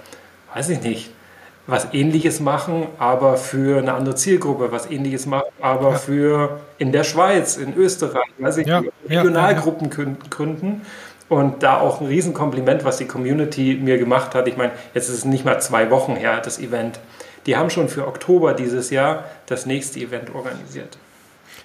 weiß 0.54 0.68
ich 0.70 0.82
nicht, 0.82 1.10
was 1.68 1.92
Ähnliches 1.92 2.40
machen, 2.40 2.86
aber 2.98 3.36
für 3.36 3.78
eine 3.78 3.92
andere 3.92 4.14
Zielgruppe, 4.14 4.72
was 4.72 4.90
Ähnliches 4.90 5.26
machen, 5.26 5.48
aber 5.60 5.90
ja. 5.90 5.96
für 5.98 6.60
in 6.78 6.92
der 6.92 7.04
Schweiz, 7.04 7.58
in 7.58 7.76
Österreich, 7.76 8.24
weiß 8.38 8.56
ich, 8.56 8.66
ja, 8.66 8.82
Regionalgruppen 9.08 9.90
gründen. 9.90 10.82
Und 11.28 11.62
da 11.62 11.78
auch 11.78 12.00
ein 12.00 12.06
Riesenkompliment, 12.06 12.86
was 12.86 12.96
die 12.96 13.04
Community 13.04 13.78
mir 13.78 13.98
gemacht 13.98 14.34
hat. 14.34 14.48
Ich 14.48 14.56
meine, 14.56 14.72
jetzt 14.94 15.10
ist 15.10 15.16
es 15.16 15.24
nicht 15.26 15.44
mal 15.44 15.60
zwei 15.60 15.90
Wochen 15.90 16.16
her, 16.16 16.40
das 16.42 16.58
Event. 16.58 17.00
Die 17.44 17.54
haben 17.54 17.68
schon 17.68 17.90
für 17.90 18.06
Oktober 18.06 18.54
dieses 18.54 18.88
Jahr 18.88 19.24
das 19.44 19.66
nächste 19.66 20.00
Event 20.00 20.34
organisiert. 20.34 20.96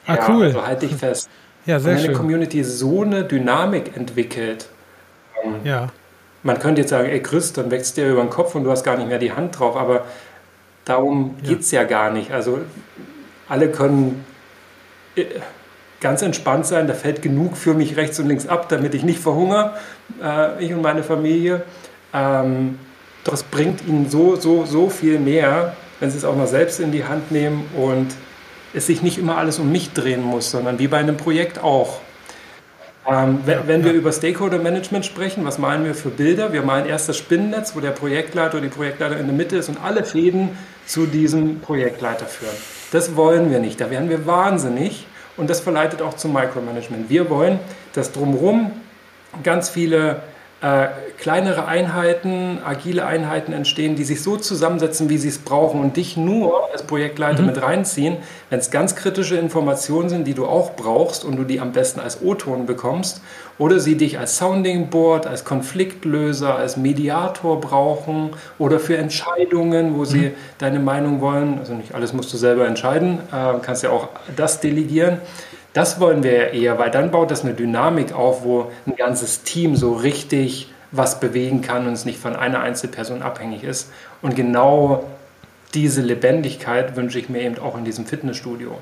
Ah, 0.06 0.16
ja, 0.16 0.30
cool. 0.30 0.46
Also 0.48 0.68
halte 0.68 0.86
ich 0.86 0.96
fest. 0.96 1.30
Ja, 1.66 1.80
sehr 1.80 1.96
Wenn 1.96 2.04
eine 2.04 2.13
Community 2.13 2.62
so 2.66 3.04
eine 3.04 3.24
Dynamik 3.24 3.96
entwickelt, 3.96 4.68
ähm, 5.46 5.56
ja. 5.63 5.88
Man 6.44 6.60
könnte 6.60 6.82
jetzt 6.82 6.90
sagen, 6.90 7.10
ey 7.10 7.22
Chris, 7.22 7.54
dann 7.54 7.72
wächst 7.72 7.98
dir 7.98 8.12
über 8.12 8.22
den 8.22 8.30
Kopf 8.30 8.54
und 8.56 8.64
du 8.64 8.72
hast 8.72 8.84
gar 8.84 8.98
nicht 8.98 9.08
mehr 9.08 9.20
die 9.20 9.32
Hand 9.32 9.58
drauf, 9.58 9.76
aber 9.76 10.06
darum 10.86 11.36
ja. 11.42 11.50
geht 11.50 11.62
es 11.62 11.72
ja 11.72 11.84
gar 11.84 12.12
nicht. 12.12 12.32
Also 12.32 12.60
alle 13.48 13.70
können 13.70 14.26
äh, 15.16 15.26
ganz 16.02 16.22
entspannt 16.22 16.66
sein, 16.66 16.88
da 16.88 16.94
fällt 16.94 17.22
genug 17.22 17.56
für 17.56 17.74
mich 17.74 17.96
rechts 17.96 18.20
und 18.20 18.28
links 18.28 18.48
ab, 18.48 18.68
damit 18.70 18.94
ich 18.94 19.04
nicht 19.04 19.20
verhungere, 19.20 19.74
äh, 20.22 20.64
ich 20.64 20.74
und 20.74 20.82
meine 20.82 21.04
Familie. 21.04 21.64
Ähm, 22.14 22.78
doch 23.24 23.34
es 23.34 23.44
bringt 23.44 23.88
ihnen 23.88 24.10
so, 24.10 24.36
so, 24.36 24.66
so 24.66 24.90
viel 24.90 25.18
mehr, 25.18 25.76
wenn 26.00 26.12
sie 26.12 26.18
es 26.18 26.26
auch 26.26 26.36
mal 26.36 26.48
selbst 26.48 26.82
in 26.82 26.92
die 26.92 27.06
Hand 27.06 27.32
nehmen 27.32 27.66
und 27.78 28.08
es 28.74 28.88
sich 28.88 29.02
nicht 29.02 29.18
immer 29.18 29.38
alles 29.38 29.60
um 29.60 29.72
mich 29.72 29.94
drehen 29.94 30.22
muss, 30.22 30.52
sondern 30.52 30.78
wie 30.80 30.88
bei 30.88 30.98
einem 30.98 31.16
Projekt 31.16 31.64
auch. 31.64 32.02
Ähm, 33.06 33.42
wenn, 33.46 33.68
wenn, 33.68 33.84
wir 33.84 33.92
über 33.92 34.12
Stakeholder 34.13 34.60
Management 34.60 35.06
sprechen, 35.06 35.44
was 35.44 35.58
malen 35.58 35.84
wir 35.84 35.94
für 35.94 36.10
Bilder? 36.10 36.54
Wir 36.54 36.62
malen 36.62 36.86
erst 36.86 37.10
das 37.10 37.18
Spinnennetz, 37.18 37.76
wo 37.76 37.82
der 37.82 37.92
Projektleiter 37.92 38.58
oder 38.58 38.68
die 38.68 38.74
Projektleiter 38.74 39.18
in 39.18 39.26
der 39.26 39.36
Mitte 39.36 39.58
ist 39.58 39.68
und 39.68 39.84
alle 39.84 40.06
Fäden 40.06 40.58
zu 40.86 41.06
diesem 41.06 41.60
Projektleiter 41.60 42.26
führen. 42.26 42.56
Das 42.92 43.16
wollen 43.16 43.52
wir 43.52 43.60
nicht, 43.60 43.82
da 43.82 43.89
werden 43.89 44.10
wir 44.10 44.26
wahnsinnig 44.26 45.06
und 45.36 45.50
das 45.50 45.60
verleitet 45.60 46.02
auch 46.02 46.13
zum 46.13 46.32
Micromanagement. 46.32 47.10
Wir 47.10 47.30
wollen, 47.30 47.60
dass 47.94 48.13
drumherum 48.13 48.72
ganz 49.44 49.70
viele 49.70 50.22
äh, 50.63 50.88
kleinere 51.19 51.65
Einheiten, 51.65 52.60
agile 52.63 53.06
Einheiten 53.06 53.52
entstehen, 53.52 53.97
die 53.97 54.06
sich 54.06 54.23
so 54.23 54.38
zusammensetzen, 54.38 55.10
wie 55.10 55.17
sie 55.17 55.28
es 55.28 55.39
brauchen 55.39 55.82
und 55.82 55.97
dich 55.97 56.15
nur 56.15 56.71
als 56.71 56.84
Projektleiter 56.84 57.41
mhm. 57.41 57.47
mit 57.47 57.62
reinziehen, 57.62 58.15
wenn 58.49 58.60
es 58.60 58.71
ganz 58.71 58.95
kritische 58.95 59.36
Informationen 59.36 60.08
sind, 60.08 60.26
die 60.26 60.34
du 60.34 60.45
auch 60.45 60.78
brauchst 60.78 61.26
und 61.26 61.36
du 61.36 61.43
die 61.43 61.60
am 61.60 61.73
besten 61.73 61.99
als 61.99 62.21
O-Ton 62.23 62.65
bekommst 62.65 63.21
oder 63.58 63.80
sie 63.80 63.97
dich 63.97 64.19
als 64.19 64.38
Sounding 64.38 64.89
Board, 64.89 65.28
als 65.28 65.43
Konfliktlöser, 65.43 66.56
als 66.56 66.78
Mediator 66.78 67.60
brauchen 67.60 68.30
oder 68.58 68.80
für 68.80 68.95
Entscheidungen, 68.95 69.97
wo 69.97 70.06
sie 70.06 70.30
mhm. 70.30 70.32
deine 70.60 70.80
Meinung 70.80 71.19
wollen. 71.19 71.60
Also 71.60 71.73
nicht 71.73 71.93
alles 71.93 72.13
musst 72.13 72.32
du 72.32 72.38
selber 72.38 72.65
entscheiden, 72.67 73.19
äh, 73.34 73.60
kannst 73.62 73.84
ja 73.84 73.89
auch 73.89 74.08
das 74.38 74.62
delegieren. 74.62 75.19
Das 75.74 76.00
wollen 76.00 76.24
wir 76.24 76.34
ja 76.34 76.46
eher, 76.50 76.80
weil 76.80 76.92
dann 76.92 77.12
baut 77.12 77.32
das 77.32 77.44
eine 77.44 77.54
Dynamik 77.54 78.14
auf, 78.14 78.44
wo 78.44 78.72
ein 78.86 78.96
ganzes 78.96 79.44
Team 79.44 79.76
so 79.76 79.94
richtig 79.94 80.72
was 80.92 81.20
bewegen 81.20 81.62
kann 81.62 81.88
und 81.88 81.94
es 81.94 82.06
nicht 82.06 82.20
von 82.20 82.36
einer 82.36 82.60
Einzelperson 82.60 83.24
abhängig 83.24 83.64
ist. 83.64 83.90
Und 84.22 84.36
genau 84.36 85.04
diese 85.74 86.02
Lebendigkeit 86.02 86.96
wünsche 86.96 87.18
ich 87.18 87.30
mir 87.30 87.42
eben 87.42 87.58
auch 87.58 87.76
in 87.76 87.84
diesem 87.84 88.06
Fitnessstudio. 88.06 88.78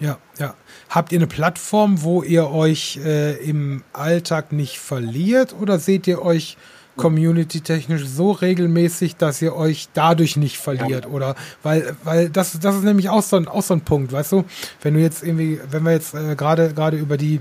Ja, 0.00 0.18
ja. 0.38 0.54
Habt 0.90 1.12
ihr 1.12 1.18
eine 1.18 1.28
Plattform, 1.28 2.02
wo 2.02 2.24
ihr 2.24 2.50
euch 2.50 2.98
äh, 3.04 3.34
im 3.36 3.84
Alltag 3.92 4.52
nicht 4.52 4.80
verliert 4.80 5.54
oder 5.58 5.78
seht 5.78 6.08
ihr 6.08 6.20
euch 6.20 6.56
community-technisch 6.96 8.06
so 8.06 8.30
regelmäßig, 8.30 9.16
dass 9.16 9.42
ihr 9.42 9.56
euch 9.56 9.88
dadurch 9.94 10.36
nicht 10.36 10.58
verliert. 10.58 11.06
Oder 11.06 11.34
weil, 11.62 11.96
weil 12.04 12.30
das, 12.30 12.58
das 12.60 12.76
ist 12.76 12.84
nämlich 12.84 13.08
auch 13.08 13.22
so, 13.22 13.36
ein, 13.36 13.48
auch 13.48 13.62
so 13.62 13.74
ein 13.74 13.80
Punkt, 13.80 14.12
weißt 14.12 14.32
du, 14.32 14.44
wenn 14.82 14.94
du 14.94 15.00
jetzt 15.00 15.22
irgendwie, 15.22 15.60
wenn 15.70 15.82
wir 15.82 15.92
jetzt 15.92 16.14
äh, 16.14 16.36
gerade 16.36 16.72
gerade 16.72 16.96
über 16.96 17.16
die 17.16 17.40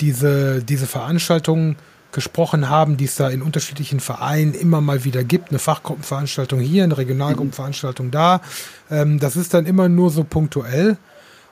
diese, 0.00 0.62
diese 0.62 0.86
Veranstaltungen 0.86 1.76
gesprochen 2.12 2.68
haben, 2.68 2.96
die 2.96 3.04
es 3.04 3.16
da 3.16 3.28
in 3.28 3.42
unterschiedlichen 3.42 4.00
Vereinen 4.00 4.54
immer 4.54 4.80
mal 4.80 5.04
wieder 5.04 5.24
gibt, 5.24 5.50
eine 5.50 5.58
Fachgruppenveranstaltung 5.58 6.60
hier, 6.60 6.84
eine 6.84 6.96
Regionalgruppenveranstaltung 6.96 8.10
da. 8.10 8.40
Ähm, 8.90 9.18
das 9.18 9.36
ist 9.36 9.52
dann 9.52 9.66
immer 9.66 9.88
nur 9.88 10.10
so 10.10 10.24
punktuell. 10.24 10.96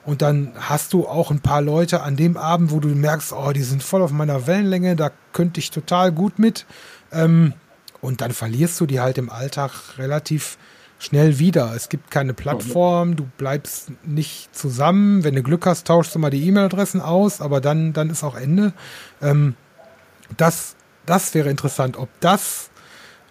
Und 0.05 0.21
dann 0.21 0.51
hast 0.57 0.93
du 0.93 1.07
auch 1.07 1.31
ein 1.31 1.39
paar 1.39 1.61
Leute 1.61 2.01
an 2.01 2.17
dem 2.17 2.35
Abend, 2.35 2.71
wo 2.71 2.79
du 2.79 2.89
merkst, 2.89 3.31
oh, 3.33 3.51
die 3.51 3.63
sind 3.63 3.83
voll 3.83 4.01
auf 4.01 4.11
meiner 4.11 4.47
Wellenlänge, 4.47 4.95
da 4.95 5.11
könnte 5.31 5.59
ich 5.59 5.71
total 5.71 6.11
gut 6.11 6.39
mit. 6.39 6.65
Ähm, 7.13 7.53
und 8.01 8.21
dann 8.21 8.31
verlierst 8.31 8.79
du 8.81 8.85
die 8.85 8.99
halt 8.99 9.17
im 9.17 9.29
Alltag 9.29 9.97
relativ 9.97 10.57
schnell 10.99 11.39
wieder. 11.39 11.73
Es 11.75 11.89
gibt 11.89 12.11
keine 12.11 12.33
Plattform, 12.33 13.15
du 13.15 13.25
bleibst 13.37 13.91
nicht 14.05 14.55
zusammen. 14.55 15.23
Wenn 15.23 15.35
du 15.35 15.43
Glück 15.43 15.65
hast, 15.65 15.87
tauschst 15.87 16.15
du 16.15 16.19
mal 16.19 16.29
die 16.29 16.47
E-Mail-Adressen 16.47 17.01
aus, 17.01 17.41
aber 17.41 17.61
dann, 17.61 17.93
dann 17.93 18.09
ist 18.09 18.23
auch 18.23 18.35
Ende. 18.35 18.73
Ähm, 19.21 19.55
das, 20.37 20.75
das 21.05 21.33
wäre 21.33 21.49
interessant, 21.49 21.97
ob 21.97 22.09
das 22.19 22.69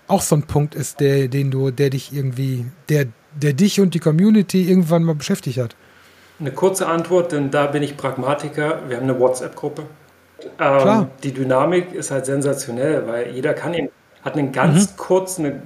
auch 0.07 0.23
so 0.23 0.37
ein 0.37 0.43
Punkt 0.43 0.75
ist, 0.75 1.01
der, 1.01 1.29
den 1.29 1.51
du, 1.51 1.71
der 1.71 1.91
dich 1.91 2.13
irgendwie, 2.13 2.67
der, 2.89 3.07
der 3.35 3.55
dich 3.55 3.81
und 3.81 3.95
die 3.95 4.01
Community 4.01 4.69
irgendwann 4.69 5.05
mal 5.05 5.15
beschäftigt 5.15 5.59
hat. 5.59 5.75
Eine 6.39 6.51
kurze 6.51 6.87
Antwort, 6.87 7.33
denn 7.33 7.51
da 7.51 7.67
bin 7.67 7.83
ich 7.83 7.97
Pragmatiker. 7.97 8.83
Wir 8.89 8.97
haben 8.97 9.05
eine 9.05 9.19
WhatsApp-Gruppe. 9.19 9.85
Ähm, 10.59 11.07
die 11.23 11.33
Dynamik 11.33 11.93
ist 11.93 12.11
halt 12.11 12.27
sensationell, 12.27 13.07
weil 13.07 13.31
jeder 13.31 13.55
kann 13.55 13.75
ihn, 13.75 13.89
hat 14.25 14.37
einen 14.37 14.53
ganz 14.53 14.93
mhm. 14.93 14.97
kurzen, 14.97 15.47
eine 15.47 15.63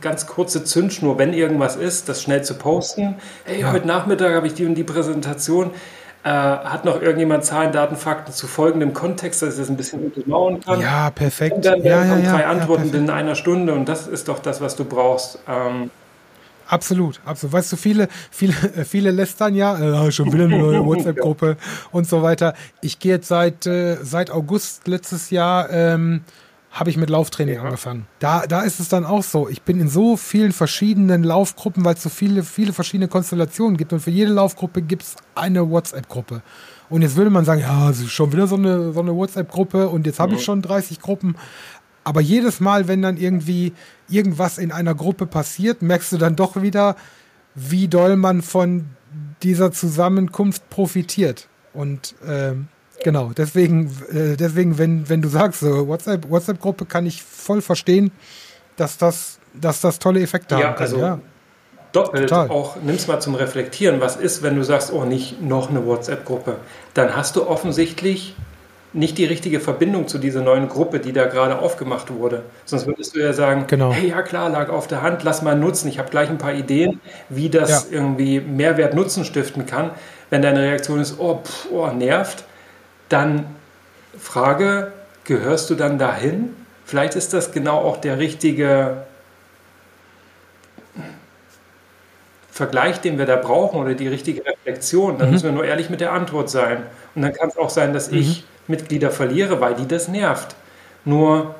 ganz 0.00 0.26
kurze 0.26 0.64
Zündschnur, 0.64 1.18
wenn 1.18 1.32
irgendwas 1.32 1.76
ist, 1.76 2.08
das 2.08 2.22
schnell 2.22 2.42
zu 2.42 2.54
posten. 2.54 3.16
Hey, 3.44 3.60
ja. 3.60 3.72
heute 3.72 3.86
Nachmittag 3.86 4.34
habe 4.34 4.46
ich 4.46 4.54
die 4.54 4.66
und 4.66 4.74
die 4.74 4.84
Präsentation. 4.84 5.70
Äh, 6.24 6.28
hat 6.28 6.84
noch 6.84 7.02
irgendjemand 7.02 7.44
Zahlen, 7.44 7.72
Daten, 7.72 7.96
Fakten 7.96 8.32
zu 8.32 8.46
folgendem 8.46 8.92
Kontext, 8.94 9.42
dass 9.42 9.54
ich 9.54 9.58
das 9.58 9.68
ein 9.68 9.76
bisschen 9.76 10.04
untermauern 10.04 10.60
kann? 10.60 10.80
Ja, 10.80 11.10
perfekt. 11.10 11.56
Und 11.56 11.64
dann 11.64 11.82
ja, 11.82 12.04
kommen 12.04 12.22
ja, 12.22 12.30
drei 12.30 12.46
Antworten 12.46 12.94
in 12.94 13.10
einer 13.10 13.34
Stunde 13.34 13.74
und 13.74 13.88
das 13.88 14.06
ist 14.06 14.28
doch 14.28 14.38
das, 14.38 14.60
was 14.60 14.76
du 14.76 14.84
brauchst. 14.84 15.40
Ähm, 15.48 15.90
Absolut, 16.72 17.20
absolut. 17.26 17.52
Weißt 17.52 17.70
du, 17.70 17.76
viele, 17.76 18.08
viele, 18.30 18.54
viele 18.86 19.10
lästern 19.10 19.54
ja, 19.54 20.06
äh, 20.06 20.10
schon 20.10 20.32
wieder 20.32 20.44
eine 20.44 20.58
neue 20.58 20.82
WhatsApp-Gruppe 20.86 21.58
und 21.90 22.08
so 22.08 22.22
weiter. 22.22 22.54
Ich 22.80 22.98
gehe 22.98 23.12
jetzt 23.12 23.28
seit, 23.28 23.66
äh, 23.66 23.98
seit 24.02 24.30
August 24.30 24.88
letztes 24.88 25.28
Jahr, 25.28 25.68
ähm, 25.68 26.22
habe 26.70 26.88
ich 26.88 26.96
mit 26.96 27.10
Lauftraining 27.10 27.56
ja. 27.56 27.62
angefangen. 27.62 28.06
Da, 28.20 28.46
da 28.46 28.62
ist 28.62 28.80
es 28.80 28.88
dann 28.88 29.04
auch 29.04 29.22
so. 29.22 29.50
Ich 29.50 29.60
bin 29.60 29.80
in 29.80 29.88
so 29.88 30.16
vielen 30.16 30.52
verschiedenen 30.52 31.24
Laufgruppen, 31.24 31.84
weil 31.84 31.96
es 31.96 32.02
so 32.02 32.08
viele, 32.08 32.42
viele 32.42 32.72
verschiedene 32.72 33.08
Konstellationen 33.08 33.76
gibt. 33.76 33.92
Und 33.92 34.00
für 34.00 34.10
jede 34.10 34.32
Laufgruppe 34.32 34.80
gibt 34.80 35.02
es 35.02 35.16
eine 35.34 35.68
WhatsApp-Gruppe. 35.68 36.40
Und 36.88 37.02
jetzt 37.02 37.16
würde 37.16 37.28
man 37.28 37.44
sagen, 37.44 37.60
ja, 37.60 37.92
schon 37.92 38.32
wieder 38.32 38.46
so 38.46 38.56
eine, 38.56 38.94
so 38.94 39.00
eine 39.00 39.14
WhatsApp-Gruppe 39.14 39.90
und 39.90 40.06
jetzt 40.06 40.20
habe 40.20 40.36
ich 40.36 40.42
schon 40.42 40.62
30 40.62 41.00
Gruppen. 41.00 41.36
Aber 42.04 42.20
jedes 42.20 42.60
Mal, 42.60 42.88
wenn 42.88 43.02
dann 43.02 43.18
irgendwie 43.18 43.74
irgendwas 44.12 44.58
in 44.58 44.72
einer 44.72 44.94
Gruppe 44.94 45.26
passiert, 45.26 45.82
merkst 45.82 46.12
du 46.12 46.18
dann 46.18 46.36
doch 46.36 46.60
wieder, 46.60 46.96
wie 47.54 47.88
doll 47.88 48.16
man 48.16 48.42
von 48.42 48.86
dieser 49.42 49.72
Zusammenkunft 49.72 50.68
profitiert. 50.70 51.48
Und 51.74 52.14
äh, 52.26 52.54
genau, 53.02 53.32
deswegen, 53.36 53.90
äh, 54.12 54.36
deswegen, 54.36 54.78
wenn, 54.78 55.08
wenn 55.08 55.22
du 55.22 55.28
sagst, 55.28 55.60
so 55.60 55.88
WhatsApp, 55.88 56.28
WhatsApp-Gruppe 56.30 56.86
kann 56.86 57.06
ich 57.06 57.22
voll 57.22 57.62
verstehen, 57.62 58.10
dass 58.76 58.98
das, 58.98 59.38
dass 59.54 59.80
das 59.80 59.98
tolle 59.98 60.20
Effekte 60.20 60.54
ja, 60.54 60.68
haben 60.68 60.74
kann. 60.74 60.82
Also 60.82 60.98
ja, 60.98 61.18
doppelt 61.92 62.28
Total. 62.28 62.50
auch, 62.50 62.76
nimm's 62.82 63.06
mal 63.06 63.20
zum 63.20 63.34
Reflektieren. 63.34 64.00
Was 64.00 64.16
ist, 64.16 64.42
wenn 64.42 64.56
du 64.56 64.64
sagst, 64.64 64.92
oh, 64.92 65.04
nicht 65.04 65.42
noch 65.42 65.70
eine 65.70 65.84
WhatsApp-Gruppe? 65.86 66.56
Dann 66.94 67.16
hast 67.16 67.36
du 67.36 67.46
offensichtlich 67.46 68.34
nicht 68.94 69.16
die 69.16 69.24
richtige 69.24 69.60
Verbindung 69.60 70.06
zu 70.06 70.18
dieser 70.18 70.42
neuen 70.42 70.68
Gruppe, 70.68 71.00
die 71.00 71.12
da 71.12 71.24
gerade 71.24 71.58
aufgemacht 71.58 72.12
wurde. 72.12 72.42
Sonst 72.64 72.86
würdest 72.86 73.16
du 73.16 73.20
ja 73.20 73.32
sagen, 73.32 73.64
genau. 73.66 73.92
hey, 73.92 74.10
ja 74.10 74.22
klar, 74.22 74.50
lag 74.50 74.68
auf 74.68 74.86
der 74.86 75.02
Hand, 75.02 75.22
lass 75.22 75.42
mal 75.42 75.56
nutzen. 75.56 75.88
Ich 75.88 75.98
habe 75.98 76.10
gleich 76.10 76.28
ein 76.28 76.38
paar 76.38 76.52
Ideen, 76.52 77.00
wie 77.28 77.48
das 77.48 77.88
ja. 77.90 77.96
irgendwie 77.96 78.40
Mehrwert 78.40 78.94
Nutzen 78.94 79.24
stiften 79.24 79.64
kann. 79.64 79.90
Wenn 80.28 80.42
deine 80.42 80.60
Reaktion 80.60 81.00
ist, 81.00 81.18
oh, 81.18 81.40
pff, 81.42 81.68
oh, 81.70 81.86
nervt, 81.88 82.44
dann 83.08 83.46
Frage, 84.18 84.92
gehörst 85.24 85.70
du 85.70 85.74
dann 85.74 85.98
dahin? 85.98 86.54
Vielleicht 86.84 87.14
ist 87.14 87.32
das 87.32 87.52
genau 87.52 87.78
auch 87.78 87.96
der 87.96 88.18
richtige 88.18 89.04
Vergleich, 92.50 93.00
den 93.00 93.16
wir 93.16 93.24
da 93.24 93.36
brauchen 93.36 93.80
oder 93.80 93.94
die 93.94 94.08
richtige 94.08 94.44
Reflexion. 94.44 95.16
Dann 95.16 95.28
mhm. 95.28 95.32
müssen 95.32 95.44
wir 95.44 95.52
nur 95.52 95.64
ehrlich 95.64 95.88
mit 95.88 96.02
der 96.02 96.12
Antwort 96.12 96.50
sein. 96.50 96.82
Und 97.14 97.22
dann 97.22 97.32
kann 97.32 97.48
es 97.48 97.56
auch 97.56 97.70
sein, 97.70 97.94
dass 97.94 98.10
mhm. 98.10 98.18
ich 98.18 98.44
Mitglieder 98.66 99.10
verliere, 99.10 99.60
weil 99.60 99.74
die 99.74 99.88
das 99.88 100.08
nervt. 100.08 100.54
Nur 101.04 101.54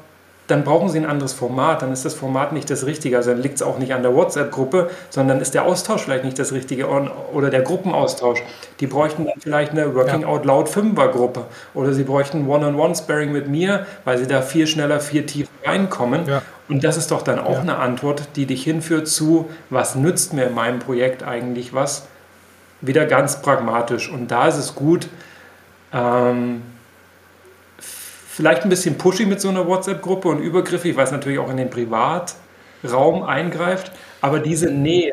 dann 0.48 0.64
brauchen 0.64 0.88
Sie 0.88 0.98
ein 0.98 1.07
anderes 1.07 1.32
Format, 1.32 1.82
dann 1.82 1.92
ist 1.92 2.05
das 2.05 2.14
Format 2.14 2.53
nicht 2.53 2.68
das 2.68 2.84
Richtige. 2.84 3.16
Also 3.16 3.30
dann 3.30 3.40
liegt 3.40 3.55
es 3.57 3.62
auch 3.62 3.78
nicht 3.78 3.94
an 3.94 4.03
der 4.03 4.14
WhatsApp-Gruppe, 4.14 4.90
sondern 5.09 5.40
ist 5.40 5.55
der 5.55 5.64
Austausch 5.64 6.03
vielleicht 6.03 6.24
nicht 6.24 6.38
das 6.38 6.53
Richtige 6.53 6.88
oder 6.88 7.48
der 7.48 7.62
Gruppenaustausch. 7.62 8.42
Die 8.80 8.86
bräuchten 8.86 9.24
dann 9.24 9.40
vielleicht 9.40 9.72
eine 9.72 9.94
Working 9.94 10.22
ja. 10.22 10.26
Out 10.26 10.44
Loud 10.44 10.68
Fünfer-Gruppe 10.68 11.44
oder 11.74 11.92
Sie 11.92 12.03
bräuchten 12.03 12.46
One-on-One-Sparring 12.48 13.32
mit 13.32 13.48
mir, 13.48 13.86
weil 14.05 14.18
Sie 14.18 14.26
da 14.26 14.42
viel 14.42 14.66
schneller, 14.66 15.00
viel 15.00 15.24
tiefer 15.26 15.50
reinkommen. 15.64 16.26
Ja. 16.26 16.42
Und 16.68 16.82
das 16.84 16.96
ist 16.96 17.12
doch 17.12 17.22
dann 17.22 17.38
auch 17.38 17.55
ja. 17.55 17.61
eine 17.61 17.76
Antwort, 17.76 18.36
die 18.36 18.46
dich 18.46 18.64
hinführt 18.64 19.09
zu, 19.09 19.48
was 19.70 19.94
nützt 19.94 20.32
mir 20.32 20.46
in 20.46 20.55
meinem 20.55 20.80
Projekt 20.80 21.22
eigentlich 21.22 21.72
was? 21.72 22.07
Wieder 22.80 23.07
ganz 23.07 23.40
pragmatisch. 23.42 24.11
Und 24.11 24.30
da 24.30 24.48
ist 24.48 24.59
es 24.59 24.74
gut, 24.74 25.09
ähm, 25.92 26.62
vielleicht 28.34 28.62
ein 28.62 28.70
bisschen 28.70 28.96
pushy 28.96 29.26
mit 29.26 29.40
so 29.40 29.48
einer 29.48 29.66
WhatsApp-Gruppe 29.66 30.28
und 30.28 30.38
übergriffig, 30.38 30.96
weil 30.96 31.04
es 31.04 31.12
natürlich 31.12 31.38
auch 31.38 31.50
in 31.50 31.58
den 31.58 31.68
Privatraum 31.68 33.22
eingreift. 33.24 33.92
Aber 34.22 34.38
diese 34.38 34.70
Nähe. 34.70 35.12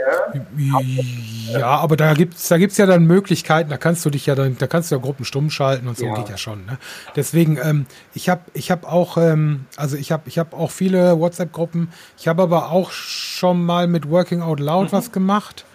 Ja, 1.51 1.67
aber 1.67 1.97
da 1.97 2.13
gibt 2.13 2.35
es 2.35 2.47
da 2.47 2.59
gibt's 2.59 2.77
ja 2.77 2.85
dann 2.85 3.05
Möglichkeiten, 3.05 3.71
da 3.71 3.77
kannst 3.77 4.05
du 4.05 4.11
dich 4.11 4.27
ja 4.27 4.35
dann, 4.35 4.55
da 4.59 4.67
kannst 4.67 4.91
du 4.91 4.95
ja 4.95 5.01
Gruppen 5.01 5.25
stumm 5.25 5.49
schalten 5.49 5.87
und 5.87 5.97
so 5.97 6.05
ja. 6.05 6.13
geht 6.13 6.29
ja 6.29 6.37
schon. 6.37 6.65
Ne? 6.67 6.77
Deswegen, 7.15 7.57
ähm, 7.61 7.87
ich 8.13 8.29
habe 8.29 8.41
ich 8.53 8.69
hab 8.69 8.85
auch, 8.85 9.17
ähm, 9.17 9.65
also 9.75 9.97
ich 9.97 10.11
habe 10.11 10.23
ich 10.27 10.37
hab 10.37 10.53
auch 10.53 10.69
viele 10.69 11.19
WhatsApp-Gruppen. 11.19 11.91
Ich 12.19 12.27
habe 12.27 12.43
aber 12.43 12.71
auch 12.71 12.91
schon 12.91 13.65
mal 13.65 13.87
mit 13.87 14.09
Working 14.09 14.43
Out 14.43 14.59
Loud 14.59 14.91
mhm. 14.91 14.91
was 14.91 15.11
gemacht 15.11 15.65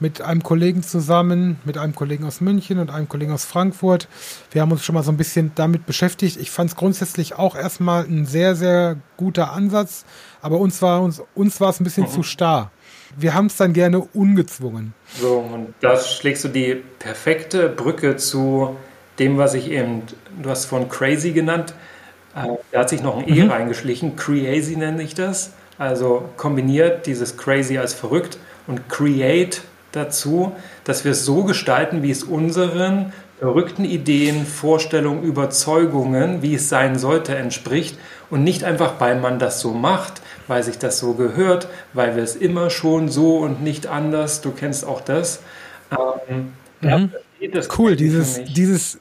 mit 0.00 0.20
einem 0.20 0.42
Kollegen 0.42 0.82
zusammen, 0.82 1.58
mit 1.64 1.78
einem 1.78 1.94
Kollegen 1.94 2.24
aus 2.24 2.40
München 2.40 2.78
und 2.78 2.90
einem 2.90 3.08
Kollegen 3.08 3.32
aus 3.32 3.44
Frankfurt. 3.44 4.08
Wir 4.50 4.62
haben 4.62 4.72
uns 4.72 4.84
schon 4.84 4.94
mal 4.94 5.02
so 5.02 5.10
ein 5.10 5.16
bisschen 5.16 5.52
damit 5.54 5.86
beschäftigt. 5.86 6.36
Ich 6.36 6.50
fand 6.50 6.70
es 6.70 6.76
grundsätzlich 6.76 7.34
auch 7.34 7.56
erstmal 7.56 8.04
ein 8.04 8.26
sehr, 8.26 8.54
sehr 8.54 8.96
guter 9.16 9.52
Ansatz, 9.52 10.04
aber 10.40 10.58
uns 10.58 10.80
war 10.82 11.02
uns, 11.02 11.22
uns 11.34 11.60
war 11.60 11.70
es 11.70 11.80
ein 11.80 11.84
bisschen 11.84 12.04
mhm. 12.04 12.10
zu 12.10 12.22
starr. 12.22 12.70
Wir 13.16 13.34
haben 13.34 13.46
es 13.46 13.56
dann 13.56 13.72
gerne 13.72 14.00
ungezwungen. 14.00 14.94
So, 15.20 15.38
und 15.38 15.74
da 15.80 15.98
schlägst 15.98 16.44
du 16.44 16.48
die 16.48 16.76
perfekte 16.98 17.68
Brücke 17.68 18.16
zu 18.16 18.76
dem, 19.18 19.38
was 19.38 19.54
ich 19.54 19.70
eben, 19.70 20.02
du 20.40 20.50
hast 20.50 20.66
von 20.66 20.88
crazy 20.88 21.32
genannt, 21.32 21.74
äh, 22.36 22.46
da 22.70 22.80
hat 22.80 22.90
sich 22.90 23.02
noch 23.02 23.18
ein 23.18 23.28
E 23.28 23.42
mhm. 23.42 23.50
reingeschlichen. 23.50 24.16
Crazy 24.16 24.76
nenne 24.76 25.02
ich 25.02 25.14
das. 25.14 25.52
Also 25.78 26.28
kombiniert 26.36 27.06
dieses 27.06 27.36
crazy 27.36 27.78
als 27.78 27.94
verrückt 27.94 28.38
und 28.66 28.88
create 28.88 29.62
dazu, 29.92 30.52
dass 30.84 31.04
wir 31.04 31.12
es 31.12 31.24
so 31.24 31.44
gestalten, 31.44 32.02
wie 32.02 32.10
es 32.10 32.22
unseren 32.22 33.12
verrückten 33.38 33.84
Ideen, 33.84 34.46
Vorstellungen, 34.46 35.22
Überzeugungen, 35.22 36.42
wie 36.42 36.54
es 36.54 36.68
sein 36.68 36.98
sollte, 36.98 37.36
entspricht 37.36 37.96
und 38.30 38.42
nicht 38.42 38.64
einfach, 38.64 38.94
weil 38.98 39.20
man 39.20 39.38
das 39.38 39.60
so 39.60 39.72
macht, 39.72 40.22
weil 40.48 40.62
sich 40.62 40.78
das 40.78 40.98
so 40.98 41.14
gehört, 41.14 41.68
weil 41.92 42.16
wir 42.16 42.22
es 42.22 42.34
immer 42.34 42.70
schon 42.70 43.08
so 43.08 43.38
und 43.38 43.62
nicht 43.62 43.86
anders. 43.86 44.40
Du 44.40 44.50
kennst 44.50 44.84
auch 44.84 45.00
das. 45.00 45.40
Ähm, 46.28 46.52
mhm. 46.80 47.12
das 47.52 47.68
cool, 47.78 47.94
dieses, 47.94 48.42
dieses, 48.44 48.98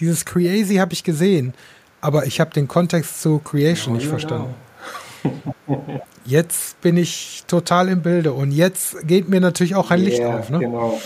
dieses 0.00 0.24
Crazy 0.24 0.76
habe 0.76 0.92
ich 0.92 1.04
gesehen, 1.04 1.54
aber 2.00 2.26
ich 2.26 2.40
habe 2.40 2.50
den 2.50 2.66
Kontext 2.66 3.22
zu 3.22 3.38
Creation 3.38 3.94
ja, 3.94 4.00
nicht 4.00 4.10
genau. 4.28 4.48
verstanden. 5.22 6.00
Jetzt 6.28 6.82
bin 6.82 6.98
ich 6.98 7.44
total 7.46 7.88
im 7.88 8.02
Bilde 8.02 8.34
und 8.34 8.52
jetzt 8.52 9.08
geht 9.08 9.30
mir 9.30 9.40
natürlich 9.40 9.74
auch 9.74 9.90
ein 9.90 10.00
Licht 10.00 10.22
auf. 10.22 10.50
Ne? 10.50 10.58
Genau. 10.58 11.00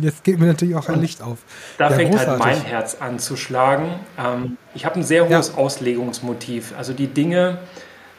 Jetzt 0.00 0.24
geht 0.24 0.38
mir 0.38 0.46
natürlich 0.46 0.74
auch 0.74 0.88
ein 0.88 1.02
Licht 1.02 1.20
auf. 1.20 1.36
Da 1.76 1.90
ja, 1.90 1.94
fängt 1.94 2.16
halt 2.16 2.26
großartig. 2.26 2.46
halt 2.46 2.62
mein 2.62 2.64
Herz 2.64 2.96
an 2.98 3.18
zu 3.18 3.36
schlagen. 3.36 4.00
Ähm, 4.18 4.56
ich 4.74 4.86
habe 4.86 4.94
ein 4.94 5.02
sehr 5.02 5.28
hohes 5.28 5.48
ja. 5.48 5.58
Auslegungsmotiv. 5.62 6.72
Also 6.78 6.94
die 6.94 7.06
Dinge 7.06 7.58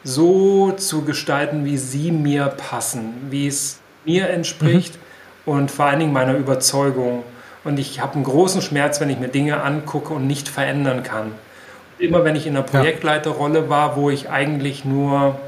so 0.04 0.70
zu 0.70 1.02
gestalten, 1.02 1.64
wie 1.64 1.76
sie 1.76 2.12
mir 2.12 2.46
passen, 2.46 3.14
wie 3.30 3.48
es 3.48 3.80
mir 4.04 4.30
entspricht 4.30 4.96
mhm. 5.44 5.52
und 5.52 5.70
vor 5.72 5.86
allen 5.86 5.98
Dingen 5.98 6.12
meiner 6.12 6.36
Überzeugung. 6.36 7.24
Und 7.64 7.80
ich 7.80 8.00
habe 8.00 8.14
einen 8.14 8.22
großen 8.22 8.62
Schmerz, 8.62 9.00
wenn 9.00 9.10
ich 9.10 9.18
mir 9.18 9.26
Dinge 9.26 9.60
angucke 9.64 10.14
und 10.14 10.28
nicht 10.28 10.48
verändern 10.48 11.02
kann 11.02 11.32
immer 11.98 12.24
wenn 12.24 12.36
ich 12.36 12.46
in 12.46 12.56
einer 12.56 12.64
Projektleiterrolle 12.64 13.68
war, 13.68 13.96
wo 13.96 14.10
ich 14.10 14.30
eigentlich 14.30 14.84
nur, 14.84 15.38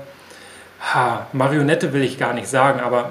ha, 0.81 1.27
Marionette 1.33 1.93
will 1.93 2.03
ich 2.03 2.19
gar 2.19 2.33
nicht 2.33 2.49
sagen, 2.49 2.81
aber 2.81 3.11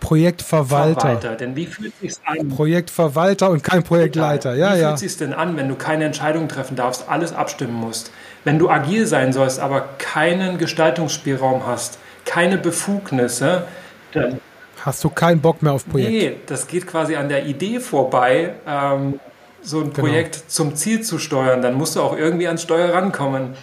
Projektverwalter. 0.00 1.00
Verwalter. 1.00 1.36
Denn 1.36 1.56
wie 1.56 1.66
fühlt 1.66 1.92
sich 2.00 2.14
an? 2.24 2.48
Projektverwalter 2.48 3.50
und 3.50 3.62
kein 3.64 3.82
Projektleiter. 3.82 4.54
Ja, 4.54 4.74
wie 4.74 4.80
ja. 4.80 4.88
fühlt 4.88 4.98
sich 5.00 5.16
denn 5.16 5.32
an, 5.32 5.56
wenn 5.56 5.68
du 5.68 5.74
keine 5.74 6.04
Entscheidung 6.04 6.48
treffen 6.48 6.76
darfst, 6.76 7.08
alles 7.08 7.32
abstimmen 7.32 7.74
musst? 7.74 8.12
Wenn 8.44 8.58
du 8.58 8.70
agil 8.70 9.06
sein 9.06 9.32
sollst, 9.32 9.58
aber 9.58 9.88
keinen 9.98 10.58
Gestaltungsspielraum 10.58 11.66
hast, 11.66 11.98
keine 12.24 12.58
Befugnisse, 12.58 13.64
dann 14.12 14.40
hast 14.84 15.02
du 15.02 15.10
keinen 15.10 15.40
Bock 15.40 15.62
mehr 15.62 15.72
auf 15.72 15.88
Projekt. 15.88 16.10
Nee, 16.10 16.36
das 16.46 16.68
geht 16.68 16.86
quasi 16.86 17.16
an 17.16 17.28
der 17.28 17.46
Idee 17.46 17.80
vorbei. 17.80 18.54
Ähm, 18.66 19.18
so 19.60 19.78
ein 19.80 19.92
genau. 19.92 20.06
Projekt 20.06 20.34
genau. 20.34 20.44
zum 20.46 20.76
Ziel 20.76 21.02
zu 21.02 21.18
steuern, 21.18 21.62
dann 21.62 21.74
musst 21.74 21.96
du 21.96 22.00
auch 22.00 22.16
irgendwie 22.16 22.46
ans 22.46 22.62
Steuer 22.62 22.94
rankommen. 22.94 23.54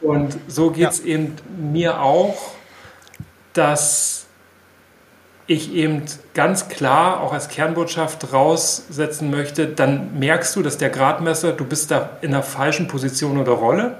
Und 0.00 0.36
so 0.48 0.70
geht 0.70 0.90
es 0.90 0.98
ja. 0.98 1.14
eben 1.14 1.36
mir 1.56 2.02
auch, 2.02 2.53
dass 3.54 4.26
ich 5.46 5.74
eben 5.74 6.02
ganz 6.32 6.68
klar 6.68 7.20
auch 7.20 7.32
als 7.32 7.48
Kernbotschaft 7.48 8.32
raussetzen 8.32 9.30
möchte, 9.30 9.66
dann 9.66 10.18
merkst 10.18 10.56
du, 10.56 10.62
dass 10.62 10.78
der 10.78 10.90
Gradmesser, 10.90 11.52
du 11.52 11.64
bist 11.64 11.90
da 11.90 12.10
in 12.22 12.30
der 12.30 12.42
falschen 12.42 12.88
Position 12.88 13.38
oder 13.38 13.52
Rolle. 13.52 13.98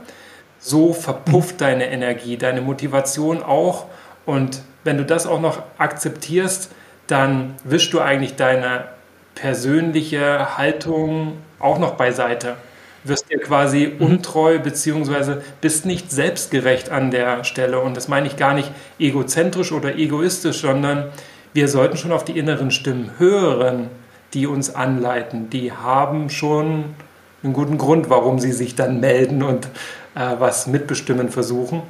So 0.59 0.95
verpufft 0.95 1.61
deine 1.61 1.91
Energie, 1.91 2.39
deine 2.39 2.63
Motivation 2.63 3.43
auch. 3.43 3.87
Und 4.25 4.63
wenn 4.85 4.97
du 4.97 5.05
das 5.05 5.27
auch 5.27 5.41
noch 5.41 5.63
akzeptierst, 5.77 6.71
dann 7.07 7.55
wischst 7.65 7.93
du 7.93 8.01
eigentlich 8.01 8.37
deine 8.37 8.87
persönliche 9.35 10.57
Haltung 10.57 11.39
auch 11.59 11.79
noch 11.79 11.95
beiseite. 11.95 12.57
Wirst 13.05 13.31
dir 13.31 13.39
quasi 13.39 13.93
mhm. 13.99 14.07
untreu 14.07 14.59
beziehungsweise 14.59 15.43
bist 15.61 15.87
nicht 15.87 16.11
selbstgerecht 16.11 16.91
an 16.91 17.11
der 17.11 17.45
Stelle. 17.45 17.81
Und 17.81 17.97
das 17.97 18.09
meine 18.09 18.27
ich 18.27 18.37
gar 18.37 18.55
nicht 18.55 18.71
egozentrisch 18.99 19.73
oder 19.73 19.97
egoistisch, 19.97 20.61
sondern 20.61 21.11
wir 21.53 21.69
sollten 21.69 21.97
schon 21.97 22.13
auf 22.13 22.25
die 22.25 22.39
inneren 22.39 22.71
Stimmen 22.71 23.13
hören, 23.19 23.89
die 24.33 24.47
uns 24.47 24.75
anleiten. 24.75 25.51
Die 25.51 25.71
haben 25.73 26.31
schon 26.31 26.97
einen 27.43 27.53
guten 27.53 27.79
Grund, 27.79 28.11
warum 28.11 28.39
sie 28.39 28.53
sich 28.53 28.75
dann 28.75 29.01
melden 29.01 29.43
und 29.43 29.67
äh, 30.15 30.37
was 30.39 30.67
mitbestimmen 30.67 31.29
versuchen. 31.29 31.83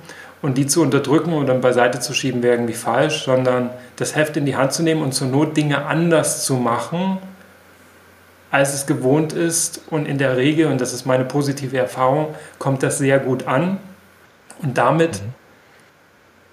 Und 0.43 0.59
die 0.59 0.67
zu 0.67 0.83
unterdrücken 0.83 1.33
und 1.33 1.47
dann 1.47 1.63
beiseite 1.63 2.01
zu 2.01 2.13
schieben, 2.13 2.43
wäre 2.43 2.57
irgendwie 2.57 2.75
falsch, 2.75 3.25
sondern 3.25 3.71
das 3.97 4.15
Heft 4.15 4.37
in 4.37 4.45
die 4.45 4.57
Hand 4.57 4.73
zu 4.73 4.83
nehmen 4.83 5.01
und 5.01 5.13
zur 5.13 5.29
Not 5.29 5.57
Dinge 5.57 5.87
anders 5.87 6.45
zu 6.45 6.57
machen, 6.57 7.19
als 8.55 8.73
es 8.73 8.87
gewohnt 8.87 9.33
ist. 9.33 9.81
Und 9.91 10.07
in 10.07 10.17
der 10.17 10.37
Regel, 10.37 10.69
und 10.69 10.81
das 10.81 10.93
ist 10.93 11.07
meine 11.07 11.25
positive 11.25 11.77
Erfahrung, 11.77 12.37
kommt 12.61 12.85
das 12.85 12.99
sehr 12.99 13.19
gut 13.19 13.49
an. 13.49 13.79
Und 14.63 14.79
damit 14.79 15.23
mhm. 15.23 15.35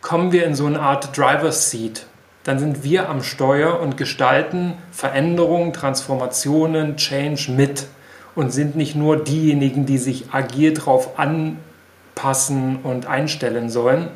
kommen 0.01 0.31
wir 0.31 0.45
in 0.45 0.55
so 0.55 0.65
eine 0.65 0.79
Art 0.79 1.15
Driver's 1.15 1.69
Seat. 1.69 2.07
Dann 2.43 2.57
sind 2.57 2.83
wir 2.83 3.07
am 3.07 3.21
Steuer 3.21 3.79
und 3.79 3.97
gestalten 3.97 4.73
Veränderungen, 4.91 5.73
Transformationen, 5.73 6.97
Change 6.97 7.51
mit 7.51 7.85
und 8.33 8.51
sind 8.51 8.75
nicht 8.75 8.95
nur 8.95 9.23
diejenigen, 9.23 9.85
die 9.85 9.99
sich 9.99 10.25
agil 10.31 10.73
darauf 10.73 11.19
anpassen 11.19 12.79
und 12.81 13.05
einstellen 13.05 13.69
sollen, 13.69 14.07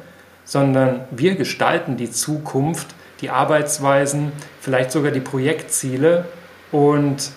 sondern 0.43 1.01
wir 1.11 1.36
gestalten 1.36 1.97
die 1.97 2.09
Zukunft, 2.09 2.95
die 3.21 3.29
Arbeitsweisen, 3.29 4.31
vielleicht 4.59 4.91
sogar 4.91 5.11
die 5.11 5.19
Projektziele 5.19 6.25
und 6.71 7.29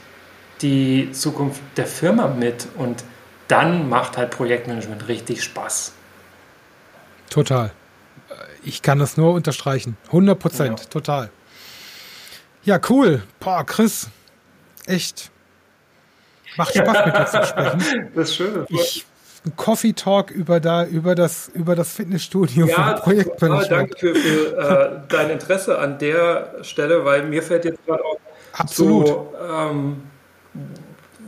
die 0.62 1.12
Zukunft 1.12 1.60
der 1.76 1.86
Firma 1.86 2.28
mit 2.28 2.68
und 2.76 3.04
dann 3.48 3.88
macht 3.88 4.16
halt 4.16 4.30
Projektmanagement 4.30 5.08
richtig 5.08 5.42
Spaß. 5.42 5.92
Total. 7.30 7.70
Ich 8.62 8.82
kann 8.82 8.98
das 8.98 9.16
nur 9.16 9.32
unterstreichen. 9.32 9.96
100 10.06 10.38
Prozent, 10.38 10.80
ja. 10.80 10.86
total. 10.86 11.30
Ja, 12.64 12.80
cool. 12.88 13.22
Boah, 13.40 13.64
Chris, 13.64 14.08
echt. 14.86 15.30
Macht 16.56 16.74
Spaß 16.74 17.06
mit 17.06 17.16
dir 17.16 17.26
zu 17.26 17.46
sprechen. 17.46 18.10
Das 18.14 18.30
ist 18.30 18.36
schön. 18.36 18.66
Ich, 18.68 19.06
ein 19.46 19.56
Coffee 19.56 19.92
Talk 19.92 20.30
über 20.30 20.60
da 20.60 20.84
über 20.84 21.14
das 21.14 21.48
über 21.54 21.76
das 21.76 21.92
Fitnessstudio 21.92 22.66
ja, 22.66 22.74
von 22.74 23.02
Projektmanagement. 23.02 23.92
Danke 23.92 23.96
für, 23.96 24.14
für 24.14 24.58
äh, 24.58 25.00
dein 25.08 25.30
Interesse 25.30 25.78
an 25.78 25.98
der 25.98 26.56
Stelle, 26.62 27.04
weil 27.04 27.22
mir 27.24 27.42
fällt 27.42 27.64
jetzt 27.64 27.84
gerade 27.86 28.04
auch 28.04 28.18
Absolut. 28.52 29.06
so 29.06 29.34
ähm, 29.48 30.02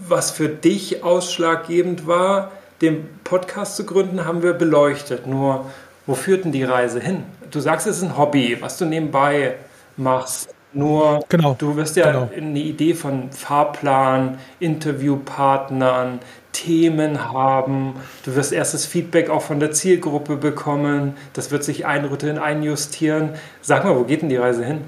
was 0.09 0.31
für 0.31 0.49
dich 0.49 1.05
ausschlaggebend 1.05 2.07
war, 2.07 2.53
den 2.81 3.09
Podcast 3.25 3.77
zu 3.77 3.85
gründen, 3.85 4.25
haben 4.25 4.43
wir 4.43 4.55
beleuchtet. 4.55 5.27
Nur, 5.27 5.67
wo 6.07 6.15
führt 6.15 6.45
denn 6.45 6.53
die 6.53 6.65
Reise 6.65 7.01
hin? 7.01 7.25
Du 7.51 7.61
sagst, 7.61 7.87
es 7.87 7.99
ist 7.99 8.03
ein 8.03 8.17
Hobby, 8.17 8.57
was 8.61 8.79
du 8.79 8.85
nebenbei 8.85 9.57
machst. 9.97 10.55
Nur, 10.73 11.25
genau, 11.29 11.57
du 11.59 11.75
wirst 11.77 11.97
ja 11.97 12.13
genau. 12.13 12.31
eine 12.35 12.59
Idee 12.61 12.95
von 12.95 13.33
Fahrplan, 13.33 14.39
Interviewpartnern, 14.61 16.21
Themen 16.53 17.33
haben. 17.33 17.95
Du 18.25 18.35
wirst 18.37 18.53
erstes 18.53 18.87
Feedback 18.87 19.31
auch 19.31 19.43
von 19.43 19.61
der 19.61 19.73
Zielgruppe 19.73 20.37
bekommen. 20.37 21.17
Das 21.33 21.51
wird 21.51 21.65
sich 21.65 21.87
einrütteln, 21.87 22.39
einjustieren. 22.39 23.31
Sag 23.63 23.85
mal, 23.85 23.97
wo 23.97 24.05
geht 24.05 24.23
denn 24.23 24.29
die 24.29 24.37
Reise 24.37 24.65
hin? 24.65 24.83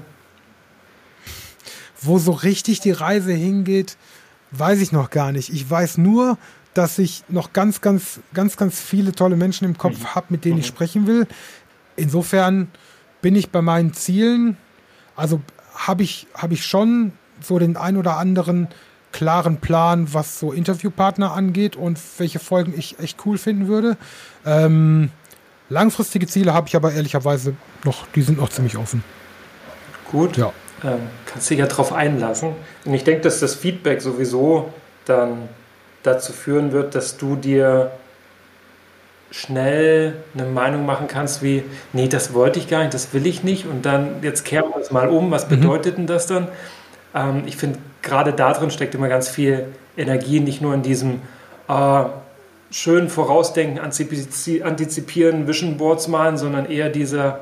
Wo 2.01 2.17
so 2.17 2.31
richtig 2.31 2.79
die 2.79 2.91
Reise 2.91 3.33
hingeht, 3.33 3.97
weiß 4.57 4.79
ich 4.81 4.91
noch 4.91 5.09
gar 5.09 5.31
nicht. 5.31 5.51
Ich 5.51 5.69
weiß 5.69 5.97
nur, 5.97 6.37
dass 6.73 6.97
ich 6.99 7.23
noch 7.29 7.53
ganz, 7.53 7.81
ganz, 7.81 8.19
ganz, 8.33 8.57
ganz 8.57 8.79
viele 8.79 9.11
tolle 9.11 9.35
Menschen 9.35 9.65
im 9.65 9.77
Kopf 9.77 9.99
mhm. 9.99 10.15
habe, 10.15 10.27
mit 10.29 10.45
denen 10.45 10.55
mhm. 10.55 10.61
ich 10.61 10.67
sprechen 10.67 11.07
will. 11.07 11.27
Insofern 11.95 12.69
bin 13.21 13.35
ich 13.35 13.51
bei 13.51 13.61
meinen 13.61 13.93
Zielen, 13.93 14.57
also 15.15 15.41
habe 15.75 16.03
ich, 16.03 16.27
hab 16.33 16.51
ich 16.51 16.65
schon 16.65 17.13
so 17.41 17.59
den 17.59 17.77
ein 17.77 17.97
oder 17.97 18.17
anderen 18.17 18.67
klaren 19.11 19.57
Plan, 19.57 20.13
was 20.13 20.39
so 20.39 20.51
Interviewpartner 20.51 21.33
angeht 21.33 21.75
und 21.75 21.99
welche 22.17 22.39
Folgen 22.39 22.73
ich 22.75 22.99
echt 22.99 23.25
cool 23.25 23.37
finden 23.37 23.67
würde. 23.67 23.95
Ähm, 24.45 25.11
langfristige 25.69 26.27
Ziele 26.27 26.53
habe 26.53 26.67
ich 26.67 26.75
aber 26.75 26.91
ehrlicherweise 26.91 27.55
noch, 27.83 28.07
die 28.15 28.23
sind 28.23 28.39
noch 28.39 28.49
ziemlich 28.49 28.75
offen. 28.75 29.03
Gut. 30.11 30.37
Ja. 30.37 30.51
Ähm, 30.83 30.99
kannst 31.25 31.49
dich 31.49 31.59
ja 31.59 31.65
darauf 31.65 31.93
einlassen. 31.93 32.49
Und 32.85 32.93
ich 32.93 33.03
denke, 33.03 33.21
dass 33.21 33.39
das 33.39 33.55
Feedback 33.55 34.01
sowieso 34.01 34.73
dann 35.05 35.49
dazu 36.03 36.33
führen 36.33 36.71
wird, 36.71 36.95
dass 36.95 37.17
du 37.17 37.35
dir 37.35 37.91
schnell 39.31 40.13
eine 40.35 40.45
Meinung 40.45 40.85
machen 40.85 41.07
kannst 41.07 41.41
wie, 41.41 41.63
nee, 41.91 42.07
das 42.07 42.33
wollte 42.35 42.59
ich 42.59 42.67
gar 42.67 42.81
nicht, 42.81 42.93
das 42.93 43.13
will 43.13 43.25
ich 43.25 43.43
nicht 43.43 43.65
und 43.65 43.83
dann, 43.83 44.21
jetzt 44.21 44.45
kehren 44.45 44.69
wir 44.69 44.79
es 44.79 44.91
mal 44.91 45.09
um, 45.09 45.31
was 45.31 45.45
mhm. 45.49 45.59
bedeutet 45.59 45.97
denn 45.97 46.05
das 46.05 46.27
dann? 46.27 46.49
Ähm, 47.15 47.43
ich 47.47 47.57
finde, 47.57 47.79
gerade 48.03 48.33
da 48.33 48.53
drin 48.53 48.69
steckt 48.69 48.93
immer 48.93 49.07
ganz 49.07 49.29
viel 49.29 49.65
Energie, 49.97 50.39
nicht 50.39 50.61
nur 50.61 50.75
in 50.75 50.83
diesem 50.83 51.21
äh, 51.67 52.03
schönen 52.69 53.09
Vorausdenken, 53.09 53.79
antizipieren, 53.79 55.47
Vision 55.47 55.77
Boards 55.77 56.07
malen, 56.07 56.37
sondern 56.37 56.65
eher 56.69 56.89
dieser 56.89 57.39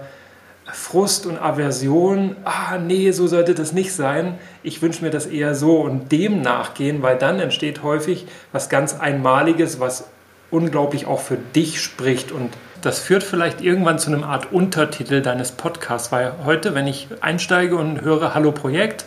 Frust 0.74 1.26
und 1.26 1.38
Aversion, 1.38 2.36
ah 2.44 2.78
nee, 2.78 3.12
so 3.12 3.28
sollte 3.28 3.54
das 3.56 3.74
nicht 3.74 3.94
sein. 3.94 4.38
Ich 4.64 4.82
wünsche 4.82 5.04
mir 5.04 5.12
das 5.12 5.26
eher 5.26 5.56
so 5.56 5.82
und 5.82 6.12
dem 6.12 6.42
nachgehen, 6.42 7.02
weil 7.02 7.18
dann 7.18 7.40
entsteht 7.40 7.84
häufig 7.84 8.26
was 8.52 8.70
ganz 8.70 9.00
Einmaliges, 9.00 9.80
was 9.80 10.06
unglaublich 10.50 11.06
auch 11.06 11.20
für 11.20 11.38
dich 11.38 11.82
spricht 11.82 12.32
und 12.32 12.50
das 12.82 13.00
führt 13.00 13.24
vielleicht 13.24 13.62
irgendwann 13.62 14.00
zu 14.00 14.12
einem 14.12 14.24
Art 14.24 14.52
Untertitel 14.52 15.22
deines 15.22 15.52
Podcasts, 15.52 16.12
weil 16.12 16.34
heute, 16.46 16.74
wenn 16.74 16.88
ich 16.88 17.08
einsteige 17.22 17.76
und 17.76 18.02
höre 18.02 18.34
Hallo 18.34 18.52
Projekt, 18.52 19.06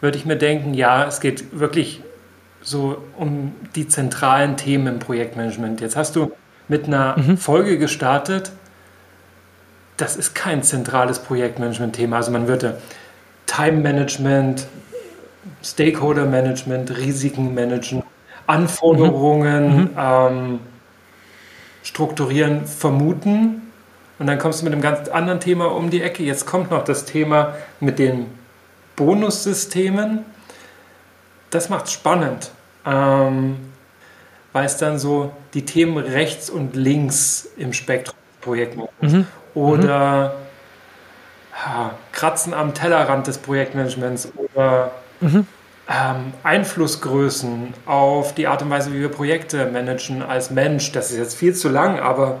würde 0.00 0.18
ich 0.18 0.26
mir 0.26 0.36
denken, 0.36 0.74
ja, 0.74 1.06
es 1.06 1.20
geht 1.20 1.58
wirklich 1.58 2.02
so 2.60 2.98
um 3.16 3.52
die 3.74 3.88
zentralen 3.88 4.56
Themen 4.56 4.86
im 4.86 4.98
Projektmanagement. 4.98 5.80
Jetzt 5.80 5.96
hast 5.96 6.16
du 6.16 6.32
mit 6.68 6.86
einer 6.86 7.18
mhm. 7.18 7.38
Folge 7.38 7.78
gestartet, 7.78 8.52
das 9.96 10.16
ist 10.16 10.34
kein 10.34 10.62
zentrales 10.62 11.18
Projektmanagement-Thema. 11.20 12.16
Also 12.16 12.30
man 12.30 12.48
würde 12.48 12.80
Time 13.46 13.80
Management, 13.80 14.66
Stakeholder 15.62 16.26
Management, 16.26 16.96
Risiken 16.96 17.54
managen, 17.54 18.02
Anforderungen 18.46 19.66
mhm. 19.66 19.80
mhm. 19.82 19.90
ähm, 19.96 20.60
strukturieren, 21.82 22.66
vermuten. 22.66 23.62
Und 24.18 24.26
dann 24.26 24.38
kommst 24.38 24.60
du 24.60 24.64
mit 24.64 24.72
einem 24.72 24.82
ganz 24.82 25.08
anderen 25.08 25.40
Thema 25.40 25.66
um 25.66 25.90
die 25.90 26.02
Ecke. 26.02 26.22
Jetzt 26.22 26.46
kommt 26.46 26.70
noch 26.70 26.84
das 26.84 27.04
Thema 27.04 27.54
mit 27.80 27.98
den 27.98 28.26
Bonussystemen. 28.96 30.24
Das 31.50 31.68
macht 31.68 31.86
es 31.86 31.92
spannend, 31.92 32.50
ähm, 32.86 33.56
weil 34.52 34.66
es 34.66 34.76
dann 34.76 34.98
so 34.98 35.32
die 35.52 35.64
Themen 35.64 35.96
rechts 35.98 36.50
und 36.50 36.74
links 36.74 37.48
im 37.56 37.72
Spektrum 37.72 38.16
Projekt 38.40 38.76
mhm. 39.00 39.26
Oder 39.54 40.28
mhm. 40.28 40.34
ja, 41.66 41.90
Kratzen 42.12 42.54
am 42.54 42.74
Tellerrand 42.74 43.26
des 43.26 43.38
Projektmanagements 43.38 44.32
oder 44.36 44.90
mhm. 45.20 45.46
ähm, 45.88 46.32
Einflussgrößen 46.42 47.74
auf 47.86 48.34
die 48.34 48.46
Art 48.46 48.62
und 48.62 48.70
Weise, 48.70 48.92
wie 48.92 49.00
wir 49.00 49.10
Projekte 49.10 49.66
managen 49.66 50.22
als 50.22 50.50
Mensch. 50.50 50.92
Das 50.92 51.10
ist 51.10 51.18
jetzt 51.18 51.36
viel 51.36 51.54
zu 51.54 51.68
lang, 51.68 51.98
aber 51.98 52.38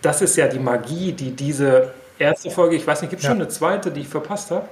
das 0.00 0.22
ist 0.22 0.36
ja 0.36 0.48
die 0.48 0.58
Magie, 0.58 1.12
die 1.12 1.30
diese 1.30 1.92
erste 2.18 2.50
Folge, 2.50 2.76
ich 2.76 2.86
weiß 2.86 3.02
nicht, 3.02 3.10
gibt 3.10 3.20
es 3.20 3.24
ja. 3.24 3.30
schon 3.30 3.40
eine 3.40 3.48
zweite, 3.48 3.90
die 3.90 4.00
ich 4.00 4.08
verpasst 4.08 4.50
habe? 4.50 4.68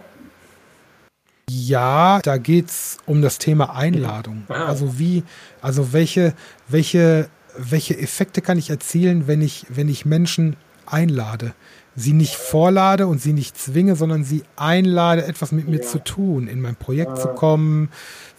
Ja, 1.49 2.21
da 2.23 2.37
geht 2.37 2.69
es 2.69 2.99
um 3.07 3.23
das 3.23 3.39
Thema 3.39 3.75
Einladung. 3.75 4.45
Also 4.49 4.99
wie, 4.99 5.25
also 5.61 5.93
welche, 5.93 6.35
welche, 6.69 7.29
welche 7.57 7.99
Effekte 7.99 8.41
kann 8.41 8.57
ich 8.57 8.71
erzielen, 8.71 9.27
wenn 9.27 9.43
ich, 9.43 9.67
wenn 9.69 9.89
ich 9.89 10.05
Menschen 10.05 10.57
einlade? 10.93 11.55
Sie 11.97 12.13
nicht 12.13 12.37
vorlade 12.37 13.07
und 13.07 13.21
sie 13.21 13.33
nicht 13.33 13.59
zwinge, 13.59 13.97
sondern 13.97 14.25
sie 14.25 14.45
einlade, 14.57 15.25
etwas 15.25 15.53
mit 15.53 15.69
mir 15.69 15.81
ja. 15.81 15.83
zu 15.83 15.99
tun, 15.99 16.47
in 16.47 16.61
mein 16.61 16.77
Projekt 16.77 17.19
ja. 17.19 17.23
zu 17.23 17.29
kommen, 17.29 17.91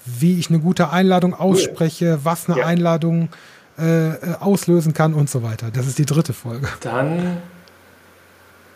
wie 0.06 0.40
ich 0.40 0.50
eine 0.50 0.60
gute 0.60 0.90
Einladung 0.90 1.34
ausspreche, 1.34 2.20
was 2.24 2.50
eine 2.50 2.60
ja. 2.60 2.66
Einladung 2.66 3.30
äh, 3.78 4.10
äh, 4.10 4.36
auslösen 4.40 4.94
kann 4.94 5.14
und 5.14 5.30
so 5.30 5.44
weiter. 5.44 5.70
Das 5.72 5.88
ist 5.88 5.98
die 5.98 6.06
dritte 6.06 6.34
Folge. 6.34 6.68
Dann 6.82 7.38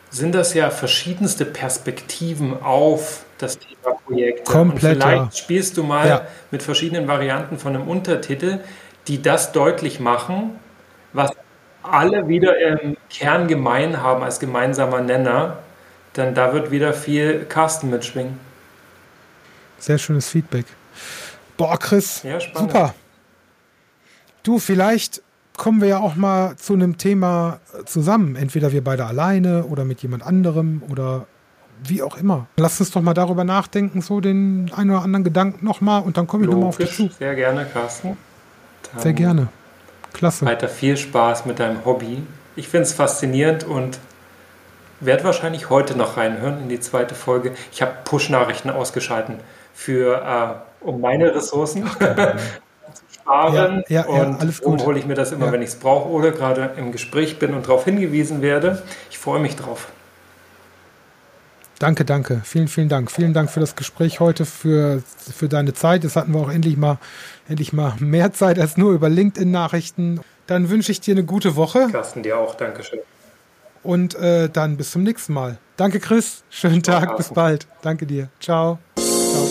sind 0.09 0.33
das 0.33 0.53
ja 0.53 0.69
verschiedenste 0.69 1.45
Perspektiven 1.45 2.61
auf 2.61 3.25
das 3.37 3.59
Thema 3.59 3.97
Projekte. 4.05 4.51
Komplett. 4.51 4.95
Und 4.95 5.03
vielleicht 5.03 5.37
spielst 5.37 5.77
du 5.77 5.83
mal 5.83 6.07
ja. 6.07 6.27
mit 6.51 6.63
verschiedenen 6.63 7.07
Varianten 7.07 7.59
von 7.59 7.75
einem 7.75 7.87
Untertitel, 7.87 8.59
die 9.07 9.21
das 9.21 9.51
deutlich 9.51 9.99
machen, 9.99 10.51
was 11.13 11.31
alle 11.91 12.27
wieder 12.27 12.57
im 12.57 12.97
Kern 13.09 13.47
gemein 13.47 14.01
haben 14.01 14.23
als 14.23 14.39
gemeinsamer 14.39 15.01
Nenner, 15.01 15.57
denn 16.15 16.33
da 16.33 16.53
wird 16.53 16.71
wieder 16.71 16.93
viel 16.93 17.45
Carsten 17.45 17.89
mitschwingen. 17.89 18.39
Sehr 19.77 19.97
schönes 19.97 20.29
Feedback. 20.29 20.65
Boah, 21.57 21.77
Chris, 21.77 22.23
ja, 22.23 22.39
super. 22.39 22.93
Du, 24.43 24.59
vielleicht 24.59 25.21
kommen 25.57 25.81
wir 25.81 25.87
ja 25.87 25.99
auch 25.99 26.15
mal 26.15 26.55
zu 26.57 26.73
einem 26.73 26.97
Thema 26.97 27.59
zusammen. 27.85 28.35
Entweder 28.35 28.71
wir 28.71 28.83
beide 28.83 29.05
alleine 29.05 29.65
oder 29.65 29.85
mit 29.85 30.01
jemand 30.01 30.23
anderem 30.23 30.83
oder 30.89 31.27
wie 31.83 32.01
auch 32.01 32.17
immer. 32.17 32.47
Lass 32.57 32.79
uns 32.79 32.91
doch 32.91 33.01
mal 33.01 33.13
darüber 33.13 33.43
nachdenken, 33.43 34.01
so 34.01 34.21
den 34.21 34.71
einen 34.75 34.91
oder 34.91 35.01
anderen 35.01 35.23
Gedanken 35.23 35.65
nochmal 35.65 36.03
und 36.03 36.17
dann 36.17 36.27
komme 36.27 36.45
ich 36.45 36.49
nochmal 36.49 36.69
auf 36.69 36.77
dich 36.77 36.95
zu. 36.95 37.09
Sehr 37.09 37.35
gerne, 37.35 37.65
Carsten. 37.65 38.17
Dann 38.91 39.01
Sehr 39.01 39.13
gerne. 39.13 39.47
Klasse. 40.15 40.45
Weiter 40.45 40.67
viel 40.67 40.97
Spaß 40.97 41.45
mit 41.45 41.59
deinem 41.59 41.85
Hobby. 41.85 42.23
Ich 42.55 42.69
finde 42.69 42.83
es 42.83 42.93
faszinierend 42.93 43.65
und 43.65 43.99
werde 45.01 45.23
wahrscheinlich 45.25 45.69
heute 45.69 45.97
noch 45.97 46.17
reinhören 46.17 46.61
in 46.61 46.69
die 46.69 46.79
zweite 46.79 47.15
Folge. 47.15 47.51
Ich 47.71 47.81
habe 47.81 47.91
Push-Nachrichten 48.05 48.69
ausgeschalten 48.69 49.39
für 49.73 50.63
äh, 50.81 50.85
um 50.85 51.01
meine 51.01 51.35
Ressourcen 51.35 51.85
zu 52.93 53.03
sparen. 53.11 53.83
Ja, 53.89 54.01
ja, 54.01 54.05
und 54.05 54.41
ja, 54.41 54.49
gut. 54.63 54.85
hole 54.85 54.97
ich 54.97 55.05
mir 55.05 55.15
das 55.15 55.31
immer, 55.33 55.51
wenn 55.51 55.61
ich 55.61 55.69
es 55.69 55.75
brauche 55.75 56.09
oder 56.09 56.31
gerade 56.31 56.71
im 56.77 56.91
Gespräch 56.91 57.37
bin 57.37 57.53
und 57.53 57.67
darauf 57.67 57.83
hingewiesen 57.83 58.41
werde. 58.41 58.81
Ich 59.09 59.17
freue 59.17 59.39
mich 59.39 59.55
drauf. 59.55 59.87
Danke, 61.79 62.05
danke. 62.05 62.41
Vielen, 62.43 62.67
vielen 62.67 62.89
Dank. 62.89 63.11
Vielen 63.11 63.33
Dank 63.33 63.49
für 63.49 63.59
das 63.59 63.75
Gespräch 63.75 64.19
heute, 64.19 64.45
für, 64.45 65.03
für 65.17 65.49
deine 65.49 65.73
Zeit. 65.73 66.03
Jetzt 66.03 66.15
hatten 66.15 66.33
wir 66.33 66.39
auch 66.39 66.51
endlich 66.51 66.77
mal, 66.77 66.99
endlich 67.49 67.73
mal 67.73 67.93
mehr 67.99 68.31
Zeit 68.31 68.59
als 68.59 68.77
nur 68.77 68.93
über 68.93 69.09
LinkedIn-Nachrichten. 69.09 70.21
Dann 70.47 70.69
wünsche 70.69 70.91
ich 70.91 71.01
dir 71.01 71.13
eine 71.13 71.25
gute 71.25 71.55
Woche. 71.55 71.87
Carsten, 71.91 72.23
dir 72.23 72.37
auch. 72.37 72.55
Dankeschön. 72.55 72.99
Und 73.83 74.15
äh, 74.15 74.49
dann 74.49 74.77
bis 74.77 74.91
zum 74.91 75.03
nächsten 75.03 75.33
Mal. 75.33 75.57
Danke, 75.77 75.99
Chris. 75.99 76.43
Schönen 76.49 76.81
Tag. 76.81 77.17
Bis 77.17 77.29
bald. 77.29 77.67
Danke 77.81 78.05
dir. 78.05 78.29
Ciao. 78.39 78.79
Ciao. 78.95 79.47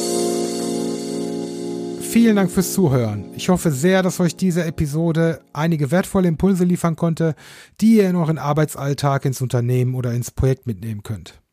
Vielen 2.00 2.36
Dank 2.36 2.50
fürs 2.50 2.72
Zuhören. 2.72 3.32
Ich 3.34 3.48
hoffe 3.48 3.70
sehr, 3.70 4.02
dass 4.02 4.20
euch 4.20 4.36
diese 4.36 4.64
Episode 4.64 5.40
einige 5.52 5.90
wertvolle 5.90 6.28
Impulse 6.28 6.64
liefern 6.64 6.96
konnte, 6.96 7.34
die 7.80 7.96
ihr 7.96 8.08
in 8.08 8.16
euren 8.16 8.38
Arbeitsalltag, 8.38 9.24
ins 9.24 9.40
Unternehmen 9.40 9.94
oder 9.94 10.12
ins 10.12 10.30
Projekt 10.30 10.66
mitnehmen 10.66 11.02
könnt. 11.02 11.43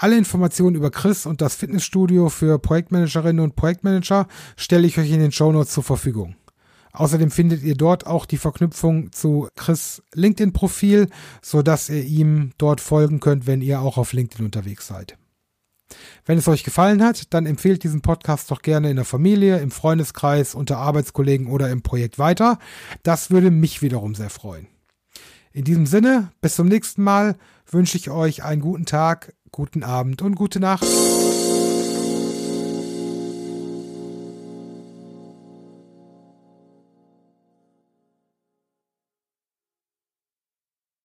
Alle 0.00 0.16
Informationen 0.16 0.76
über 0.76 0.92
Chris 0.92 1.26
und 1.26 1.40
das 1.40 1.56
Fitnessstudio 1.56 2.28
für 2.28 2.60
Projektmanagerinnen 2.60 3.42
und 3.42 3.56
Projektmanager 3.56 4.28
stelle 4.56 4.86
ich 4.86 4.96
euch 4.96 5.10
in 5.10 5.18
den 5.18 5.32
Show 5.32 5.50
Notes 5.50 5.72
zur 5.72 5.82
Verfügung. 5.82 6.36
Außerdem 6.92 7.32
findet 7.32 7.64
ihr 7.64 7.74
dort 7.74 8.06
auch 8.06 8.24
die 8.24 8.36
Verknüpfung 8.36 9.10
zu 9.10 9.48
Chris 9.56 10.00
LinkedIn-Profil, 10.14 11.08
sodass 11.42 11.88
ihr 11.88 12.04
ihm 12.04 12.52
dort 12.58 12.80
folgen 12.80 13.18
könnt, 13.18 13.48
wenn 13.48 13.60
ihr 13.60 13.80
auch 13.80 13.98
auf 13.98 14.12
LinkedIn 14.12 14.44
unterwegs 14.44 14.86
seid. 14.86 15.18
Wenn 16.24 16.38
es 16.38 16.46
euch 16.46 16.62
gefallen 16.62 17.02
hat, 17.02 17.34
dann 17.34 17.44
empfehlt 17.44 17.82
diesen 17.82 18.00
Podcast 18.00 18.52
doch 18.52 18.62
gerne 18.62 18.90
in 18.90 18.96
der 18.96 19.04
Familie, 19.04 19.58
im 19.58 19.72
Freundeskreis, 19.72 20.54
unter 20.54 20.78
Arbeitskollegen 20.78 21.48
oder 21.48 21.70
im 21.70 21.82
Projekt 21.82 22.20
weiter. 22.20 22.60
Das 23.02 23.32
würde 23.32 23.50
mich 23.50 23.82
wiederum 23.82 24.14
sehr 24.14 24.30
freuen. 24.30 24.68
In 25.52 25.64
diesem 25.64 25.86
Sinne, 25.86 26.30
bis 26.40 26.54
zum 26.54 26.68
nächsten 26.68 27.02
Mal 27.02 27.36
wünsche 27.66 27.96
ich 27.96 28.10
euch 28.10 28.44
einen 28.44 28.60
guten 28.60 28.84
Tag, 28.84 29.34
guten 29.58 29.82
Abend 29.82 30.22
und 30.22 30.36
gute 30.36 30.60
Nacht. 30.60 30.86